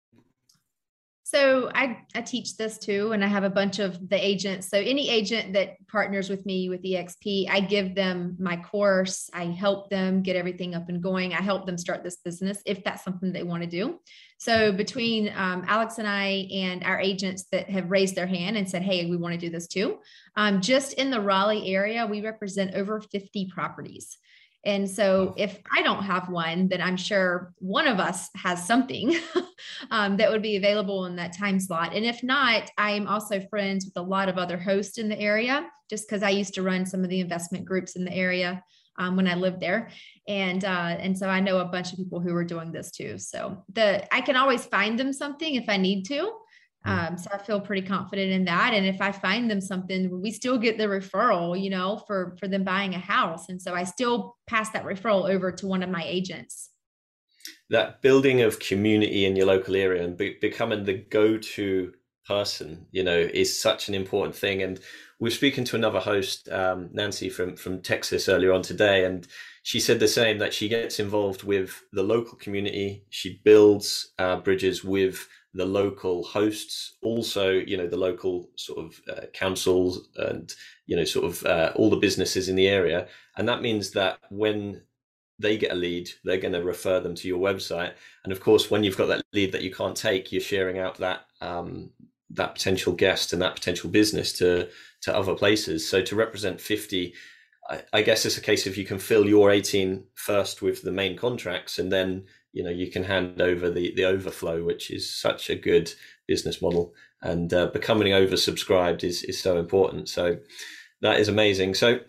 So 1.33 1.71
I, 1.75 1.97
I 2.15 2.21
teach 2.21 2.59
this 2.59 2.77
too, 2.77 3.13
and 3.13 3.25
I 3.25 3.27
have 3.27 3.43
a 3.43 3.49
bunch 3.49 3.79
of 3.79 4.11
the 4.11 4.23
agents. 4.23 4.69
So 4.69 4.77
any 4.77 5.09
agent 5.09 5.55
that 5.55 5.77
partners 5.89 6.29
with 6.29 6.45
me 6.45 6.69
with 6.69 6.83
EXP, 6.83 7.49
I 7.49 7.61
give 7.61 7.95
them 7.95 8.37
my 8.39 8.59
course. 8.59 9.31
I 9.33 9.47
help 9.47 9.89
them 9.89 10.21
get 10.23 10.37
everything 10.37 10.75
up 10.75 10.91
and 10.91 11.03
going. 11.03 11.33
I 11.33 11.41
help 11.41 11.65
them 11.65 11.79
start 11.79 12.05
this 12.05 12.17
business 12.17 12.61
if 12.67 12.85
that's 12.85 13.03
something 13.03 13.33
they 13.33 13.45
want 13.45 13.63
to 13.63 13.69
do. 13.69 13.99
So 14.37 14.73
between 14.73 15.33
um, 15.35 15.65
Alex 15.67 15.97
and 15.97 16.07
I 16.07 16.49
and 16.53 16.85
our 16.85 17.01
agents 17.01 17.45
that 17.51 17.71
have 17.71 17.91
raised 17.91 18.15
their 18.15 18.27
hand 18.27 18.59
and 18.59 18.69
said, 18.69 18.83
"Hey, 18.83 19.07
we 19.07 19.17
want 19.17 19.33
to 19.33 19.41
do 19.41 19.49
this 19.49 19.69
too," 19.69 20.01
um, 20.37 20.61
just 20.61 20.93
in 20.95 21.11
the 21.11 21.21
Raleigh 21.21 21.75
area, 21.75 22.07
we 22.07 22.21
represent 22.21 22.75
over 22.75 23.01
50 23.01 23.47
properties. 23.47 24.19
And 24.65 24.89
so 24.89 25.35
if 25.37 25.59
I 25.77 25.83
don't 25.83 26.05
have 26.05 26.29
one, 26.29 26.69
then 26.69 26.81
I'm 26.81 26.97
sure 26.97 27.53
one 27.59 27.89
of 27.89 27.99
us 27.99 28.29
has 28.37 28.65
something 28.65 29.17
um, 29.91 30.17
that 30.19 30.31
would 30.31 30.43
be 30.43 30.57
available 30.57 31.07
in 31.07 31.17
that 31.17 31.37
time 31.37 31.59
slot. 31.59 31.95
And 31.95 32.05
if 32.05 32.23
not, 32.23 32.71
I 32.79 32.93
am 32.93 33.09
also 33.09 33.41
friends 33.49 33.85
with 33.85 33.97
a 33.97 34.07
lot 34.07 34.29
of 34.29 34.39
other 34.39 34.57
hosts 34.57 34.99
in 34.99 35.09
the 35.09 35.19
area, 35.19 35.67
just 35.91 36.09
because 36.09 36.23
I 36.23 36.31
used 36.31 36.55
to 36.55 36.63
run 36.63 36.87
some 36.87 37.03
of 37.03 37.11
the 37.11 37.21
investment 37.21 37.65
groups 37.65 37.97
in 37.97 38.05
the 38.05 38.15
area 38.15 38.63
um, 38.99 39.17
when 39.17 39.27
I 39.27 39.35
lived 39.35 39.61
there. 39.61 39.91
And 40.29 40.65
uh, 40.65 40.97
and 41.01 41.19
so 41.19 41.29
I 41.29 41.41
know 41.41 41.59
a 41.59 41.65
bunch 41.65 41.93
of 41.93 41.99
people 41.99 42.21
who 42.21 42.35
are 42.35 42.45
doing 42.45 42.71
this 42.71 42.93
too. 42.93 43.19
So 43.19 43.65
the 43.73 44.15
I 44.15 44.21
can 44.21 44.37
always 44.37 44.65
find 44.65 44.99
them 44.99 45.13
something 45.13 45.57
if 45.57 45.69
I 45.69 45.77
need 45.77 46.05
to. 46.05 46.31
Mm. 46.87 47.09
Um, 47.09 47.19
so 47.19 47.31
I 47.33 47.39
feel 47.39 47.61
pretty 47.61 47.87
confident 47.87 48.33
in 48.33 48.45
that. 48.47 48.75
And 48.75 48.87
if 48.87 49.01
I 49.01 49.13
find 49.13 49.51
them 49.51 49.61
something, 49.61 50.21
we 50.21 50.31
still 50.31 50.59
get 50.59 50.79
the 50.79 50.85
referral, 50.85 51.61
you 51.61 51.71
know, 51.71 52.03
for 52.07 52.37
for 52.39 52.49
them 52.49 52.65
buying 52.65 52.95
a 52.95 52.99
house. 52.99 53.49
And 53.49 53.61
so 53.61 53.75
I 53.75 53.85
still 53.85 54.37
pass 54.47 54.71
that 54.71 54.85
referral 54.85 55.31
over 55.31 55.53
to 55.53 55.67
one 55.67 55.83
of 55.83 55.91
my 55.91 56.05
agents. 56.05 56.71
That 57.71 58.03
building 58.03 58.43
of 58.43 58.59
community 58.59 59.25
in 59.25 59.37
your 59.37 59.47
local 59.47 59.77
area 59.77 60.05
and 60.05 60.17
be- 60.17 60.37
becoming 60.41 60.85
the 60.85 60.95
go-to 60.95 61.93
person, 62.27 62.87
you 62.93 63.03
know, 63.03 63.19
is 63.19 63.61
such 63.61 63.89
an 63.89 63.95
important 63.95 64.37
thing. 64.37 64.63
And 64.63 64.79
we 65.19 65.29
are 65.29 65.33
speaking 65.33 65.65
to 65.65 65.77
another 65.77 66.01
host, 66.01 66.49
um, 66.51 66.91
Nancy 66.93 67.29
from 67.29 67.57
from 67.57 67.81
Texas, 67.81 68.29
earlier 68.29 68.53
on 68.53 68.63
today, 68.63 69.05
and 69.05 69.27
she 69.63 69.79
said 69.79 70.01
the 70.01 70.09
same 70.09 70.39
that 70.39 70.53
she 70.53 70.69
gets 70.69 70.99
involved 70.99 71.45
with 71.45 71.83
the 71.93 72.03
local 72.03 72.37
community. 72.37 73.05
She 73.11 73.41
builds 73.45 74.13
uh, 74.19 74.37
bridges 74.37 74.83
with 74.83 75.29
the 75.55 75.67
local 75.67 76.25
hosts, 76.25 76.97
also 77.03 77.51
you 77.51 77.77
know 77.77 77.87
the 77.87 77.97
local 77.97 78.49
sort 78.57 78.79
of 78.79 79.01
uh, 79.11 79.27
councils 79.33 80.09
and 80.17 80.55
you 80.87 80.97
know 80.97 81.05
sort 81.05 81.27
of 81.27 81.45
uh, 81.45 81.73
all 81.77 81.91
the 81.91 81.97
businesses 81.97 82.49
in 82.49 82.57
the 82.57 82.69
area, 82.69 83.07
and 83.37 83.49
that 83.49 83.63
means 83.63 83.91
that 83.91 84.19
when 84.31 84.83
they 85.39 85.57
get 85.57 85.73
a 85.73 85.75
lead, 85.75 86.09
they're 86.25 86.39
going 86.39 86.53
to 86.53 86.63
refer 86.63 87.01
them 87.01 87.15
to 87.15 87.29
your 87.29 87.39
website, 87.39 87.93
and 88.25 88.33
of 88.33 88.41
course, 88.41 88.71
when 88.71 88.83
you've 88.83 88.97
got 88.97 89.09
that 89.09 89.23
lead 89.33 89.53
that 89.53 89.63
you 89.63 89.73
can't 89.73 89.97
take, 89.97 90.33
you're 90.33 90.41
sharing 90.41 90.79
out 90.79 90.97
that 90.99 91.27
um, 91.41 91.91
that 92.31 92.55
potential 92.55 92.93
guest 92.95 93.33
and 93.33 93.43
that 93.43 93.55
potential 93.55 93.91
business 93.91 94.33
to 94.33 94.69
to 95.03 95.15
other 95.15 95.35
places. 95.35 95.87
So 95.87 96.03
to 96.03 96.17
represent 96.17 96.61
fifty. 96.61 97.15
I, 97.71 97.83
I 97.93 98.03
guess 98.03 98.27
it's 98.27 98.39
a 98.39 98.41
case 98.41 98.67
of 98.67 98.77
you 98.77 98.85
can 98.85 98.99
fill 98.99 99.25
your 99.25 99.53
18 99.53 100.05
first 100.15 100.63
with 100.63 100.83
the 100.83 100.91
main 100.91 101.17
contracts 101.17 101.79
and 101.79 101.93
then 101.93 102.25
you 102.53 102.63
know 102.63 102.71
you 102.71 102.91
can 102.91 103.05
hand 103.05 103.41
over 103.41 103.71
the 103.71 103.95
the 103.95 104.05
overflow 104.05 104.63
which 104.63 104.91
is 104.91 105.11
such 105.11 105.51
a 105.51 105.57
good 105.57 105.93
business 106.33 106.63
model. 106.63 106.95
And 107.21 107.53
uh, 107.53 107.67
becoming 107.67 108.13
oversubscribed 108.13 109.05
is 109.05 109.23
is 109.25 109.41
so 109.41 109.59
important. 109.59 110.09
So 110.09 110.39
that 111.03 111.21
is 111.21 111.29
amazing. 111.29 111.75
So 111.75 112.01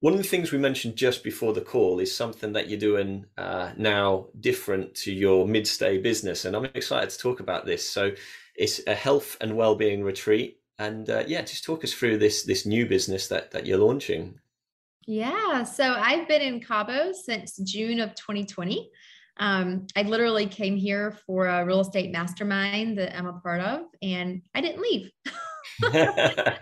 one 0.00 0.12
of 0.12 0.18
the 0.18 0.28
things 0.28 0.52
we 0.52 0.58
mentioned 0.58 0.96
just 0.96 1.24
before 1.24 1.52
the 1.52 1.60
call 1.60 2.00
is 2.00 2.14
something 2.14 2.52
that 2.52 2.68
you're 2.68 2.78
doing 2.78 3.26
uh, 3.38 3.72
now 3.76 4.26
different 4.40 4.94
to 4.94 5.12
your 5.12 5.46
mid-stay 5.46 5.98
business. 5.98 6.44
And 6.44 6.54
i'm 6.54 6.66
excited 6.66 7.10
to 7.10 7.18
talk 7.18 7.40
about 7.40 7.66
this. 7.66 7.88
So 7.88 8.12
it's 8.54 8.80
a 8.86 8.94
health 8.94 9.36
and 9.40 9.56
well-being 9.56 10.02
retreat. 10.02 10.60
And 10.78 11.08
uh, 11.08 11.24
yeah 11.26 11.42
just 11.42 11.64
talk 11.64 11.84
us 11.84 11.92
through 11.92 12.18
this 12.18 12.44
this 12.44 12.66
new 12.66 12.86
business 12.86 13.28
that 13.28 13.50
that 13.52 13.66
you're 13.66 13.84
launching. 13.86 14.38
Yeah. 15.06 15.62
So 15.62 15.84
i've 15.84 16.26
been 16.26 16.42
in 16.42 16.60
cabo 16.60 17.12
since 17.12 17.56
june 17.58 18.00
of 18.00 18.14
2020 18.14 18.90
um, 19.38 19.86
I 19.94 20.02
literally 20.02 20.46
came 20.46 20.76
here 20.76 21.18
for 21.26 21.46
a 21.46 21.64
real 21.64 21.80
estate 21.80 22.10
mastermind 22.10 22.98
that 22.98 23.16
I'm 23.16 23.26
a 23.26 23.34
part 23.34 23.60
of, 23.60 23.82
and 24.02 24.42
I 24.54 24.60
didn't 24.60 24.80
leave. 24.80 25.10
I 25.82 26.58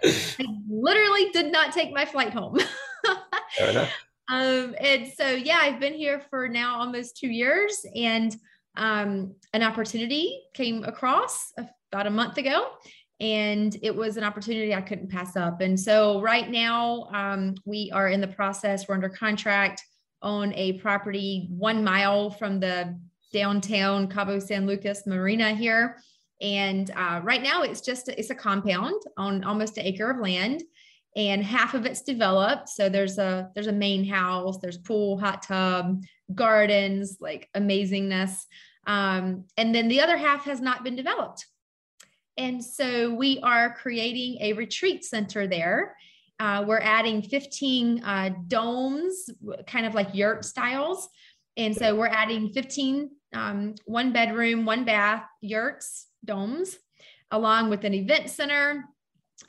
literally 0.69 1.31
did 1.31 1.53
not 1.53 1.73
take 1.73 1.93
my 1.93 2.05
flight 2.05 2.33
home. 2.33 2.59
Fair 3.57 3.71
enough. 3.71 3.93
Um, 4.29 4.75
and 4.81 5.13
so, 5.13 5.29
yeah, 5.29 5.59
I've 5.61 5.79
been 5.79 5.93
here 5.93 6.21
for 6.31 6.49
now 6.49 6.81
almost 6.81 7.17
two 7.17 7.29
years, 7.29 7.85
and 7.95 8.35
um, 8.77 9.35
an 9.53 9.63
opportunity 9.63 10.43
came 10.55 10.83
across 10.83 11.53
about 11.93 12.07
a 12.07 12.11
month 12.11 12.39
ago, 12.39 12.71
and 13.21 13.77
it 13.83 13.95
was 13.95 14.17
an 14.17 14.25
opportunity 14.25 14.75
I 14.75 14.81
couldn't 14.81 15.11
pass 15.11 15.37
up. 15.37 15.61
And 15.61 15.79
so, 15.79 16.21
right 16.21 16.51
now, 16.51 17.09
um, 17.13 17.55
we 17.65 17.91
are 17.93 18.09
in 18.09 18.21
the 18.21 18.27
process, 18.27 18.89
we're 18.89 18.95
under 18.95 19.11
contract 19.11 19.85
own 20.25 20.53
a 20.55 20.75
property 20.75 21.47
one 21.51 21.85
mile 21.85 22.31
from 22.31 22.59
the 22.59 22.99
downtown 23.33 24.09
Cabo 24.09 24.39
San 24.39 24.67
Lucas 24.67 25.07
Marina 25.07 25.55
here. 25.55 25.99
And 26.41 26.91
uh, 26.97 27.21
right 27.23 27.43
now 27.43 27.63
it's 27.63 27.81
just, 27.81 28.09
it's 28.09 28.31
a 28.31 28.35
compound 28.35 29.01
on 29.17 29.45
almost 29.45 29.79
an 29.79 29.87
acre 29.87 30.11
of 30.11 30.19
land 30.19 30.63
and 31.17 31.45
half 31.45 31.75
of 31.75 31.87
it's 31.87 32.03
developed. 32.03 32.69
So 32.69 32.89
there's 32.89 33.19
a, 33.19 33.51
there's 33.55 33.69
a 33.69 33.73
main 33.73 34.05
house, 34.05 34.59
there's 34.59 34.79
pool, 34.79 35.19
hot 35.19 35.43
tub, 35.43 36.03
gardens, 36.35 37.19
like 37.21 37.49
amazingness. 37.57 38.45
Um, 38.87 39.45
and 39.57 39.75
then 39.75 39.89
the 39.89 40.01
other 40.01 40.17
half 40.17 40.45
has 40.45 40.61
not 40.61 40.83
been 40.85 40.97
developed. 40.97 41.47
And 42.37 42.63
so 42.65 43.15
we 43.15 43.39
are 43.41 43.75
creating 43.75 44.39
a 44.41 44.55
retreat 44.55 45.05
center 45.05 45.47
there 45.47 45.97
uh, 46.41 46.65
we're 46.67 46.81
adding 46.81 47.23
15 47.23 48.03
uh, 48.05 48.31
domes, 48.49 49.31
kind 49.67 49.87
of 49.87 49.95
like 49.95 50.15
yurt 50.15 50.45
styles. 50.45 51.09
And 51.57 51.75
so 51.75 51.95
we're 51.95 52.07
adding 52.07 52.51
15 52.53 53.11
um, 53.35 53.75
one 53.85 54.13
bedroom, 54.13 54.65
one 54.65 54.85
bath 54.85 55.25
yurts, 55.41 56.07
domes, 56.25 56.77
along 57.31 57.71
with 57.71 57.85
an 57.85 57.95
event 57.95 58.31
center. 58.31 58.85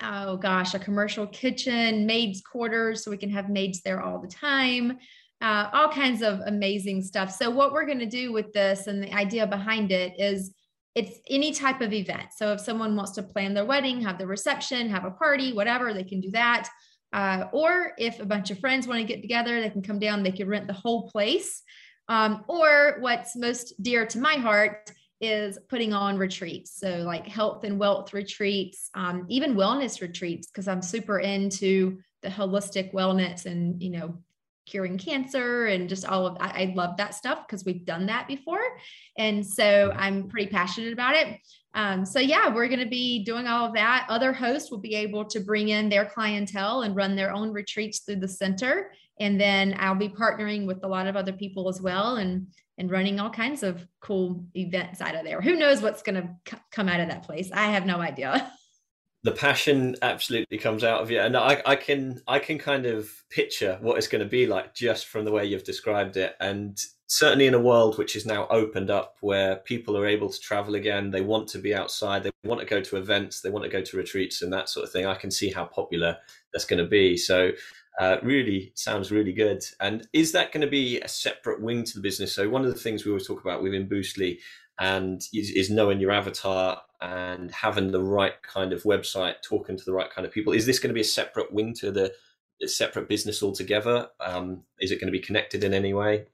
Oh 0.02 0.38
gosh, 0.38 0.74
a 0.74 0.80
commercial 0.80 1.28
kitchen, 1.28 2.06
maids' 2.06 2.42
quarters, 2.42 3.04
so 3.04 3.12
we 3.12 3.18
can 3.18 3.30
have 3.30 3.50
maids 3.50 3.82
there 3.82 4.02
all 4.02 4.20
the 4.20 4.28
time. 4.28 4.98
Uh, 5.42 5.70
all 5.74 5.90
kinds 5.90 6.22
of 6.22 6.40
amazing 6.48 7.04
stuff. 7.04 7.32
So, 7.32 7.50
what 7.52 7.72
we're 7.72 7.86
going 7.86 8.00
to 8.00 8.06
do 8.06 8.34
with 8.34 8.52
this 8.54 8.88
and 8.88 9.04
the 9.04 9.14
idea 9.14 9.46
behind 9.46 9.92
it 9.92 10.14
is 10.20 10.55
it's 10.96 11.20
any 11.30 11.52
type 11.52 11.82
of 11.82 11.94
event. 11.94 12.30
So 12.36 12.54
if 12.54 12.62
someone 12.62 12.96
wants 12.96 13.12
to 13.14 13.24
plan 13.24 13.54
their 13.54 13.66
wedding, 13.66 14.02
have 14.02 14.18
the 14.18 14.26
reception, 14.26 14.90
have 14.90 15.04
a 15.04 15.12
party, 15.12 15.54
whatever, 15.54 15.94
they 15.94 16.04
can 16.04 16.22
do 16.22 16.32
that. 16.32 16.70
Uh, 17.12 17.46
or 17.52 17.92
if 17.98 18.20
a 18.20 18.26
bunch 18.26 18.50
of 18.50 18.60
friends 18.60 18.88
want 18.88 19.00
to 19.00 19.06
get 19.06 19.22
together, 19.22 19.62
they 19.62 19.70
can 19.70 19.82
come 19.82 20.00
down, 20.00 20.24
they 20.24 20.32
can 20.32 20.48
rent 20.48 20.68
the 20.68 20.74
whole 20.74 21.10
place. 21.10 21.62
Um, 22.08 22.44
or 22.48 22.98
what's 23.00 23.36
most 23.36 23.74
dear 23.82 24.06
to 24.08 24.20
my 24.20 24.36
heart 24.36 24.92
is 25.22 25.58
putting 25.70 25.94
on 25.94 26.18
retreats. 26.18 26.78
So, 26.78 26.98
like 26.98 27.28
health 27.28 27.64
and 27.64 27.80
wealth 27.80 28.14
retreats, 28.14 28.90
um, 28.94 29.26
even 29.30 29.56
wellness 29.56 30.02
retreats, 30.02 30.48
because 30.48 30.68
I'm 30.68 30.82
super 30.82 31.20
into 31.20 32.00
the 32.22 32.30
holistic 32.30 32.94
wellness 32.94 33.46
and, 33.46 33.82
you 33.82 33.92
know, 33.92 34.18
curing 34.66 34.98
cancer 34.98 35.68
and 35.68 35.88
just 35.88 36.06
all 36.06 36.26
of 36.26 36.38
I, 36.40 36.64
I 36.64 36.74
love 36.76 36.98
that 36.98 37.16
stuff 37.16 37.46
because 37.46 37.66
we've 37.66 37.86
done 37.86 38.08
that 38.08 38.28
before. 38.28 38.62
And 39.18 39.46
so 39.46 39.92
I'm 39.96 40.28
pretty 40.28 40.48
passionate 40.48 40.94
about 40.94 41.16
it. 41.16 41.40
Um, 41.74 42.06
so 42.06 42.20
yeah, 42.20 42.54
we're 42.54 42.68
going 42.68 42.80
to 42.80 42.86
be 42.86 43.24
doing 43.24 43.48
all 43.48 43.68
of 43.68 43.74
that. 43.74 44.06
Other 44.10 44.32
hosts 44.34 44.72
will 44.72 44.80
be 44.80 44.96
able 44.96 45.26
to 45.26 45.40
bring 45.40 45.70
in 45.70 45.90
their 45.90 46.06
clientele 46.06 46.82
and 46.82 46.96
run 46.96 47.16
their 47.16 47.32
own 47.32 47.52
retreats 47.52 48.00
through 48.00 48.18
the 48.18 48.28
center. 48.28 48.92
And 49.20 49.40
then 49.40 49.76
I'll 49.78 49.96
be 49.96 50.10
partnering 50.10 50.66
with 50.66 50.84
a 50.84 50.88
lot 50.88 51.08
of 51.08 51.16
other 51.16 51.34
people 51.34 51.70
as 51.70 51.82
well 51.82 52.18
and 52.18 52.48
and 52.78 52.92
running 52.92 53.22
all 53.22 53.30
kinds 53.30 53.64
of 53.64 53.88
cool 54.02 54.46
events 54.54 55.00
out 55.00 55.16
of 55.16 55.24
there. 55.24 55.40
Who 55.42 55.56
knows 55.56 55.82
what's 55.82 56.02
going 56.02 56.22
to 56.22 56.30
c- 56.50 56.62
come 56.72 56.90
out 56.90 57.00
of 57.00 57.08
that 57.08 57.24
place? 57.24 57.50
I 57.54 57.68
have 57.68 57.86
no 57.86 58.00
idea. 58.00 58.52
the 59.26 59.32
passion 59.32 59.96
absolutely 60.04 60.58
comes 60.60 60.84
out 60.84 61.02
of 61.02 61.10
you. 61.10 61.20
And 61.20 61.36
I, 61.36 61.60
I 61.66 61.76
can 61.76 62.22
i 62.28 62.38
can 62.38 62.60
kind 62.60 62.86
of 62.86 63.12
picture 63.30 63.78
what 63.82 63.98
it's 63.98 64.08
going 64.08 64.24
to 64.24 64.30
be 64.30 64.46
like 64.46 64.76
just 64.76 65.08
from 65.08 65.26
the 65.26 65.32
way 65.32 65.46
you've 65.46 65.64
described 65.64 66.16
it. 66.16 66.36
And 66.40 66.80
certainly 67.08 67.48
in 67.48 67.56
a 67.56 67.60
world 67.60 67.98
which 67.98 68.16
is 68.16 68.26
now 68.26 68.48
opened 68.50 68.92
up 68.92 69.18
where 69.22 69.58
people 69.58 69.98
are 69.98 70.08
able 70.08 70.30
to 70.30 70.40
travel 70.40 70.74
again 70.74 71.12
they 71.12 71.22
want 71.22 71.48
to 71.48 71.60
be 71.60 71.72
outside 71.72 72.24
they 72.24 72.32
want 72.44 72.60
to 72.60 72.66
go 72.66 72.82
to 72.82 72.98
events 72.98 73.42
they 73.42 73.52
want 73.52 73.64
to 73.64 73.70
go 73.70 73.80
to 73.80 73.96
retreats 73.96 74.42
and 74.42 74.52
that 74.52 74.68
sort 74.68 74.84
of 74.84 74.92
thing 74.92 75.06
i 75.06 75.14
can 75.14 75.30
see 75.30 75.52
how 75.52 75.66
popular 75.66 76.18
that's 76.56 76.66
going 76.66 76.82
to 76.82 76.90
be. 76.90 77.18
So 77.18 77.52
uh, 78.00 78.18
really 78.24 78.72
sounds 78.76 79.12
really 79.12 79.34
good. 79.34 79.64
And 79.82 80.08
is 80.14 80.32
that 80.32 80.52
going 80.52 80.62
to 80.62 80.68
be 80.68 81.00
a 81.02 81.08
separate 81.08 81.62
wing 81.62 81.84
to 81.84 81.94
the 81.96 82.02
business? 82.02 82.34
So 82.34 82.50
one 82.50 82.64
of 82.64 82.74
the 82.74 82.80
things 82.80 83.06
we 83.06 83.12
always 83.12 83.28
talk 83.28 83.42
about 83.42 83.62
within 83.62 83.88
boostly 83.88 84.40
and 84.80 85.22
is, 85.34 85.50
is, 85.52 85.70
knowing 85.70 86.00
your 86.00 86.12
avatar 86.12 86.82
and 87.02 87.52
having 87.52 87.92
the 87.92 88.04
right 88.04 88.42
kind 88.44 88.74
of 88.74 88.84
website, 88.84 89.36
talking 89.42 89.78
to 89.78 89.84
the 89.86 89.94
right 89.94 90.10
kind 90.10 90.26
of 90.26 90.34
people. 90.34 90.54
Is 90.54 90.66
this 90.66 90.80
going 90.80 90.90
to 90.90 90.94
be 90.94 91.02
a 91.02 91.06
separate 91.06 91.54
wing 91.54 91.74
to 91.76 91.92
the 91.92 92.14
separate 92.68 93.10
business 93.10 93.44
altogether? 93.44 94.08
Um, 94.20 94.64
is 94.80 94.92
it 94.92 95.00
going 95.00 95.12
to 95.12 95.18
be 95.18 95.24
connected 95.24 95.64
in 95.64 95.74
any 95.74 95.94
way? 95.94 96.26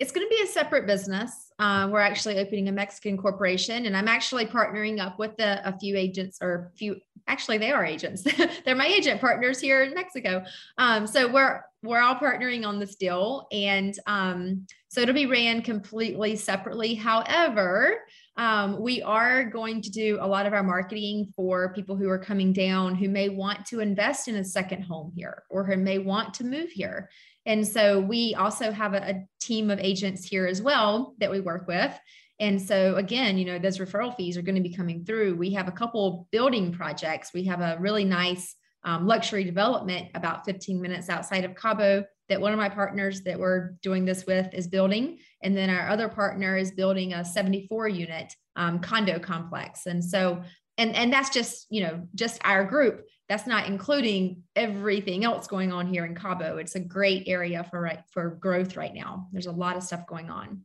It's 0.00 0.10
going 0.10 0.26
to 0.26 0.30
be 0.30 0.42
a 0.42 0.46
separate 0.46 0.86
business. 0.86 1.52
Uh, 1.60 1.88
we're 1.90 2.00
actually 2.00 2.38
opening 2.38 2.68
a 2.68 2.72
Mexican 2.72 3.16
corporation, 3.16 3.86
and 3.86 3.96
I'm 3.96 4.08
actually 4.08 4.44
partnering 4.44 5.00
up 5.00 5.20
with 5.20 5.38
a, 5.38 5.62
a 5.64 5.78
few 5.78 5.96
agents, 5.96 6.38
or 6.42 6.72
a 6.74 6.76
few. 6.76 6.96
Actually, 7.28 7.58
they 7.58 7.70
are 7.70 7.84
agents. 7.84 8.22
They're 8.64 8.74
my 8.74 8.88
agent 8.88 9.20
partners 9.20 9.60
here 9.60 9.84
in 9.84 9.94
Mexico. 9.94 10.44
Um, 10.78 11.06
so 11.06 11.30
we're 11.30 11.62
we're 11.84 12.00
all 12.00 12.16
partnering 12.16 12.66
on 12.66 12.78
this 12.78 12.96
deal, 12.96 13.46
and 13.52 13.94
um, 14.06 14.66
so 14.88 15.00
it'll 15.00 15.14
be 15.14 15.26
ran 15.26 15.62
completely 15.62 16.36
separately. 16.36 16.94
However, 16.94 17.98
um, 18.36 18.80
we 18.80 19.02
are 19.02 19.44
going 19.44 19.80
to 19.82 19.90
do 19.90 20.18
a 20.20 20.26
lot 20.26 20.46
of 20.46 20.52
our 20.52 20.62
marketing 20.62 21.32
for 21.36 21.72
people 21.72 21.96
who 21.96 22.08
are 22.08 22.18
coming 22.18 22.52
down 22.52 22.94
who 22.94 23.08
may 23.08 23.28
want 23.28 23.64
to 23.66 23.80
invest 23.80 24.26
in 24.26 24.36
a 24.36 24.44
second 24.44 24.82
home 24.82 25.12
here 25.14 25.44
or 25.50 25.64
who 25.64 25.76
may 25.76 25.98
want 25.98 26.34
to 26.34 26.44
move 26.44 26.70
here. 26.70 27.10
And 27.46 27.66
so 27.66 28.00
we 28.00 28.34
also 28.34 28.72
have 28.72 28.94
a, 28.94 29.10
a 29.10 29.28
team 29.40 29.70
of 29.70 29.78
agents 29.78 30.24
here 30.24 30.46
as 30.46 30.62
well 30.62 31.14
that 31.18 31.30
we 31.30 31.40
work 31.40 31.68
with. 31.68 31.92
And 32.40 32.60
so 32.60 32.96
again, 32.96 33.38
you 33.38 33.44
know, 33.44 33.58
those 33.58 33.78
referral 33.78 34.16
fees 34.16 34.36
are 34.36 34.42
going 34.42 34.56
to 34.56 34.68
be 34.68 34.74
coming 34.74 35.04
through. 35.04 35.36
We 35.36 35.52
have 35.52 35.68
a 35.68 35.72
couple 35.72 36.26
building 36.32 36.72
projects. 36.72 37.32
We 37.32 37.44
have 37.44 37.60
a 37.60 37.76
really 37.78 38.04
nice 38.04 38.56
um, 38.84 39.06
luxury 39.06 39.44
development 39.44 40.08
about 40.14 40.44
15 40.44 40.80
minutes 40.80 41.08
outside 41.08 41.44
of 41.44 41.54
Cabo 41.54 42.04
that 42.28 42.40
one 42.40 42.52
of 42.52 42.58
my 42.58 42.68
partners 42.68 43.22
that 43.22 43.38
we're 43.38 43.72
doing 43.82 44.04
this 44.04 44.24
with 44.26 44.52
is 44.54 44.66
building. 44.66 45.18
And 45.42 45.56
then 45.56 45.68
our 45.68 45.88
other 45.88 46.08
partner 46.08 46.56
is 46.56 46.70
building 46.70 47.12
a 47.12 47.24
74 47.24 47.88
unit 47.88 48.32
um, 48.56 48.78
condo 48.78 49.18
complex. 49.18 49.86
And 49.86 50.02
so, 50.02 50.42
and, 50.78 50.94
and 50.94 51.12
that's 51.12 51.30
just, 51.30 51.66
you 51.70 51.82
know, 51.82 52.06
just 52.14 52.40
our 52.44 52.64
group. 52.64 53.06
That's 53.28 53.46
not 53.46 53.66
including 53.66 54.42
everything 54.54 55.24
else 55.24 55.46
going 55.46 55.72
on 55.72 55.86
here 55.86 56.04
in 56.04 56.14
Cabo. 56.14 56.58
It's 56.58 56.74
a 56.74 56.80
great 56.80 57.24
area 57.26 57.66
for 57.70 57.80
right 57.80 58.00
for 58.10 58.30
growth 58.40 58.76
right 58.76 58.92
now. 58.92 59.28
There's 59.32 59.46
a 59.46 59.52
lot 59.52 59.76
of 59.76 59.82
stuff 59.82 60.06
going 60.06 60.30
on. 60.30 60.64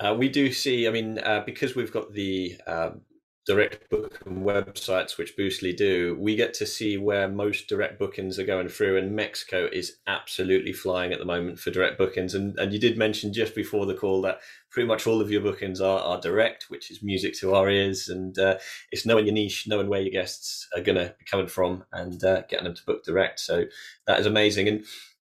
Uh, 0.00 0.14
we 0.18 0.28
do 0.28 0.52
see, 0.52 0.86
I 0.86 0.90
mean, 0.90 1.18
uh, 1.18 1.42
because 1.46 1.74
we've 1.74 1.92
got 1.92 2.12
the 2.12 2.56
um, 2.66 3.02
direct 3.46 3.88
booking 3.90 4.42
websites, 4.42 5.16
which 5.16 5.36
Boostly 5.36 5.74
do, 5.74 6.16
we 6.18 6.34
get 6.34 6.52
to 6.54 6.66
see 6.66 6.96
where 6.96 7.28
most 7.28 7.68
direct 7.68 7.96
bookings 7.98 8.38
are 8.38 8.44
going 8.44 8.68
through. 8.68 8.98
And 8.98 9.14
Mexico 9.14 9.68
is 9.72 9.98
absolutely 10.08 10.72
flying 10.72 11.12
at 11.12 11.20
the 11.20 11.24
moment 11.24 11.60
for 11.60 11.70
direct 11.70 11.96
bookings. 11.96 12.34
And, 12.34 12.58
and 12.58 12.72
you 12.72 12.80
did 12.80 12.98
mention 12.98 13.32
just 13.32 13.54
before 13.54 13.86
the 13.86 13.94
call 13.94 14.20
that 14.22 14.40
pretty 14.70 14.88
much 14.88 15.06
all 15.06 15.20
of 15.20 15.30
your 15.30 15.42
bookings 15.42 15.80
are, 15.80 16.00
are 16.00 16.20
direct, 16.20 16.66
which 16.70 16.90
is 16.90 17.04
music 17.04 17.34
to 17.34 17.54
our 17.54 17.70
ears. 17.70 18.08
And 18.08 18.36
uh, 18.36 18.58
it's 18.90 19.06
knowing 19.06 19.26
your 19.26 19.34
niche, 19.34 19.68
knowing 19.68 19.88
where 19.88 20.02
your 20.02 20.10
guests 20.10 20.66
are 20.76 20.82
going 20.82 20.98
to 20.98 21.14
be 21.16 21.24
coming 21.24 21.46
from 21.46 21.84
and 21.92 22.22
uh, 22.24 22.42
getting 22.48 22.64
them 22.64 22.74
to 22.74 22.84
book 22.84 23.04
direct. 23.04 23.38
So 23.38 23.64
that 24.08 24.18
is 24.18 24.26
amazing. 24.26 24.66
And 24.66 24.84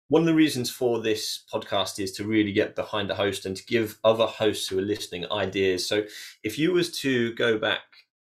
one 0.10 0.24
of 0.24 0.26
the 0.26 0.34
reasons 0.34 0.72
for 0.72 1.00
this 1.00 1.44
podcast 1.54 2.00
is 2.04 2.12
to 2.14 2.24
really 2.24 2.52
get 2.52 2.76
behind 2.76 3.10
a 3.12 3.16
host 3.16 3.46
and 3.46 3.56
to 3.56 3.66
give 3.66 4.00
other 4.04 4.26
hosts 4.26 4.68
who 4.68 4.80
are 4.80 4.84
listening 4.84 5.32
ideas. 5.32 5.88
So 5.88 6.04
if 6.44 6.58
you 6.58 6.74
was 6.74 6.92
to 7.00 7.34
go 7.36 7.60
back 7.60 7.84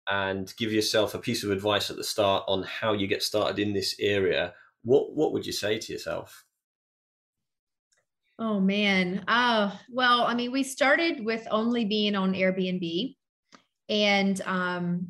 and 0.09 0.51
give 0.57 0.73
yourself 0.73 1.13
a 1.13 1.19
piece 1.19 1.43
of 1.43 1.51
advice 1.51 1.91
at 1.91 1.95
the 1.95 2.03
start 2.03 2.43
on 2.47 2.63
how 2.63 2.93
you 2.93 3.07
get 3.07 3.21
started 3.21 3.59
in 3.59 3.73
this 3.73 3.95
area, 3.99 4.53
what 4.83 5.15
what 5.15 5.31
would 5.31 5.45
you 5.45 5.51
say 5.51 5.77
to 5.77 5.93
yourself? 5.93 6.43
Oh 8.39 8.59
man. 8.59 9.23
Uh 9.27 9.77
well, 9.91 10.23
I 10.23 10.33
mean, 10.33 10.51
we 10.51 10.63
started 10.63 11.23
with 11.23 11.47
only 11.51 11.85
being 11.85 12.15
on 12.15 12.33
Airbnb 12.33 13.15
and 13.89 14.41
um 14.41 15.07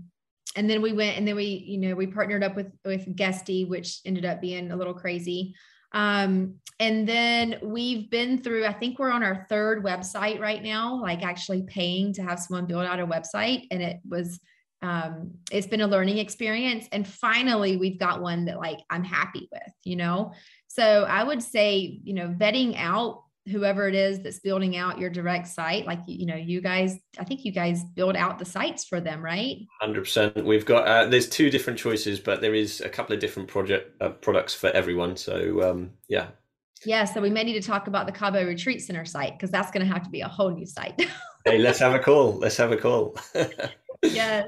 and 0.58 0.70
then 0.70 0.82
we 0.82 0.92
went 0.92 1.18
and 1.18 1.26
then 1.26 1.38
we, 1.38 1.46
you 1.46 1.78
know, 1.78 1.96
we 1.96 2.08
partnered 2.08 2.44
up 2.44 2.58
with 2.58 2.72
with 2.84 3.16
Guesty, 3.16 3.64
which 3.64 4.02
ended 4.04 4.26
up 4.26 4.42
being 4.42 4.72
a 4.72 4.76
little 4.76 4.94
crazy. 4.94 5.56
Um, 5.94 6.56
and 6.80 7.08
then 7.08 7.58
we've 7.62 8.10
been 8.10 8.42
through, 8.42 8.66
I 8.66 8.74
think 8.74 9.00
we're 9.00 9.12
on 9.12 9.24
our 9.24 9.46
third 9.50 9.84
website 9.84 10.42
right 10.42 10.62
now, 10.62 11.02
like 11.02 11.24
actually 11.24 11.64
paying 11.64 12.14
to 12.14 12.24
have 12.24 12.40
someone 12.40 12.66
build 12.66 12.86
out 12.86 13.00
a 13.00 13.08
website. 13.08 13.68
And 13.72 13.82
it 13.82 14.00
was 14.08 14.40
um, 14.82 15.32
it's 15.52 15.68
been 15.68 15.82
a 15.82 15.88
learning 15.88 16.18
experience. 16.20 16.88
And 16.92 17.08
finally, 17.08 17.78
we've 17.78 17.98
got 17.98 18.22
one 18.22 18.46
that 18.46 18.58
like 18.58 18.80
I'm 18.90 19.04
happy 19.04 19.50
with, 19.52 19.74
you 19.84 19.96
know? 19.96 20.34
So 20.68 21.06
I 21.10 21.24
would 21.24 21.42
say, 21.42 22.00
you 22.04 22.14
know, 22.14 22.28
vetting 22.28 22.76
out 22.78 23.24
whoever 23.52 23.88
it 23.88 23.96
is 23.96 24.20
that's 24.22 24.40
building 24.40 24.76
out 24.76 24.98
your 25.00 25.10
direct 25.10 25.48
site 25.48 25.86
like 25.86 26.00
you 26.08 26.26
know 26.26 26.36
you 26.36 26.62
guys 26.62 26.98
i 27.20 27.24
think 27.24 27.46
you 27.46 27.52
guys 27.52 27.84
build 27.84 28.16
out 28.16 28.40
the 28.40 28.46
sites 28.46 28.86
for 28.86 29.00
them 29.00 29.24
right? 29.24 29.58
100% 29.82 30.44
we've 30.44 30.66
got 30.66 30.88
uh, 30.88 31.06
there's 31.08 31.28
two 31.28 31.50
different 31.50 31.80
choices 31.80 32.20
but 32.20 32.42
there 32.42 32.54
is 32.54 32.82
a 32.82 32.90
couple 32.90 33.14
of 33.14 33.20
different 33.20 33.48
project 33.50 34.02
uh, 34.02 34.10
products 34.10 34.54
for 34.54 34.70
everyone. 34.72 35.18
So 35.18 35.70
um, 35.70 35.92
yeah. 36.08 36.28
Yeah 36.86 37.06
so 37.06 37.22
we 37.22 37.30
may 37.30 37.44
need 37.44 37.60
to 37.62 37.68
talk 37.68 37.88
about 37.88 38.06
the 38.06 38.12
cabo 38.12 38.46
retreat 38.46 38.82
center 38.82 39.06
site 39.06 39.34
because 39.34 39.52
that's 39.52 39.72
going 39.72 39.86
to 39.86 39.92
have 39.92 40.04
to 40.04 40.10
be 40.10 40.22
a 40.22 40.28
whole 40.28 40.52
new 40.52 40.66
site. 40.66 41.02
Hey 41.48 41.60
let's 41.60 41.78
have 41.78 41.94
a 41.94 42.00
call. 42.00 42.40
Let's 42.40 42.58
have 42.58 42.72
a 42.72 42.78
call. 42.78 43.16
Yeah. 44.04 44.44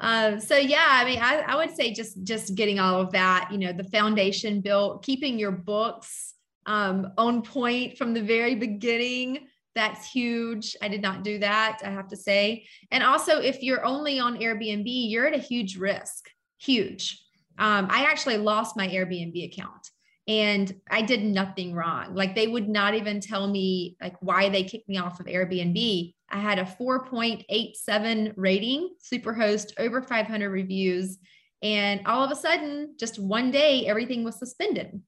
Um, 0.00 0.40
so 0.40 0.56
yeah, 0.56 0.86
I 0.88 1.04
mean, 1.04 1.18
I, 1.20 1.40
I 1.40 1.56
would 1.56 1.74
say 1.74 1.92
just 1.92 2.22
just 2.24 2.54
getting 2.54 2.80
all 2.80 3.00
of 3.00 3.12
that, 3.12 3.48
you 3.52 3.58
know, 3.58 3.72
the 3.72 3.84
foundation 3.84 4.60
built, 4.60 5.04
keeping 5.04 5.38
your 5.38 5.52
books 5.52 6.34
um, 6.68 7.12
on 7.16 7.42
point 7.42 7.96
from 7.96 8.12
the 8.14 8.22
very 8.22 8.54
beginning. 8.54 9.48
That's 9.74 10.10
huge. 10.10 10.76
I 10.82 10.88
did 10.88 11.00
not 11.00 11.24
do 11.24 11.38
that, 11.38 11.80
I 11.82 11.88
have 11.90 12.08
to 12.08 12.16
say. 12.16 12.66
And 12.90 13.02
also, 13.02 13.40
if 13.40 13.62
you're 13.62 13.84
only 13.84 14.20
on 14.20 14.38
Airbnb, 14.38 14.84
you're 14.86 15.26
at 15.26 15.34
a 15.34 15.38
huge 15.38 15.76
risk. 15.76 16.28
Huge. 16.60 17.20
Um, 17.58 17.88
I 17.90 18.04
actually 18.04 18.36
lost 18.36 18.76
my 18.76 18.86
Airbnb 18.86 19.52
account 19.52 19.90
and 20.28 20.74
I 20.90 21.00
did 21.00 21.24
nothing 21.24 21.72
wrong. 21.74 22.14
Like 22.14 22.34
they 22.34 22.46
would 22.46 22.68
not 22.68 22.94
even 22.94 23.20
tell 23.20 23.48
me 23.48 23.96
like 24.00 24.16
why 24.20 24.50
they 24.50 24.62
kicked 24.62 24.88
me 24.88 24.98
off 24.98 25.20
of 25.20 25.26
Airbnb. 25.26 26.12
I 26.30 26.38
had 26.38 26.58
a 26.58 26.64
4.87 26.64 28.34
rating, 28.36 28.90
Superhost, 29.02 29.72
over 29.78 30.02
500 30.02 30.50
reviews. 30.50 31.18
And 31.62 32.06
all 32.06 32.22
of 32.22 32.30
a 32.30 32.36
sudden, 32.36 32.94
just 33.00 33.18
one 33.18 33.50
day, 33.50 33.86
everything 33.86 34.22
was 34.22 34.38
suspended. 34.38 35.00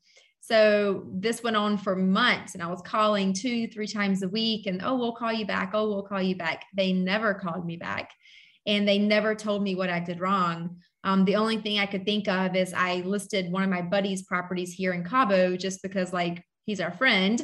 So 0.51 1.05
this 1.13 1.45
went 1.45 1.57
on 1.57 1.79
for 1.79 1.95
months, 1.95 2.55
and 2.55 2.63
I 2.63 2.67
was 2.67 2.83
calling 2.83 3.33
two, 3.33 3.69
three 3.69 3.87
times 3.87 4.25
a 4.25 4.29
week, 4.29 4.67
and 4.67 4.81
oh, 4.83 4.97
we'll 4.97 5.15
call 5.15 5.33
you 5.33 5.47
back. 5.47 5.71
Oh, 5.75 5.89
we'll 5.89 6.03
call 6.03 6.21
you 6.21 6.35
back. 6.35 6.65
They 6.75 6.93
never 6.93 7.35
called 7.35 7.65
me 7.65 7.77
back, 7.77 8.11
and 8.67 8.87
they 8.87 8.99
never 8.99 9.37
told 9.37 9.63
me 9.63 9.77
what 9.77 9.91
I 9.91 10.01
did 10.01 10.19
wrong. 10.19 10.79
Um, 11.05 11.25
the 11.25 11.37
only 11.37 11.59
thing 11.59 11.79
I 11.79 11.87
could 11.87 12.05
think 12.05 12.27
of 12.27 12.57
is 12.57 12.75
I 12.75 12.97
listed 12.97 13.53
one 13.53 13.63
of 13.63 13.71
my 13.71 13.81
buddy's 13.81 14.23
properties 14.23 14.73
here 14.73 14.93
in 14.93 15.05
Cabo 15.05 15.57
just 15.57 15.83
because, 15.83 16.13
like, 16.13 16.45
he's 16.67 16.81
our 16.81 16.93
friend 16.93 17.41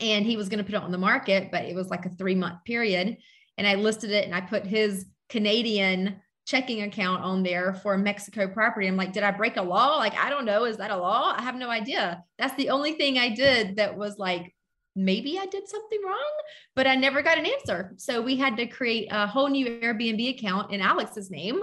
and 0.00 0.26
he 0.26 0.36
was 0.36 0.50
going 0.50 0.58
to 0.58 0.64
put 0.64 0.74
it 0.74 0.82
on 0.82 0.92
the 0.92 0.98
market, 0.98 1.50
but 1.50 1.64
it 1.64 1.74
was 1.74 1.88
like 1.88 2.04
a 2.04 2.10
three 2.10 2.34
month 2.34 2.64
period. 2.66 3.16
And 3.56 3.66
I 3.66 3.76
listed 3.76 4.10
it 4.10 4.26
and 4.26 4.34
I 4.34 4.42
put 4.42 4.66
his 4.66 5.06
Canadian 5.30 6.20
checking 6.46 6.82
account 6.82 7.22
on 7.24 7.42
there 7.42 7.74
for 7.74 7.98
Mexico 7.98 8.46
property. 8.46 8.86
I'm 8.86 8.96
like, 8.96 9.12
did 9.12 9.24
I 9.24 9.32
break 9.32 9.56
a 9.56 9.62
law? 9.62 9.96
Like, 9.96 10.16
I 10.16 10.30
don't 10.30 10.44
know. 10.44 10.64
Is 10.64 10.76
that 10.76 10.92
a 10.92 10.96
law? 10.96 11.34
I 11.36 11.42
have 11.42 11.56
no 11.56 11.68
idea. 11.68 12.22
That's 12.38 12.54
the 12.54 12.70
only 12.70 12.92
thing 12.92 13.18
I 13.18 13.30
did 13.30 13.76
that 13.76 13.96
was 13.98 14.16
like, 14.16 14.54
maybe 14.94 15.38
I 15.38 15.46
did 15.46 15.68
something 15.68 16.00
wrong, 16.06 16.32
but 16.76 16.86
I 16.86 16.94
never 16.94 17.20
got 17.20 17.36
an 17.36 17.46
answer. 17.46 17.94
So 17.96 18.22
we 18.22 18.36
had 18.36 18.56
to 18.58 18.66
create 18.66 19.08
a 19.10 19.26
whole 19.26 19.48
new 19.48 19.66
Airbnb 19.66 20.38
account 20.38 20.72
in 20.72 20.80
Alex's 20.80 21.30
name. 21.30 21.62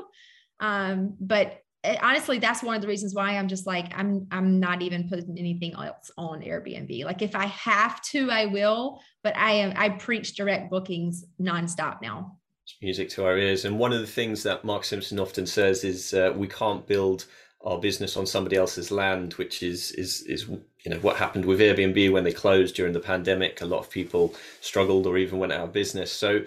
Um, 0.60 1.16
but 1.20 1.62
it, 1.86 2.04
honestly, 2.04 2.40
that's 2.40 2.62
one 2.62 2.76
of 2.76 2.82
the 2.82 2.88
reasons 2.88 3.16
why 3.16 3.38
I'm 3.38 3.48
just 3.48 3.66
like, 3.66 3.98
I'm, 3.98 4.28
I'm 4.32 4.60
not 4.60 4.82
even 4.82 5.08
putting 5.08 5.40
anything 5.40 5.74
else 5.76 6.12
on 6.18 6.42
Airbnb. 6.42 7.06
Like 7.06 7.22
if 7.22 7.36
I 7.36 7.46
have 7.46 8.02
to, 8.04 8.30
I 8.30 8.48
will, 8.48 9.02
but 9.24 9.36
I 9.38 9.52
am, 9.52 9.74
I 9.78 9.90
preach 9.90 10.36
direct 10.36 10.70
bookings 10.70 11.26
nonstop 11.42 12.02
now. 12.02 12.38
Music 12.82 13.10
to 13.10 13.26
our 13.26 13.38
ears. 13.38 13.66
And 13.66 13.80
one 13.80 13.94
of 13.94 14.02
the 14.02 14.08
things 14.08 14.44
that 14.44 14.66
Mark 14.66 14.84
Simpson 14.84 15.20
often 15.20 15.46
says 15.46 15.84
is 15.84 16.14
uh, 16.14 16.34
we 16.36 16.48
can't 16.48 16.86
build 16.88 17.26
our 17.64 17.80
business 17.80 18.18
on 18.18 18.26
somebody 18.26 18.58
else's 18.58 18.92
land, 18.92 19.34
which 19.34 19.64
is 19.64 19.92
is 19.92 20.22
is 20.24 20.48
you 20.48 20.92
know 20.92 20.98
what 20.98 21.16
happened 21.16 21.46
with 21.46 21.60
Airbnb 21.60 22.12
when 22.12 22.24
they 22.24 22.34
closed 22.34 22.76
during 22.76 22.94
the 22.94 23.00
pandemic. 23.00 23.62
A 23.62 23.66
lot 23.66 23.80
of 23.80 23.90
people 23.90 24.34
struggled 24.62 25.08
or 25.08 25.18
even 25.18 25.40
went 25.40 25.54
out 25.54 25.64
of 25.64 25.74
business. 25.74 26.12
So 26.12 26.42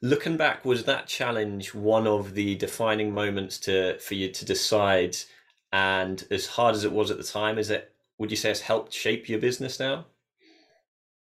looking 0.00 0.36
back, 0.36 0.64
was 0.64 0.84
that 0.84 1.06
challenge 1.06 1.74
one 1.74 2.06
of 2.06 2.34
the 2.34 2.54
defining 2.54 3.12
moments 3.12 3.58
to 3.60 3.98
for 3.98 4.14
you 4.14 4.28
to 4.30 4.44
decide? 4.44 5.16
And 5.72 6.24
as 6.32 6.46
hard 6.46 6.74
as 6.74 6.84
it 6.84 6.92
was 6.92 7.10
at 7.10 7.16
the 7.16 7.24
time, 7.24 7.58
is 7.58 7.70
it? 7.70 7.92
Would 8.18 8.30
you 8.30 8.36
say 8.36 8.50
it's 8.50 8.60
helped 8.60 8.92
shape 8.92 9.28
your 9.28 9.38
business 9.38 9.78
now? 9.78 10.06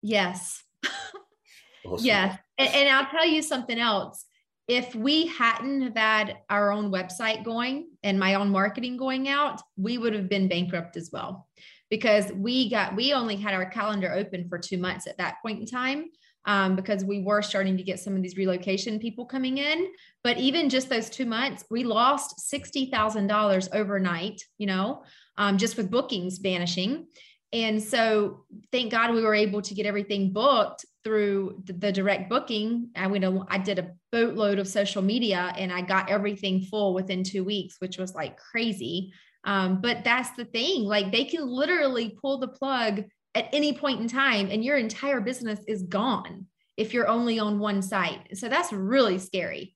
Yes. 0.01 0.63
awesome. 1.85 2.05
Yes, 2.05 2.37
and, 2.57 2.69
and 2.69 2.89
I'll 2.89 3.09
tell 3.11 3.27
you 3.27 3.41
something 3.41 3.77
else. 3.77 4.25
If 4.69 4.93
we 4.93 5.25
hadn't 5.25 5.81
have 5.81 5.97
had 5.97 6.37
our 6.47 6.71
own 6.71 6.91
website 6.91 7.43
going 7.43 7.89
and 8.03 8.19
my 8.19 8.35
own 8.35 8.51
marketing 8.51 8.97
going 8.97 9.27
out, 9.27 9.59
we 9.77 9.97
would 9.97 10.13
have 10.13 10.29
been 10.29 10.47
bankrupt 10.47 10.95
as 10.95 11.09
well 11.11 11.47
because 11.89 12.31
we 12.33 12.69
got 12.69 12.95
we 12.95 13.13
only 13.13 13.35
had 13.35 13.55
our 13.55 13.65
calendar 13.65 14.13
open 14.13 14.47
for 14.47 14.59
two 14.59 14.77
months 14.77 15.07
at 15.07 15.17
that 15.17 15.37
point 15.41 15.59
in 15.59 15.65
time 15.65 16.05
um, 16.45 16.75
because 16.75 17.03
we 17.03 17.23
were 17.23 17.41
starting 17.41 17.77
to 17.77 17.83
get 17.83 17.99
some 17.99 18.15
of 18.15 18.21
these 18.21 18.37
relocation 18.37 18.99
people 18.99 19.25
coming 19.25 19.57
in. 19.57 19.87
But 20.23 20.37
even 20.37 20.69
just 20.69 20.87
those 20.87 21.09
two 21.09 21.25
months, 21.25 21.65
we 21.69 21.83
lost 21.83 22.39
sixty 22.39 22.91
thousand 22.91 23.27
dollars 23.27 23.69
overnight. 23.73 24.41
You 24.57 24.67
know, 24.67 25.03
um, 25.37 25.57
just 25.57 25.77
with 25.77 25.91
bookings 25.91 26.37
vanishing. 26.37 27.07
And 27.51 27.81
so, 27.81 28.45
thank 28.71 28.91
God 28.91 29.15
we 29.15 29.23
were 29.23 29.33
able 29.33 29.63
to 29.63 29.73
get 29.73 29.87
everything 29.87 30.31
booked 30.31 30.85
through 31.03 31.63
the, 31.65 31.91
direct 31.91 32.29
booking. 32.29 32.89
I 32.95 33.07
went, 33.07 33.25
I 33.49 33.57
did 33.57 33.79
a 33.79 33.91
boatload 34.11 34.59
of 34.59 34.67
social 34.67 35.01
media, 35.01 35.53
and 35.57 35.71
I 35.71 35.81
got 35.81 36.09
everything 36.09 36.61
full 36.61 36.93
within 36.93 37.23
two 37.23 37.43
weeks, 37.43 37.75
which 37.79 37.97
was 37.97 38.15
like 38.15 38.37
crazy. 38.37 39.13
Um, 39.43 39.81
but 39.81 40.03
that's 40.03 40.31
the 40.35 40.45
thing; 40.45 40.83
like 40.83 41.11
they 41.11 41.25
can 41.25 41.47
literally 41.47 42.17
pull 42.21 42.39
the 42.39 42.47
plug 42.47 43.03
at 43.35 43.49
any 43.53 43.73
point 43.73 44.01
in 44.01 44.07
time, 44.07 44.49
and 44.51 44.63
your 44.63 44.77
entire 44.77 45.21
business 45.21 45.59
is 45.67 45.83
gone 45.83 46.47
if 46.77 46.93
you're 46.93 47.07
only 47.07 47.39
on 47.39 47.59
one 47.59 47.81
site. 47.81 48.37
So 48.37 48.49
that's 48.49 48.71
really 48.71 49.19
scary. 49.19 49.75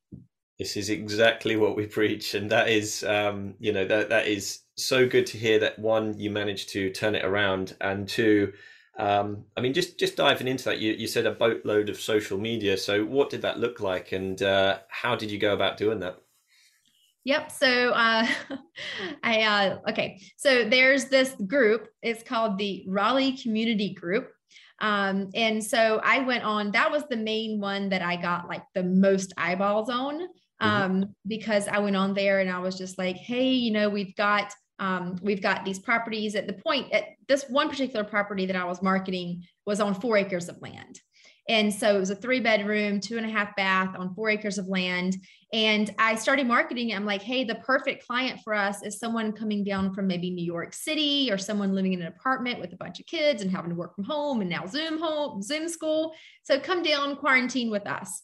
This 0.59 0.77
is 0.77 0.89
exactly 0.89 1.55
what 1.55 1.75
we 1.75 1.87
preach, 1.87 2.35
and 2.35 2.49
that 2.51 2.69
is, 2.69 3.03
um, 3.03 3.55
you 3.59 3.73
know, 3.73 3.85
that 3.85 4.09
that 4.09 4.27
is 4.27 4.59
so 4.75 5.07
good 5.07 5.25
to 5.27 5.37
hear 5.37 5.59
that 5.59 5.79
one 5.79 6.17
you 6.17 6.29
managed 6.31 6.69
to 6.69 6.89
turn 6.91 7.15
it 7.15 7.25
around, 7.25 7.75
and 7.81 8.07
two, 8.07 8.53
um, 8.97 9.45
I 9.57 9.61
mean, 9.61 9.73
just 9.73 9.99
just 9.99 10.15
diving 10.15 10.47
into 10.47 10.65
that, 10.65 10.79
you 10.79 10.93
you 10.93 11.07
said 11.07 11.25
a 11.25 11.31
boatload 11.31 11.89
of 11.89 11.99
social 11.99 12.37
media. 12.37 12.77
So 12.77 13.03
what 13.03 13.29
did 13.29 13.41
that 13.41 13.59
look 13.59 13.79
like, 13.79 14.11
and 14.11 14.41
uh, 14.41 14.79
how 14.89 15.15
did 15.15 15.31
you 15.31 15.39
go 15.39 15.53
about 15.53 15.77
doing 15.77 15.99
that? 15.99 16.17
Yep. 17.25 17.51
So 17.51 17.91
uh, 17.91 18.27
I 19.23 19.41
uh, 19.41 19.89
okay. 19.89 20.21
So 20.37 20.67
there's 20.67 21.05
this 21.05 21.35
group. 21.47 21.87
It's 22.01 22.23
called 22.23 22.57
the 22.57 22.85
Raleigh 22.87 23.37
Community 23.37 23.93
Group. 23.93 24.29
Um, 24.79 25.29
and 25.33 25.63
so 25.63 26.01
I 26.03 26.19
went 26.19 26.43
on. 26.43 26.71
That 26.71 26.91
was 26.91 27.03
the 27.09 27.17
main 27.17 27.59
one 27.59 27.89
that 27.89 28.01
I 28.01 28.15
got 28.17 28.47
like 28.47 28.63
the 28.75 28.83
most 28.83 29.33
eyeballs 29.37 29.89
on 29.89 30.19
mm-hmm. 30.63 30.67
um, 30.67 30.91
mm-hmm. 30.91 31.11
because 31.25 31.67
I 31.67 31.79
went 31.79 31.95
on 31.95 32.13
there 32.13 32.41
and 32.41 32.49
I 32.49 32.59
was 32.59 32.77
just 32.77 32.97
like, 32.97 33.15
hey, 33.15 33.51
you 33.51 33.71
know, 33.71 33.89
we've 33.89 34.15
got 34.15 34.53
um, 34.79 35.17
we've 35.21 35.41
got 35.41 35.65
these 35.65 35.79
properties 35.79 36.35
at 36.35 36.47
the 36.47 36.53
point 36.53 36.91
at 36.91 37.05
this 37.27 37.45
one 37.49 37.69
particular 37.69 38.03
property 38.03 38.45
that 38.45 38.55
I 38.55 38.65
was 38.65 38.81
marketing 38.81 39.43
was 39.65 39.79
on 39.79 39.93
four 39.93 40.17
acres 40.17 40.49
of 40.49 40.61
land. 40.61 40.99
And 41.49 41.73
so 41.73 41.95
it 41.95 41.99
was 41.99 42.09
a 42.09 42.15
three 42.15 42.39
bedroom, 42.39 43.01
two 43.01 43.17
and 43.17 43.25
a 43.25 43.29
half 43.29 43.55
bath 43.55 43.95
on 43.97 44.13
four 44.15 44.29
acres 44.29 44.57
of 44.57 44.67
land. 44.67 45.17
And 45.51 45.93
I 45.99 46.15
started 46.15 46.47
marketing. 46.47 46.93
I'm 46.93 47.05
like, 47.05 47.21
hey, 47.21 47.43
the 47.43 47.55
perfect 47.55 48.07
client 48.07 48.39
for 48.43 48.53
us 48.53 48.81
is 48.81 48.97
someone 48.97 49.33
coming 49.33 49.63
down 49.63 49.93
from 49.93 50.07
maybe 50.07 50.31
New 50.31 50.45
York 50.45 50.73
City 50.73 51.29
or 51.31 51.37
someone 51.37 51.75
living 51.75 51.93
in 51.93 52.01
an 52.01 52.07
apartment 52.07 52.59
with 52.59 52.71
a 52.73 52.77
bunch 52.77 52.99
of 52.99 53.05
kids 53.05 53.41
and 53.41 53.51
having 53.51 53.69
to 53.69 53.75
work 53.75 53.93
from 53.93 54.05
home 54.05 54.41
and 54.41 54.49
now 54.49 54.65
Zoom 54.65 54.99
home, 54.99 55.41
Zoom 55.41 55.67
school. 55.67 56.13
So 56.43 56.59
come 56.59 56.81
down, 56.81 57.17
quarantine 57.17 57.69
with 57.69 57.87
us. 57.87 58.23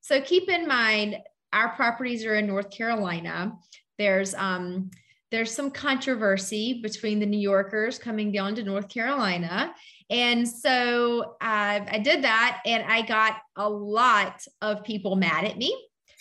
So 0.00 0.20
keep 0.20 0.48
in 0.48 0.66
mind, 0.66 1.16
our 1.52 1.70
properties 1.70 2.24
are 2.24 2.36
in 2.36 2.46
North 2.46 2.70
Carolina. 2.70 3.54
There's 3.98 4.34
um, 4.34 4.90
there's 5.32 5.52
some 5.52 5.70
controversy 5.70 6.80
between 6.82 7.18
the 7.18 7.26
New 7.26 7.40
Yorkers 7.40 7.98
coming 7.98 8.30
down 8.30 8.54
to 8.54 8.62
North 8.62 8.88
Carolina. 8.88 9.74
And 10.10 10.46
so 10.46 11.36
uh, 11.40 11.80
I 11.90 12.00
did 12.04 12.22
that, 12.22 12.60
and 12.66 12.84
I 12.84 13.00
got 13.00 13.38
a 13.56 13.68
lot 13.68 14.42
of 14.60 14.84
people 14.84 15.16
mad 15.16 15.44
at 15.44 15.56
me 15.56 15.74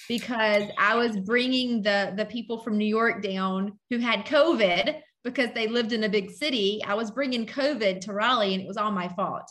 because 0.07 0.63
I 0.79 0.95
was 0.95 1.17
bringing 1.17 1.83
the 1.83 2.13
the 2.15 2.25
people 2.25 2.57
from 2.59 2.77
New 2.77 2.85
York 2.85 3.21
down 3.21 3.77
who 3.89 3.99
had 3.99 4.25
COVID 4.25 5.01
because 5.23 5.49
they 5.53 5.67
lived 5.67 5.91
in 5.91 6.05
a 6.05 6.09
big 6.09 6.31
city. 6.31 6.81
I 6.87 6.93
was 6.93 7.11
bringing 7.11 7.45
COVID 7.45 7.99
to 8.01 8.13
Raleigh, 8.13 8.53
and 8.53 8.63
it 8.63 8.67
was 8.67 8.77
all 8.77 8.91
my 8.91 9.09
fault. 9.09 9.43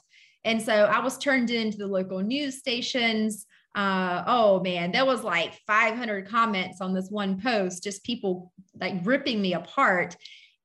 And 0.42 0.61
so 0.61 0.73
I 0.73 1.01
was 1.01 1.18
turned 1.18 1.51
into 1.51 1.77
the 1.77 1.87
local 1.87 2.20
news 2.20 2.59
stations 2.59 3.46
uh, 3.74 4.24
oh 4.26 4.61
man, 4.61 4.92
there 4.92 5.04
was 5.04 5.22
like 5.22 5.54
500 5.66 6.28
comments 6.28 6.80
on 6.80 6.92
this 6.92 7.09
one 7.09 7.40
post, 7.40 7.83
just 7.83 8.04
people 8.04 8.52
like 8.80 8.94
ripping 9.04 9.40
me 9.40 9.54
apart. 9.54 10.16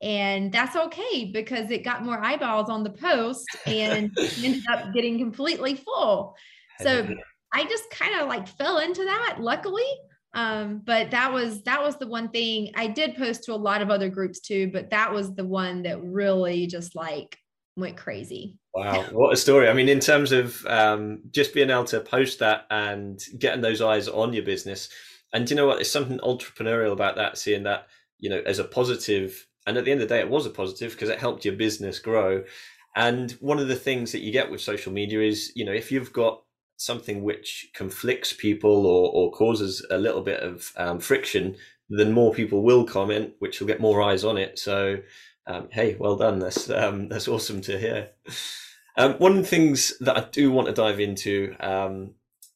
And 0.02 0.52
that's 0.52 0.76
okay 0.76 1.32
because 1.32 1.72
it 1.72 1.84
got 1.84 2.04
more 2.04 2.22
eyeballs 2.24 2.70
on 2.70 2.84
the 2.84 2.90
post 2.90 3.48
and 3.66 4.12
ended 4.44 4.64
up 4.72 4.94
getting 4.94 5.18
completely 5.20 5.76
full. 5.76 6.36
So 6.82 7.08
I 7.54 7.64
just 7.66 7.90
kind 7.90 8.20
of 8.20 8.28
like 8.28 8.48
fell 8.48 8.80
into 8.80 9.06
that, 9.06 9.38
luckily. 9.40 9.88
Um, 10.34 10.82
but 10.84 11.12
that 11.12 11.32
was 11.32 11.64
that 11.64 11.82
was 11.82 11.96
the 11.98 12.08
one 12.08 12.28
thing 12.28 12.72
I 12.76 12.88
did 12.88 13.16
post 13.16 13.46
to 13.46 13.54
a 13.54 13.56
lot 13.56 13.82
of 13.82 13.90
other 13.90 14.10
groups 14.10 14.42
too, 14.42 14.70
but 14.74 14.90
that 14.90 15.14
was 15.14 15.34
the 15.34 15.46
one 15.46 15.84
that 15.84 16.04
really 16.04 16.68
just 16.68 16.94
like 16.94 17.38
went 17.78 17.96
crazy. 17.96 18.58
Wow, 18.76 19.04
what 19.14 19.32
a 19.32 19.38
story! 19.38 19.70
I 19.70 19.74
mean, 19.74 19.88
in 19.88 20.02
terms 20.02 20.34
of 20.34 20.66
um, 20.66 21.22
just 21.32 21.54
being 21.54 21.70
able 21.70 21.86
to 21.86 22.02
post 22.02 22.40
that 22.40 22.66
and 22.70 23.24
getting 23.40 23.62
those 23.62 23.82
eyes 23.82 24.10
on 24.10 24.34
your 24.34 24.44
business, 24.44 24.90
and 25.32 25.50
you 25.50 25.56
know 25.56 25.66
what? 25.66 25.76
There's 25.76 25.90
something 25.90 26.20
entrepreneurial 26.20 26.92
about 26.92 27.16
that. 27.16 27.38
Seeing 27.38 27.64
that, 27.64 27.88
you 28.20 28.30
know, 28.30 28.42
as 28.46 28.60
a 28.60 28.66
positive, 28.66 29.48
and 29.66 29.78
at 29.78 29.86
the 29.86 29.92
end 29.92 30.02
of 30.02 30.10
the 30.10 30.16
day, 30.16 30.20
it 30.20 30.30
was 30.30 30.46
a 30.46 30.50
positive 30.50 30.92
because 30.92 31.08
it 31.08 31.20
helped 31.20 31.46
your 31.46 31.56
business 31.56 32.00
grow. 32.00 32.44
And 32.98 33.32
one 33.40 33.60
of 33.60 33.70
the 33.70 33.76
things 33.78 34.12
that 34.12 34.22
you 34.22 34.32
get 34.34 34.52
with 34.52 34.60
social 34.60 34.92
media 34.92 35.22
is, 35.22 35.54
you 35.56 35.64
know, 35.66 35.74
if 35.74 35.90
you've 35.90 36.14
got 36.14 36.44
something 36.78 37.24
which 37.24 37.70
conflicts 37.74 38.34
people 38.34 38.86
or, 38.86 39.10
or 39.14 39.32
causes 39.32 39.86
a 39.90 39.98
little 39.98 40.22
bit 40.22 40.42
of 40.42 40.72
um, 40.76 41.00
friction, 41.00 41.56
then 41.90 42.12
more 42.12 42.34
people 42.34 42.62
will 42.62 42.84
comment, 42.86 43.34
which 43.40 43.60
will 43.62 43.68
get 43.68 43.80
more 43.80 44.02
eyes 44.02 44.26
on 44.26 44.38
it. 44.38 44.60
So, 44.60 44.98
um, 45.48 45.70
hey, 45.72 45.96
well 45.98 46.18
done. 46.18 46.40
That's 46.40 46.70
um, 46.70 47.08
that's 47.08 47.30
awesome 47.30 47.62
to 47.62 47.80
hear. 47.80 48.10
Um, 48.98 49.14
one 49.14 49.32
of 49.34 49.38
the 49.38 49.44
things 49.44 49.98
that 50.00 50.18
I 50.18 50.26
do 50.32 50.52
want 50.52 50.68
to 50.68 50.74
dive 50.74 51.00
into 51.00 51.56
um, 51.60 52.12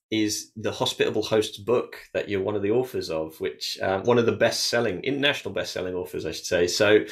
is 0.10 0.52
the 0.56 0.72
Hospitable 0.72 1.22
Hosts 1.24 1.58
book 1.58 1.98
that 2.14 2.30
you're 2.30 2.42
one 2.42 2.56
of 2.56 2.62
the 2.62 2.72
authors 2.72 3.10
of, 3.10 3.42
which 3.42 3.78
uh, 3.82 4.00
one 4.02 4.18
of 4.18 4.26
the 4.26 4.32
best-selling, 4.32 5.02
international 5.02 5.54
best-selling 5.54 5.96
authors, 5.96 6.26
I 6.26 6.32
should 6.32 6.46
say. 6.46 6.68
So, 6.68 7.04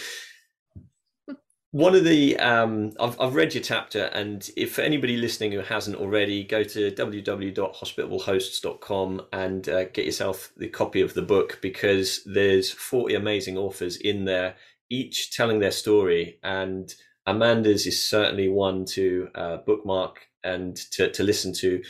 one 1.72 1.96
of 1.96 2.06
the 2.06 2.40
um, 2.40 2.94
I've, 3.00 3.20
I've 3.20 3.36
read 3.36 3.54
your 3.54 3.64
chapter, 3.64 4.06
and 4.06 4.50
if 4.56 4.80
anybody 4.80 5.18
listening 5.18 5.52
who 5.52 5.60
hasn't 5.60 5.98
already, 5.98 6.46
go 6.46 6.64
to 6.64 6.92
www.hospitablehosts.com 6.92 9.22
and 9.34 9.70
uh, 9.70 9.84
get 9.86 10.06
yourself 10.06 10.54
the 10.56 10.70
copy 10.70 11.02
of 11.02 11.14
the 11.14 11.22
book 11.22 11.60
because 11.62 12.22
there's 12.26 12.72
40 12.72 13.16
amazing 13.16 13.58
authors 13.58 13.98
in 13.98 14.24
there, 14.24 14.56
each 14.90 15.36
telling 15.36 15.60
their 15.60 15.72
story 15.72 16.40
and 16.42 16.96
Amanda's 17.28 17.86
is 17.86 18.10
certainly 18.10 18.48
one 18.48 18.86
to 18.86 19.30
uh, 19.36 19.58
bookmark 19.58 20.22
and 20.44 20.78
to, 20.94 21.12
to 21.12 21.24
listen 21.24 21.54
to. 21.54 21.84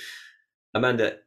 Amanda, 0.73 1.17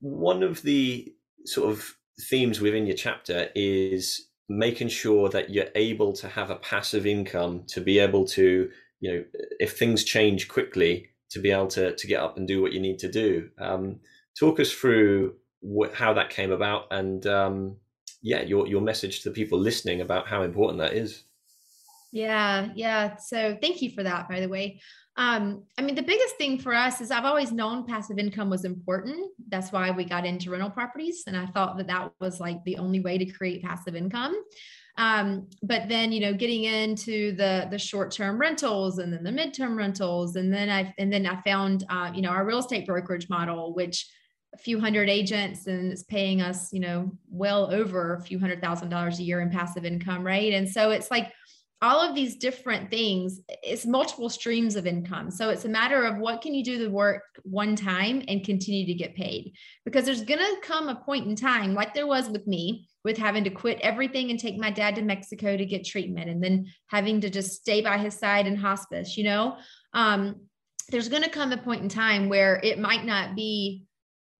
one 0.00 0.42
of 0.42 0.62
the 0.62 1.12
sort 1.44 1.70
of 1.70 1.94
themes 2.22 2.60
within 2.60 2.86
your 2.86 2.96
chapter 2.96 3.48
is 3.54 4.28
making 4.48 4.88
sure 4.88 5.28
that 5.28 5.50
you're 5.50 5.68
able 5.74 6.12
to 6.14 6.28
have 6.28 6.50
a 6.50 6.56
passive 6.56 7.06
income 7.06 7.62
to 7.68 7.80
be 7.80 7.98
able 7.98 8.24
to, 8.24 8.70
you 9.00 9.12
know, 9.12 9.24
if 9.60 9.78
things 9.78 10.04
change 10.04 10.48
quickly, 10.48 11.08
to 11.30 11.38
be 11.38 11.50
able 11.50 11.68
to, 11.68 11.94
to 11.94 12.06
get 12.06 12.20
up 12.20 12.36
and 12.36 12.48
do 12.48 12.60
what 12.60 12.72
you 12.72 12.80
need 12.80 12.98
to 12.98 13.08
do. 13.08 13.50
Um, 13.60 14.00
talk 14.38 14.58
us 14.58 14.72
through 14.72 15.34
what, 15.60 15.94
how 15.94 16.14
that 16.14 16.30
came 16.30 16.50
about 16.50 16.86
and, 16.90 17.26
um, 17.26 17.76
yeah, 18.22 18.42
your, 18.42 18.66
your 18.66 18.80
message 18.80 19.22
to 19.22 19.28
the 19.28 19.34
people 19.34 19.58
listening 19.58 20.00
about 20.00 20.26
how 20.26 20.42
important 20.42 20.78
that 20.80 20.94
is. 20.94 21.24
Yeah, 22.12 22.68
yeah. 22.74 23.16
So 23.16 23.56
thank 23.60 23.82
you 23.82 23.90
for 23.90 24.02
that, 24.02 24.28
by 24.28 24.40
the 24.40 24.48
way. 24.48 24.80
Um, 25.16 25.64
I 25.78 25.82
mean, 25.82 25.94
the 25.94 26.02
biggest 26.02 26.36
thing 26.36 26.58
for 26.58 26.74
us 26.74 27.00
is 27.00 27.10
I've 27.10 27.24
always 27.24 27.52
known 27.52 27.86
passive 27.86 28.18
income 28.18 28.48
was 28.48 28.64
important. 28.64 29.30
That's 29.48 29.70
why 29.70 29.90
we 29.90 30.04
got 30.04 30.24
into 30.24 30.50
rental 30.50 30.70
properties. 30.70 31.24
And 31.26 31.36
I 31.36 31.46
thought 31.46 31.76
that 31.76 31.88
that 31.88 32.12
was 32.20 32.40
like 32.40 32.64
the 32.64 32.78
only 32.78 33.00
way 33.00 33.18
to 33.18 33.26
create 33.26 33.62
passive 33.62 33.94
income. 33.94 34.34
Um, 34.96 35.48
but 35.62 35.88
then, 35.88 36.10
you 36.10 36.20
know, 36.20 36.32
getting 36.32 36.64
into 36.64 37.34
the, 37.36 37.68
the 37.70 37.78
short-term 37.78 38.38
rentals 38.38 38.98
and 38.98 39.12
then 39.12 39.22
the 39.22 39.30
midterm 39.30 39.76
rentals. 39.76 40.36
And 40.36 40.52
then 40.52 40.68
I, 40.68 40.92
and 40.98 41.12
then 41.12 41.26
I 41.26 41.40
found, 41.42 41.84
uh, 41.88 42.10
you 42.14 42.22
know, 42.22 42.30
our 42.30 42.44
real 42.44 42.58
estate 42.58 42.86
brokerage 42.86 43.28
model, 43.28 43.74
which 43.74 44.08
a 44.52 44.58
few 44.58 44.80
hundred 44.80 45.08
agents 45.08 45.66
and 45.68 45.92
it's 45.92 46.02
paying 46.02 46.40
us, 46.40 46.72
you 46.72 46.80
know, 46.80 47.12
well 47.30 47.72
over 47.72 48.14
a 48.14 48.20
few 48.20 48.38
hundred 48.38 48.60
thousand 48.60 48.88
dollars 48.88 49.20
a 49.20 49.22
year 49.22 49.40
in 49.40 49.50
passive 49.50 49.84
income. 49.84 50.24
Right. 50.24 50.52
And 50.52 50.68
so 50.68 50.90
it's 50.90 51.10
like, 51.10 51.32
all 51.82 52.00
of 52.06 52.14
these 52.14 52.36
different 52.36 52.90
things 52.90 53.40
it's 53.62 53.86
multiple 53.86 54.28
streams 54.28 54.76
of 54.76 54.86
income. 54.86 55.30
So 55.30 55.48
it's 55.48 55.64
a 55.64 55.68
matter 55.68 56.04
of 56.04 56.18
what 56.18 56.42
can 56.42 56.54
you 56.54 56.62
do 56.62 56.78
the 56.78 56.90
work 56.90 57.22
one 57.42 57.74
time 57.74 58.22
and 58.28 58.44
continue 58.44 58.86
to 58.86 58.94
get 58.94 59.14
paid. 59.14 59.54
Because 59.84 60.04
there's 60.04 60.24
going 60.24 60.40
to 60.40 60.60
come 60.62 60.88
a 60.88 60.96
point 60.96 61.26
in 61.26 61.36
time 61.36 61.74
like 61.74 61.94
there 61.94 62.06
was 62.06 62.28
with 62.28 62.46
me 62.46 62.86
with 63.04 63.16
having 63.16 63.44
to 63.44 63.50
quit 63.50 63.80
everything 63.80 64.30
and 64.30 64.38
take 64.38 64.58
my 64.58 64.70
dad 64.70 64.94
to 64.94 65.02
mexico 65.02 65.56
to 65.56 65.64
get 65.64 65.86
treatment 65.86 66.28
and 66.28 66.44
then 66.44 66.66
having 66.88 67.22
to 67.22 67.30
just 67.30 67.52
stay 67.52 67.80
by 67.80 67.96
his 67.96 68.14
side 68.14 68.46
in 68.46 68.56
hospice 68.56 69.16
you 69.16 69.24
know? 69.24 69.56
Um, 69.94 70.36
there's 70.90 71.08
going 71.08 71.22
to 71.22 71.30
come 71.30 71.52
a 71.52 71.56
point 71.56 71.82
in 71.82 71.88
time 71.88 72.28
where 72.28 72.60
it 72.62 72.78
might 72.78 73.04
not 73.04 73.34
be 73.34 73.86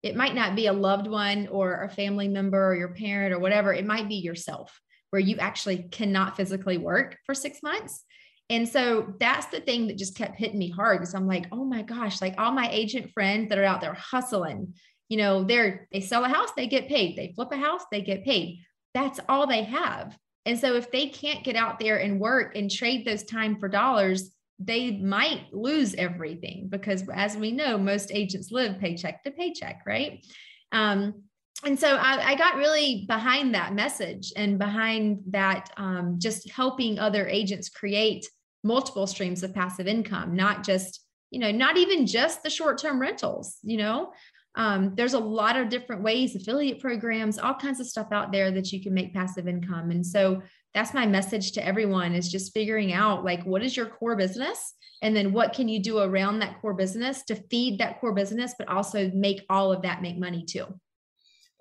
it 0.03 0.17
might 0.17 0.35
not 0.35 0.57
be 0.57 0.67
a 0.67 0.73
loved 0.73 1.07
one 1.07 1.47
or 1.49 1.83
a 1.83 1.91
family 1.91 2.27
member 2.27 2.71
or 2.71 2.75
your 2.75 2.95
parent 2.95 3.35
or 3.35 3.39
whatever. 3.39 3.73
It 3.75 3.85
might 3.85 4.09
be 4.09 4.15
yourself 4.15 4.81
where 5.11 5.21
you 5.21 5.37
actually 5.37 5.89
cannot 5.91 6.37
physically 6.37 6.79
work 6.79 7.19
for 7.27 7.35
six 7.35 7.63
months. 7.63 8.05
And 8.49 8.69
so 8.69 9.15
that's 9.21 9.47
the 9.47 9.61
thing 9.61 9.87
that 9.87 9.99
just 9.99 10.17
kept 10.17 10.37
hitting 10.37 10.59
me 10.59 10.71
hard 10.71 10.99
because 10.99 11.15
I'm 11.15 11.29
like, 11.29 11.47
oh 11.53 11.65
my 11.65 11.83
gosh, 11.83 12.21
like 12.21 12.35
all 12.37 12.53
my 12.53 12.69
agent 12.71 13.13
friends 13.13 13.49
that 13.49 13.59
are 13.59 13.65
out 13.65 13.81
there 13.81 13.95
hustling, 13.95 14.75
you 15.09 15.19
know, 15.19 15.45
they're 15.45 15.89
they 15.93 16.01
sell 16.01 16.25
a 16.25 16.29
house, 16.29 16.51
they 16.57 16.67
get 16.67 16.89
paid. 16.89 17.17
They 17.17 17.33
flip 17.35 17.53
a 17.53 17.57
house, 17.57 17.83
they 17.93 18.03
get 18.03 18.25
paid. 18.25 18.61
That's 18.93 19.21
all 19.29 19.47
they 19.47 19.65
have. 19.65 20.19
And 20.47 20.59
so 20.59 20.75
if 20.75 20.91
they 20.91 21.09
can't 21.09 21.45
get 21.45 21.55
out 21.55 21.79
there 21.79 21.99
and 21.99 22.19
work 22.19 22.57
and 22.57 22.71
trade 22.71 23.05
those 23.05 23.23
time 23.23 23.59
for 23.61 23.69
dollars, 23.69 24.31
they 24.59 24.97
might 24.99 25.47
lose 25.53 25.95
everything 25.95 26.69
because 26.69 27.09
as 27.13 27.37
we 27.37 27.53
know, 27.53 27.79
most 27.79 28.11
agents 28.13 28.51
live 28.51 28.79
paycheck 28.79 29.23
to 29.25 29.31
paycheck, 29.31 29.83
right? 29.87 30.25
Um, 30.73 31.23
and 31.65 31.79
so 31.79 31.97
I, 31.97 32.31
I, 32.31 32.35
got 32.37 32.57
really 32.57 33.05
behind 33.07 33.55
that 33.55 33.75
message 33.75 34.33
and 34.37 34.59
behind 34.59 35.21
that 35.29 35.71
um, 35.77 36.17
just 36.19 36.51
helping 36.51 36.99
other 36.99 37.27
agents 37.27 37.69
create 37.69 38.27
multiple 38.63 39.07
streams 39.07 39.43
of 39.43 39.55
passive 39.55 39.87
income 39.87 40.35
not 40.35 40.65
just 40.65 41.05
you 41.31 41.41
know 41.41 41.51
not 41.51 41.77
even 41.77 42.07
just 42.07 42.43
the 42.43 42.51
short-term 42.51 43.01
rentals 43.01 43.59
you 43.63 43.77
know? 43.77 44.13
Um, 44.57 44.95
there's 44.97 45.15
a 45.15 45.19
lot 45.19 45.57
of 45.57 45.69
different 45.69 46.03
ways 46.03 46.35
affiliate 46.35 46.81
programs 46.81 47.39
all 47.39 47.55
kinds 47.55 47.79
of 47.79 47.87
stuff 47.87 48.09
out 48.11 48.33
there 48.33 48.51
that 48.51 48.73
you 48.73 48.83
can 48.83 48.93
make 48.93 49.15
passive 49.15 49.47
income. 49.47 49.93
And 49.93 50.05
so 50.05 50.43
that's 50.75 50.93
my 50.93 51.07
message 51.07 51.53
to 51.53 51.65
everyone 51.65 52.15
is 52.15 52.31
just 52.31 52.53
figuring 52.53 52.93
out 52.93 53.25
like 53.25 53.45
what 53.45 53.63
is 53.63 53.77
your 53.77 53.87
core 53.87 54.17
business? 54.17 54.75
And 55.03 55.15
then 55.15 55.33
what 55.33 55.53
can 55.53 55.69
you 55.69 55.81
do 55.81 56.01
around 56.01 56.41
that 56.41 56.61
core 56.61 56.75
business 56.75 57.23
to 57.25 57.37
feed 57.37 57.79
that 57.79 58.01
core 58.01 58.13
business 58.13 58.55
but 58.59 58.69
also 58.69 59.11
make 59.13 59.45
all 59.49 59.73
of 59.73 59.83
that 59.83 60.03
make 60.03 60.19
money 60.19 60.45
too 60.45 60.67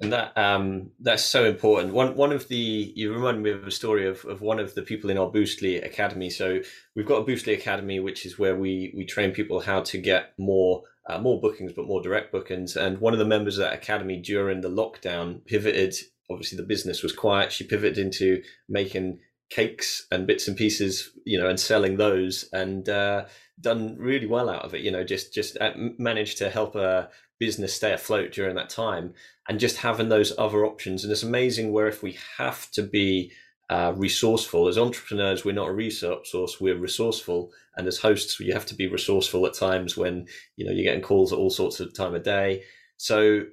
and 0.02 0.14
that 0.14 0.38
um, 0.38 0.92
that's 1.00 1.26
so 1.26 1.46
important. 1.46 1.94
One 1.94 2.16
one 2.16 2.32
of 2.32 2.48
the 2.48 2.94
you 2.96 3.14
remind 3.14 3.44
me 3.44 3.52
of 3.52 3.68
a 3.68 3.72
story 3.72 4.08
of, 4.08 4.24
of 4.26 4.42
one 4.42 4.60
of 4.60 4.74
the 4.74 4.82
people 4.82 5.10
in 5.10 5.18
our 5.18 5.30
Boostly 5.30 5.84
Academy. 5.84 6.30
So 6.30 6.62
we've 6.96 7.06
got 7.06 7.22
a 7.22 7.26
Boostly 7.26 7.54
Academy, 7.54 8.00
which 8.00 8.26
is 8.26 8.40
where 8.40 8.56
we 8.56 8.94
we 8.96 9.06
train 9.06 9.32
people 9.32 9.60
how 9.60 9.82
to 9.82 9.98
get 9.98 10.34
more 10.38 10.84
uh, 11.10 11.20
more 11.20 11.42
bookings, 11.42 11.74
but 11.74 11.88
more 11.88 12.02
direct 12.02 12.32
bookings. 12.32 12.78
And 12.78 13.00
one 13.00 13.14
of 13.14 13.20
the 13.20 13.26
members 13.26 13.58
of 13.58 13.66
that 13.66 13.74
academy 13.74 14.18
during 14.18 14.62
the 14.62 14.70
lockdown 14.70 15.46
pivoted. 15.46 15.96
Obviously, 16.32 16.58
the 16.58 16.64
business 16.64 17.02
was 17.02 17.12
quiet. 17.12 17.52
She 17.52 17.64
pivoted 17.64 17.98
into 17.98 18.44
making 18.70 19.18
cakes 19.50 20.06
and 20.12 20.28
bits 20.28 20.48
and 20.48 20.56
pieces, 20.56 21.10
you 21.26 21.40
know, 21.40 21.50
and 21.50 21.60
selling 21.60 21.98
those, 21.98 22.48
and 22.54 22.88
uh, 22.88 23.26
done 23.60 23.98
really 23.98 24.28
well 24.28 24.48
out 24.48 24.64
of 24.64 24.76
it. 24.76 24.82
You 24.82 24.92
know, 24.92 25.04
just 25.04 25.34
just 25.34 25.58
uh, 25.58 25.72
managed 25.98 26.38
to 26.38 26.50
help 26.50 26.76
a 26.76 27.10
business 27.40 27.74
stay 27.74 27.94
afloat 27.94 28.32
during 28.32 28.56
that 28.56 28.70
time 28.70 29.14
and 29.48 29.60
just 29.60 29.78
having 29.78 30.10
those 30.10 30.34
other 30.38 30.66
options. 30.66 31.04
And 31.04 31.12
it's 31.12 31.24
amazing 31.24 31.72
where 31.72 31.88
if 31.88 32.04
we 32.04 32.18
have 32.38 32.70
to 32.72 32.84
be 32.84 33.32
uh, 33.70 33.94
resourceful 33.96 34.68
as 34.68 34.78
entrepreneurs, 34.78 35.46
we're 35.46 35.54
not 35.54 35.70
a 35.70 35.74
resource, 35.74 36.60
we're 36.60 36.78
resourceful. 36.78 37.52
And 37.78 37.88
as 37.88 38.00
hosts, 38.00 38.40
you 38.40 38.54
have 38.54 38.66
to 38.68 38.76
be 38.76 38.88
resourceful 38.88 39.46
at 39.46 39.54
times 39.54 39.96
when 39.96 40.28
you 40.56 40.66
know 40.66 40.72
you're 40.72 40.84
getting 40.84 41.02
calls 41.02 41.32
at 41.32 41.40
all 41.40 41.50
sorts 41.50 41.80
of 41.80 41.94
time 41.94 42.16
of 42.16 42.24
day. 42.24 42.64
So 42.98 43.46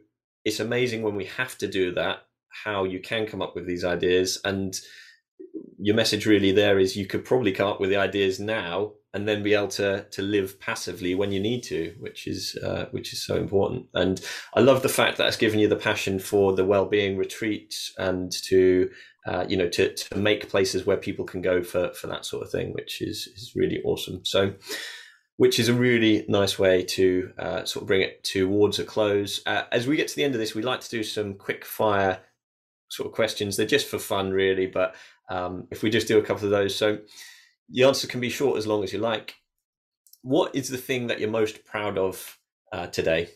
it's 0.45 0.61
amazing 0.61 1.03
when 1.03 1.17
we 1.17 1.27
have 1.27 1.57
to 1.59 1.69
do 1.69 1.93
that, 1.93 2.27
how 2.49 2.85
you 2.85 3.01
can 3.01 3.27
come 3.27 3.43
up 3.43 3.55
with 3.55 3.67
these 3.67 3.85
ideas. 3.85 4.41
And 4.45 4.75
your 5.79 5.95
message 5.95 6.27
really 6.27 6.53
there 6.53 6.79
is 6.79 6.97
you 6.97 7.07
could 7.07 7.25
probably 7.25 7.53
come 7.53 7.69
up 7.69 7.81
with 7.81 7.91
the 7.91 7.97
ideas 7.97 8.41
now 8.41 8.93
and 9.17 9.27
then 9.27 9.43
be 9.43 9.55
able 9.55 9.67
to 9.67 10.05
to 10.11 10.21
live 10.21 10.61
passively 10.61 11.15
when 11.15 11.33
you 11.33 11.41
need 11.41 11.63
to, 11.63 11.95
which 11.99 12.27
is 12.27 12.55
uh, 12.63 12.85
which 12.91 13.15
is 13.15 13.25
so 13.25 13.37
important. 13.37 13.87
And 13.95 14.21
I 14.55 14.61
love 14.61 14.83
the 14.83 14.91
fact 14.91 15.17
that 15.17 15.27
it's 15.27 15.39
given 15.39 15.59
you 15.59 15.69
the 15.69 15.75
passion 15.91 16.19
for 16.19 16.53
the 16.53 16.67
well-being 16.67 17.17
retreats 17.17 17.95
and 17.97 18.31
to 18.45 18.91
uh, 19.27 19.47
you 19.49 19.57
know 19.57 19.71
to 19.71 19.95
to 19.95 20.19
make 20.19 20.51
places 20.51 20.85
where 20.85 20.99
people 20.99 21.25
can 21.25 21.41
go 21.41 21.63
for 21.63 21.95
for 21.95 22.09
that 22.09 22.27
sort 22.27 22.45
of 22.45 22.51
thing, 22.53 22.75
which 22.75 23.01
is 23.01 23.27
is 23.35 23.53
really 23.57 23.81
awesome. 23.85 24.25
So. 24.25 24.55
Which 25.39 25.59
is 25.61 25.69
a 25.69 25.75
really 25.75 26.25
nice 26.29 26.59
way 26.59 26.83
to 26.83 27.31
uh, 27.39 27.65
sort 27.67 27.83
of 27.83 27.89
bring 27.89 28.01
it 28.01 28.25
towards 28.25 28.79
a 28.79 28.85
close. 28.85 29.43
Uh, 29.45 29.65
as 29.71 29.87
we 29.87 29.95
get 29.95 30.09
to 30.09 30.17
the 30.17 30.25
end 30.25 30.35
of 30.35 30.41
this, 30.41 30.55
we'd 30.55 30.65
like 30.65 30.81
to 30.81 30.89
do 30.89 31.03
some 31.03 31.35
quick 31.35 31.63
fire 31.67 32.21
sort 32.89 33.07
of 33.07 33.13
questions. 33.13 33.55
They're 33.55 33.67
just 33.67 33.87
for 33.87 33.99
fun, 33.99 34.31
really, 34.31 34.67
but 34.67 34.95
um, 35.29 35.69
if 35.71 35.83
we 35.83 35.91
just 35.91 36.09
do 36.09 36.17
a 36.19 36.23
couple 36.23 36.47
of 36.47 36.53
those. 36.53 36.75
So, 36.75 37.01
the 37.69 37.85
answer 37.85 38.07
can 38.07 38.21
be 38.21 38.31
short 38.31 38.59
as 38.59 38.67
long 38.67 38.85
as 38.85 38.93
you 38.93 38.99
like. 38.99 39.35
What 40.23 40.55
is 40.55 40.69
the 40.69 40.79
thing 40.79 41.07
that 41.09 41.21
you're 41.21 41.31
most 41.31 41.65
proud 41.65 41.99
of 41.99 42.39
uh, 42.73 42.89
today? 42.89 43.29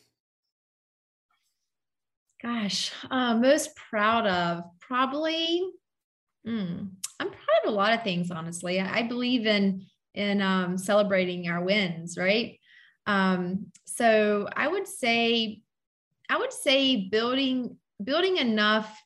Gosh, 2.42 2.92
uh, 3.10 3.36
most 3.36 3.76
proud 3.76 4.26
of 4.26 4.64
probably. 4.80 5.62
Mm, 6.46 6.90
I'm 7.20 7.28
proud 7.28 7.64
of 7.64 7.72
a 7.72 7.76
lot 7.76 7.92
of 7.92 8.02
things, 8.02 8.30
honestly. 8.30 8.80
I, 8.80 9.00
I 9.00 9.02
believe 9.02 9.46
in 9.46 9.86
in 10.14 10.40
um, 10.42 10.76
celebrating 10.76 11.48
our 11.48 11.62
wins, 11.62 12.16
right? 12.18 12.58
Um, 13.06 13.66
so 13.84 14.48
I 14.56 14.66
would 14.66 14.88
say, 14.88 15.62
I 16.28 16.38
would 16.38 16.52
say 16.52 17.08
building 17.10 17.76
building 18.02 18.38
enough, 18.38 19.00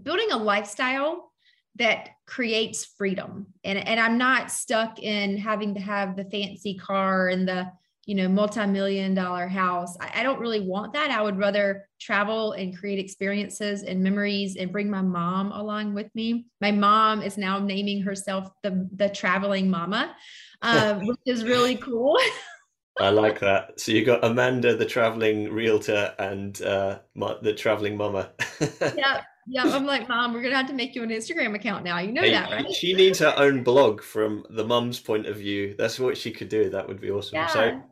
building 0.00 0.30
a 0.30 0.36
lifestyle 0.36 1.32
that 1.76 2.10
creates 2.26 2.84
freedom. 2.84 3.46
And 3.64 3.78
and 3.78 4.00
i'm 4.00 4.18
not 4.18 4.50
stuck 4.50 4.98
in 5.00 5.36
having 5.36 5.74
to 5.74 5.80
have 5.80 6.16
the 6.16 6.24
fancy 6.24 6.74
car 6.74 7.28
and 7.28 7.46
the 7.46 7.70
you 8.04 8.14
know 8.14 8.28
multi-million 8.28 9.14
dollar 9.14 9.48
house. 9.48 9.96
I, 10.00 10.20
I, 10.20 10.22
don't 10.22 10.38
really 10.38 10.60
want 10.60 10.92
that. 10.92 11.10
I 11.10 11.20
would 11.20 11.38
rather 11.38 11.88
travel 12.00 12.52
and 12.52 12.76
create 12.78 13.00
experiences 13.00 13.82
and 13.82 14.00
memories 14.00 14.54
and 14.54 14.70
bring 14.70 14.88
my 14.88 15.02
mom 15.02 15.50
along 15.50 15.92
with 15.92 16.14
me. 16.14 16.46
My 16.60 16.70
mom 16.70 17.20
is 17.20 17.36
now 17.36 17.58
naming 17.58 18.02
herself 18.02 18.48
the 18.62 18.88
the 18.94 19.08
traveling 19.08 19.68
mama 19.68 20.14
um, 20.62 21.00
which 21.06 21.20
is 21.26 21.44
really 21.44 21.76
cool. 21.76 22.18
I 22.98 23.10
like 23.10 23.40
that. 23.40 23.78
So 23.78 23.92
you 23.92 24.04
got 24.04 24.24
Amanda, 24.24 24.74
the 24.74 24.86
traveling 24.86 25.52
realtor, 25.52 26.14
and 26.18 26.60
uh, 26.62 27.00
the 27.42 27.52
traveling 27.54 27.96
mama. 27.96 28.30
yeah, 28.96 29.20
yeah, 29.48 29.62
I'm 29.62 29.86
like, 29.86 30.08
Mom, 30.08 30.32
we're 30.32 30.42
gonna 30.42 30.56
have 30.56 30.66
to 30.68 30.74
make 30.74 30.94
you 30.94 31.02
an 31.02 31.10
Instagram 31.10 31.54
account 31.54 31.84
now. 31.84 31.98
You 31.98 32.12
know 32.12 32.22
hey, 32.22 32.32
that, 32.32 32.50
right? 32.50 32.72
She 32.72 32.94
needs 32.94 33.20
her 33.20 33.32
own 33.36 33.62
blog 33.62 34.02
from 34.02 34.44
the 34.50 34.64
mum's 34.64 34.98
point 34.98 35.26
of 35.26 35.36
view. 35.36 35.74
That's 35.78 36.00
what 36.00 36.16
she 36.16 36.32
could 36.32 36.48
do. 36.48 36.68
That 36.70 36.86
would 36.88 37.00
be 37.00 37.10
awesome. 37.10 37.36
Yeah. 37.36 37.46
So 37.46 37.82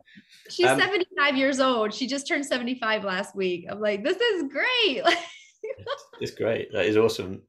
she's 0.49 0.67
um, 0.67 0.79
75 0.79 1.37
years 1.37 1.61
old. 1.61 1.93
She 1.93 2.07
just 2.07 2.27
turned 2.27 2.45
75 2.45 3.05
last 3.05 3.35
week. 3.35 3.67
I'm 3.69 3.79
like, 3.79 4.03
this 4.03 4.17
is 4.17 4.43
great. 4.51 5.03
it's 6.19 6.31
great. 6.31 6.71
That 6.73 6.85
is 6.85 6.97
awesome. 6.97 7.41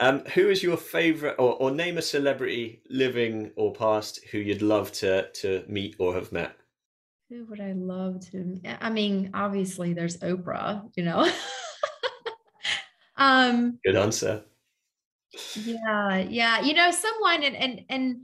Um, 0.00 0.24
who 0.34 0.48
is 0.50 0.60
your 0.60 0.76
favorite, 0.76 1.36
or, 1.38 1.54
or 1.54 1.70
name 1.70 1.98
a 1.98 2.02
celebrity, 2.02 2.82
living 2.90 3.52
or 3.54 3.72
past, 3.72 4.18
who 4.32 4.38
you'd 4.38 4.62
love 4.62 4.90
to 4.92 5.30
to 5.30 5.64
meet 5.68 5.94
or 6.00 6.14
have 6.14 6.32
met? 6.32 6.56
Who 7.30 7.44
would 7.46 7.60
I 7.60 7.72
love 7.72 8.28
to? 8.32 8.60
I 8.80 8.90
mean, 8.90 9.30
obviously, 9.32 9.92
there's 9.92 10.16
Oprah. 10.18 10.82
You 10.96 11.04
know. 11.04 11.30
Um, 13.16 13.78
Good 13.84 13.96
answer. 13.96 14.42
Yeah, 15.56 16.18
yeah. 16.18 16.60
You 16.60 16.74
know, 16.74 16.90
someone 16.90 17.42
and 17.42 17.56
and 17.56 17.80
and 17.88 18.16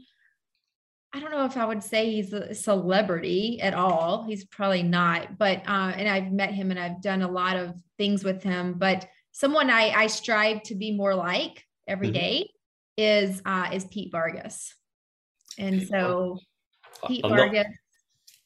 I 1.12 1.20
don't 1.20 1.32
know 1.32 1.44
if 1.44 1.56
I 1.56 1.64
would 1.64 1.82
say 1.82 2.10
he's 2.10 2.32
a 2.32 2.54
celebrity 2.54 3.60
at 3.60 3.74
all. 3.74 4.24
He's 4.24 4.44
probably 4.44 4.82
not, 4.82 5.38
but 5.38 5.58
uh, 5.66 5.92
and 5.96 6.08
I've 6.08 6.32
met 6.32 6.54
him 6.54 6.70
and 6.70 6.78
I've 6.78 7.02
done 7.02 7.22
a 7.22 7.30
lot 7.30 7.56
of 7.56 7.74
things 7.98 8.22
with 8.22 8.42
him. 8.42 8.74
But 8.78 9.08
someone 9.32 9.70
I 9.70 9.90
I 9.90 10.06
strive 10.06 10.62
to 10.64 10.74
be 10.74 10.92
more 10.92 11.14
like 11.14 11.64
every 11.88 12.08
mm-hmm. 12.08 12.14
day 12.14 12.50
is 12.96 13.42
uh, 13.44 13.70
is 13.72 13.84
Pete 13.86 14.12
Vargas, 14.12 14.74
and 15.58 15.86
so 15.86 16.38
Pete 17.06 17.24
I'm 17.24 17.30
Vargas. 17.30 17.66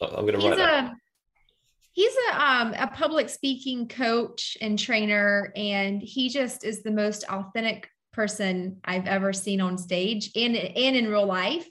Not, 0.00 0.18
I'm 0.18 0.26
going 0.26 0.40
to 0.40 0.48
write 0.48 0.56
that 0.56 0.94
he's 1.94 2.12
a 2.30 2.44
um, 2.44 2.74
a 2.74 2.88
public 2.88 3.28
speaking 3.30 3.88
coach 3.88 4.58
and 4.60 4.78
trainer, 4.78 5.52
and 5.56 6.02
he 6.02 6.28
just 6.28 6.64
is 6.64 6.82
the 6.82 6.90
most 6.90 7.24
authentic 7.24 7.88
person 8.12 8.80
I've 8.84 9.06
ever 9.06 9.32
seen 9.32 9.60
on 9.60 9.78
stage 9.78 10.30
and 10.36 10.54
and 10.56 10.96
in 10.96 11.08
real 11.08 11.26
life. 11.26 11.66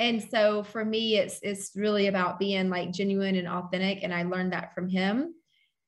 And 0.00 0.22
so 0.30 0.62
for 0.62 0.84
me, 0.84 1.16
it's 1.16 1.38
it's 1.42 1.72
really 1.76 2.08
about 2.08 2.38
being 2.38 2.70
like 2.70 2.92
genuine 2.92 3.36
and 3.36 3.48
authentic, 3.48 4.02
and 4.02 4.12
I 4.12 4.24
learned 4.24 4.52
that 4.52 4.74
from 4.74 4.88
him. 4.88 5.34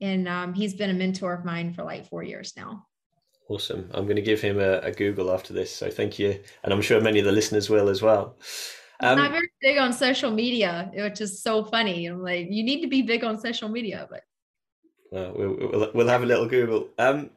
And 0.00 0.28
um, 0.28 0.54
he's 0.54 0.74
been 0.74 0.90
a 0.90 0.94
mentor 0.94 1.34
of 1.34 1.44
mine 1.44 1.74
for 1.74 1.82
like 1.82 2.08
four 2.08 2.22
years 2.22 2.54
now. 2.56 2.86
Awesome. 3.48 3.90
I'm 3.92 4.04
going 4.04 4.16
to 4.16 4.22
give 4.22 4.40
him 4.40 4.60
a, 4.60 4.78
a, 4.78 4.92
Google 4.92 5.30
after 5.30 5.52
this. 5.52 5.74
So 5.74 5.90
thank 5.90 6.18
you. 6.18 6.40
And 6.62 6.72
I'm 6.72 6.80
sure 6.80 7.00
many 7.00 7.18
of 7.18 7.24
the 7.24 7.32
listeners 7.32 7.68
will 7.68 7.88
as 7.88 8.00
well. 8.00 8.38
Um, 9.02 9.18
I'm 9.18 9.32
very 9.32 9.50
big 9.60 9.78
on 9.78 9.92
social 9.92 10.30
media, 10.30 10.90
which 10.94 11.20
is 11.20 11.42
so 11.42 11.64
funny. 11.64 12.06
I'm 12.06 12.22
like, 12.22 12.48
you 12.50 12.62
need 12.62 12.82
to 12.82 12.88
be 12.88 13.02
big 13.02 13.24
on 13.24 13.38
social 13.40 13.68
media, 13.68 14.06
but. 14.10 14.22
Well, 15.10 15.32
we'll, 15.34 15.56
we'll, 15.56 15.90
we'll 15.94 16.08
have 16.08 16.22
a 16.22 16.26
little 16.26 16.46
Google. 16.46 16.88
Um, 16.98 17.30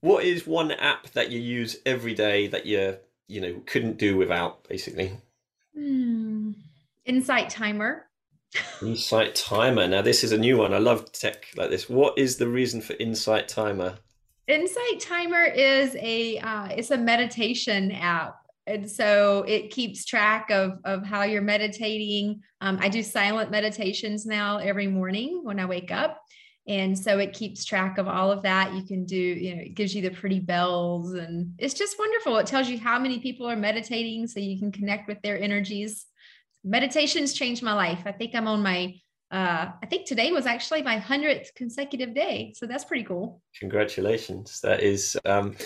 what 0.00 0.24
is 0.24 0.46
one 0.46 0.72
app 0.72 1.10
that 1.10 1.30
you 1.30 1.38
use 1.38 1.76
every 1.86 2.14
day 2.14 2.48
that 2.48 2.66
you, 2.66 2.96
you 3.28 3.40
know, 3.40 3.62
couldn't 3.66 3.98
do 3.98 4.16
without 4.16 4.66
basically? 4.68 5.12
Hmm. 5.76 6.52
Insight 7.04 7.50
Timer. 7.50 8.06
Insight 8.80 9.34
Timer. 9.34 9.86
Now, 9.88 10.02
this 10.02 10.24
is 10.24 10.32
a 10.32 10.38
new 10.38 10.58
one. 10.58 10.74
I 10.74 10.78
love 10.78 11.10
tech 11.12 11.46
like 11.56 11.70
this. 11.70 11.88
What 11.88 12.18
is 12.18 12.36
the 12.36 12.48
reason 12.48 12.80
for 12.80 12.94
Insight 12.94 13.48
Timer? 13.48 13.98
Insight 14.48 15.00
Timer 15.00 15.44
is 15.44 15.96
a 15.96 16.38
uh, 16.38 16.66
it's 16.70 16.90
a 16.90 16.98
meditation 16.98 17.92
app, 17.92 18.41
and 18.66 18.90
so 18.90 19.44
it 19.46 19.70
keeps 19.70 20.04
track 20.04 20.50
of 20.50 20.78
of 20.84 21.04
how 21.04 21.22
you're 21.22 21.42
meditating. 21.42 22.42
Um, 22.60 22.78
I 22.80 22.88
do 22.88 23.02
silent 23.02 23.50
meditations 23.50 24.26
now 24.26 24.58
every 24.58 24.86
morning 24.86 25.40
when 25.42 25.58
I 25.58 25.66
wake 25.66 25.90
up, 25.90 26.20
and 26.66 26.98
so 26.98 27.18
it 27.18 27.32
keeps 27.32 27.64
track 27.64 27.98
of 27.98 28.06
all 28.06 28.30
of 28.30 28.42
that. 28.42 28.72
You 28.74 28.84
can 28.84 29.04
do 29.04 29.16
you 29.16 29.56
know 29.56 29.62
it 29.62 29.74
gives 29.74 29.94
you 29.94 30.02
the 30.02 30.10
pretty 30.10 30.40
bells, 30.40 31.14
and 31.14 31.54
it's 31.58 31.74
just 31.74 31.98
wonderful. 31.98 32.36
It 32.38 32.46
tells 32.46 32.68
you 32.68 32.78
how 32.78 32.98
many 32.98 33.18
people 33.18 33.48
are 33.48 33.56
meditating, 33.56 34.26
so 34.28 34.40
you 34.40 34.58
can 34.58 34.70
connect 34.70 35.08
with 35.08 35.20
their 35.22 35.38
energies. 35.38 36.06
Meditations 36.64 37.32
changed 37.32 37.62
my 37.62 37.72
life. 37.72 38.02
I 38.06 38.12
think 38.12 38.34
I'm 38.34 38.46
on 38.46 38.62
my 38.62 38.94
uh, 39.32 39.72
I 39.82 39.86
think 39.86 40.06
today 40.06 40.30
was 40.30 40.46
actually 40.46 40.82
my 40.82 40.98
hundredth 40.98 41.54
consecutive 41.56 42.14
day, 42.14 42.52
so 42.54 42.66
that's 42.66 42.84
pretty 42.84 43.04
cool. 43.04 43.42
Congratulations! 43.58 44.60
That 44.60 44.82
is. 44.82 45.18
Um, 45.24 45.56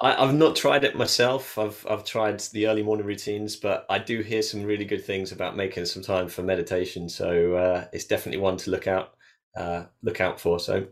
I, 0.00 0.26
have 0.26 0.34
not 0.34 0.56
tried 0.56 0.84
it 0.84 0.96
myself. 0.96 1.56
I've 1.56 1.86
I've 1.88 2.04
tried 2.04 2.40
the 2.40 2.66
early 2.66 2.82
morning 2.82 3.06
routines, 3.06 3.56
but 3.56 3.86
I 3.88 3.98
do 3.98 4.20
hear 4.20 4.42
some 4.42 4.62
really 4.62 4.84
good 4.84 5.04
things 5.04 5.32
about 5.32 5.56
making 5.56 5.86
some 5.86 6.02
time 6.02 6.28
for 6.28 6.42
meditation. 6.42 7.08
So 7.08 7.54
uh, 7.54 7.86
it's 7.92 8.04
definitely 8.04 8.40
one 8.40 8.58
to 8.58 8.70
look 8.70 8.86
out 8.86 9.14
uh, 9.56 9.84
look 10.02 10.20
out 10.20 10.38
for. 10.38 10.60
So, 10.60 10.86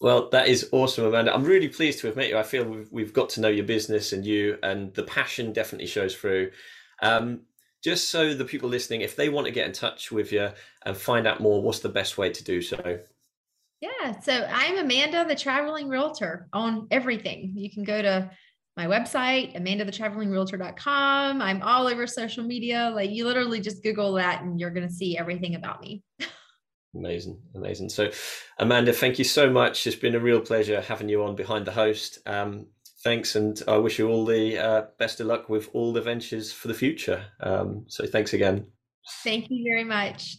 well, 0.00 0.28
that 0.30 0.48
is 0.48 0.68
awesome, 0.70 1.06
Amanda. 1.06 1.34
I'm 1.34 1.44
really 1.44 1.68
pleased 1.68 1.98
to 2.00 2.06
have 2.06 2.16
met 2.16 2.28
you. 2.28 2.38
I 2.38 2.44
feel 2.44 2.64
we've 2.64 2.88
we've 2.92 3.12
got 3.12 3.30
to 3.30 3.40
know 3.40 3.48
your 3.48 3.66
business 3.66 4.12
and 4.12 4.24
you, 4.24 4.58
and 4.62 4.94
the 4.94 5.04
passion 5.04 5.52
definitely 5.52 5.88
shows 5.88 6.14
through. 6.14 6.52
Um, 7.02 7.42
just 7.82 8.08
so 8.10 8.32
the 8.32 8.44
people 8.44 8.68
listening, 8.68 9.02
if 9.02 9.16
they 9.16 9.28
want 9.28 9.46
to 9.46 9.52
get 9.52 9.66
in 9.66 9.72
touch 9.72 10.10
with 10.10 10.32
you 10.32 10.50
and 10.86 10.96
find 10.96 11.26
out 11.26 11.40
more, 11.40 11.60
what's 11.60 11.80
the 11.80 11.88
best 11.88 12.16
way 12.16 12.30
to 12.30 12.44
do 12.44 12.62
so? 12.62 13.00
Yeah, 13.84 14.18
so 14.20 14.48
I'm 14.50 14.78
Amanda, 14.78 15.26
the 15.26 15.34
traveling 15.34 15.88
realtor 15.88 16.48
on 16.54 16.86
everything. 16.90 17.52
You 17.54 17.70
can 17.70 17.84
go 17.84 18.00
to 18.00 18.30
my 18.78 18.86
website, 18.86 19.54
amandathetravelingrealtor.com. 19.56 21.42
I'm 21.42 21.60
all 21.60 21.86
over 21.86 22.06
social 22.06 22.44
media. 22.44 22.90
Like 22.94 23.10
you 23.10 23.26
literally 23.26 23.60
just 23.60 23.82
Google 23.82 24.14
that 24.14 24.42
and 24.42 24.58
you're 24.58 24.70
going 24.70 24.88
to 24.88 24.92
see 24.92 25.18
everything 25.18 25.54
about 25.54 25.82
me. 25.82 26.02
amazing, 26.94 27.38
amazing. 27.54 27.90
So, 27.90 28.10
Amanda, 28.58 28.90
thank 28.94 29.18
you 29.18 29.24
so 29.24 29.50
much. 29.50 29.86
It's 29.86 29.96
been 29.96 30.14
a 30.14 30.20
real 30.20 30.40
pleasure 30.40 30.80
having 30.80 31.10
you 31.10 31.22
on 31.22 31.36
Behind 31.36 31.66
the 31.66 31.72
Host. 31.72 32.20
Um, 32.24 32.68
thanks, 33.02 33.36
and 33.36 33.60
I 33.68 33.76
wish 33.76 33.98
you 33.98 34.08
all 34.08 34.24
the 34.24 34.58
uh, 34.58 34.82
best 34.98 35.20
of 35.20 35.26
luck 35.26 35.50
with 35.50 35.68
all 35.74 35.92
the 35.92 36.00
ventures 36.00 36.52
for 36.52 36.68
the 36.68 36.74
future. 36.74 37.22
Um, 37.40 37.84
so 37.88 38.06
thanks 38.06 38.32
again. 38.32 38.66
Thank 39.22 39.50
you 39.50 39.62
very 39.62 39.84
much. 39.84 40.38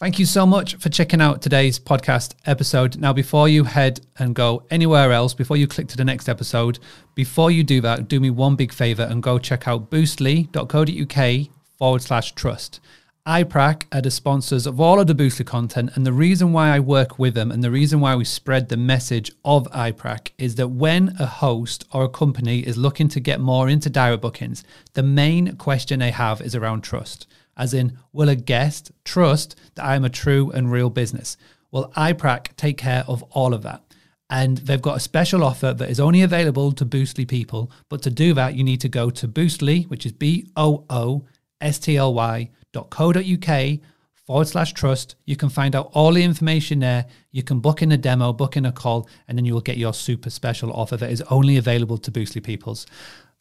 Thank 0.00 0.18
you 0.18 0.24
so 0.24 0.46
much 0.46 0.76
for 0.76 0.88
checking 0.88 1.20
out 1.20 1.42
today's 1.42 1.78
podcast 1.78 2.32
episode. 2.46 2.96
Now, 2.96 3.12
before 3.12 3.50
you 3.50 3.64
head 3.64 4.00
and 4.18 4.34
go 4.34 4.62
anywhere 4.70 5.12
else, 5.12 5.34
before 5.34 5.58
you 5.58 5.66
click 5.66 5.88
to 5.88 5.96
the 5.98 6.06
next 6.06 6.26
episode, 6.26 6.78
before 7.14 7.50
you 7.50 7.62
do 7.62 7.82
that, 7.82 8.08
do 8.08 8.18
me 8.18 8.30
one 8.30 8.56
big 8.56 8.72
favor 8.72 9.02
and 9.02 9.22
go 9.22 9.38
check 9.38 9.68
out 9.68 9.90
boostly.co.uk 9.90 11.48
forward 11.76 12.00
slash 12.00 12.32
trust. 12.32 12.80
iPrac 13.26 13.82
are 13.92 14.00
the 14.00 14.10
sponsors 14.10 14.66
of 14.66 14.80
all 14.80 14.98
of 14.98 15.06
the 15.06 15.14
Boostly 15.14 15.44
content, 15.44 15.90
and 15.94 16.06
the 16.06 16.14
reason 16.14 16.54
why 16.54 16.70
I 16.70 16.80
work 16.80 17.18
with 17.18 17.34
them 17.34 17.52
and 17.52 17.62
the 17.62 17.70
reason 17.70 18.00
why 18.00 18.16
we 18.16 18.24
spread 18.24 18.70
the 18.70 18.78
message 18.78 19.30
of 19.44 19.70
iPrac 19.70 20.30
is 20.38 20.54
that 20.54 20.68
when 20.68 21.14
a 21.18 21.26
host 21.26 21.84
or 21.92 22.04
a 22.04 22.08
company 22.08 22.60
is 22.60 22.78
looking 22.78 23.08
to 23.08 23.20
get 23.20 23.38
more 23.38 23.68
into 23.68 23.90
direct 23.90 24.22
bookings, 24.22 24.64
the 24.94 25.02
main 25.02 25.56
question 25.56 25.98
they 25.98 26.10
have 26.10 26.40
is 26.40 26.54
around 26.54 26.80
trust. 26.80 27.26
As 27.60 27.74
in, 27.74 27.98
will 28.10 28.30
a 28.30 28.34
guest 28.36 28.90
trust 29.04 29.54
that 29.74 29.84
I 29.84 29.94
am 29.94 30.04
a 30.06 30.08
true 30.08 30.50
and 30.50 30.72
real 30.72 30.88
business? 30.88 31.36
Well, 31.70 31.92
iPrac 31.94 32.56
take 32.56 32.78
care 32.78 33.04
of 33.06 33.22
all 33.24 33.52
of 33.52 33.62
that. 33.64 33.84
And 34.30 34.56
they've 34.58 34.80
got 34.80 34.96
a 34.96 35.00
special 35.00 35.44
offer 35.44 35.74
that 35.74 35.90
is 35.90 36.00
only 36.00 36.22
available 36.22 36.72
to 36.72 36.86
Boostly 36.86 37.28
people. 37.28 37.70
But 37.90 38.00
to 38.02 38.10
do 38.10 38.32
that, 38.32 38.54
you 38.54 38.64
need 38.64 38.80
to 38.80 38.88
go 38.88 39.10
to 39.10 39.28
Boostly, 39.28 39.86
which 39.90 40.06
is 40.06 40.12
B 40.12 40.48
O 40.56 40.86
O 40.88 41.26
S 41.60 41.78
T 41.78 41.98
L 41.98 42.14
Y 42.14 42.50
dot 42.72 42.88
co 42.88 43.12
dot 43.12 43.26
uk 43.26 43.80
forward 44.14 44.48
slash 44.48 44.72
trust. 44.72 45.16
You 45.26 45.36
can 45.36 45.50
find 45.50 45.76
out 45.76 45.90
all 45.92 46.14
the 46.14 46.24
information 46.24 46.78
there. 46.78 47.04
You 47.30 47.42
can 47.42 47.60
book 47.60 47.82
in 47.82 47.92
a 47.92 47.98
demo, 47.98 48.32
book 48.32 48.56
in 48.56 48.64
a 48.64 48.72
call, 48.72 49.06
and 49.28 49.36
then 49.36 49.44
you 49.44 49.52
will 49.52 49.60
get 49.60 49.76
your 49.76 49.92
super 49.92 50.30
special 50.30 50.72
offer 50.72 50.96
that 50.96 51.10
is 51.10 51.22
only 51.30 51.58
available 51.58 51.98
to 51.98 52.10
Boostly 52.10 52.42
peoples. 52.42 52.86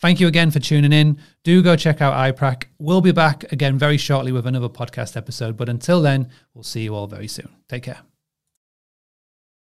Thank 0.01 0.19
you 0.19 0.27
again 0.27 0.49
for 0.49 0.59
tuning 0.59 0.93
in. 0.93 1.19
Do 1.43 1.61
go 1.61 1.75
check 1.75 2.01
out 2.01 2.13
iPrac. 2.13 2.65
We'll 2.77 3.01
be 3.01 3.11
back 3.11 3.51
again 3.51 3.77
very 3.77 3.97
shortly 3.97 4.31
with 4.31 4.47
another 4.47 4.69
podcast 4.69 5.17
episode. 5.17 5.57
But 5.57 5.67
until 5.67 6.01
then, 6.01 6.29
we'll 6.53 6.63
see 6.63 6.83
you 6.83 6.95
all 6.95 7.07
very 7.07 7.27
soon. 7.27 7.49
Take 7.67 7.83
care. 7.83 8.08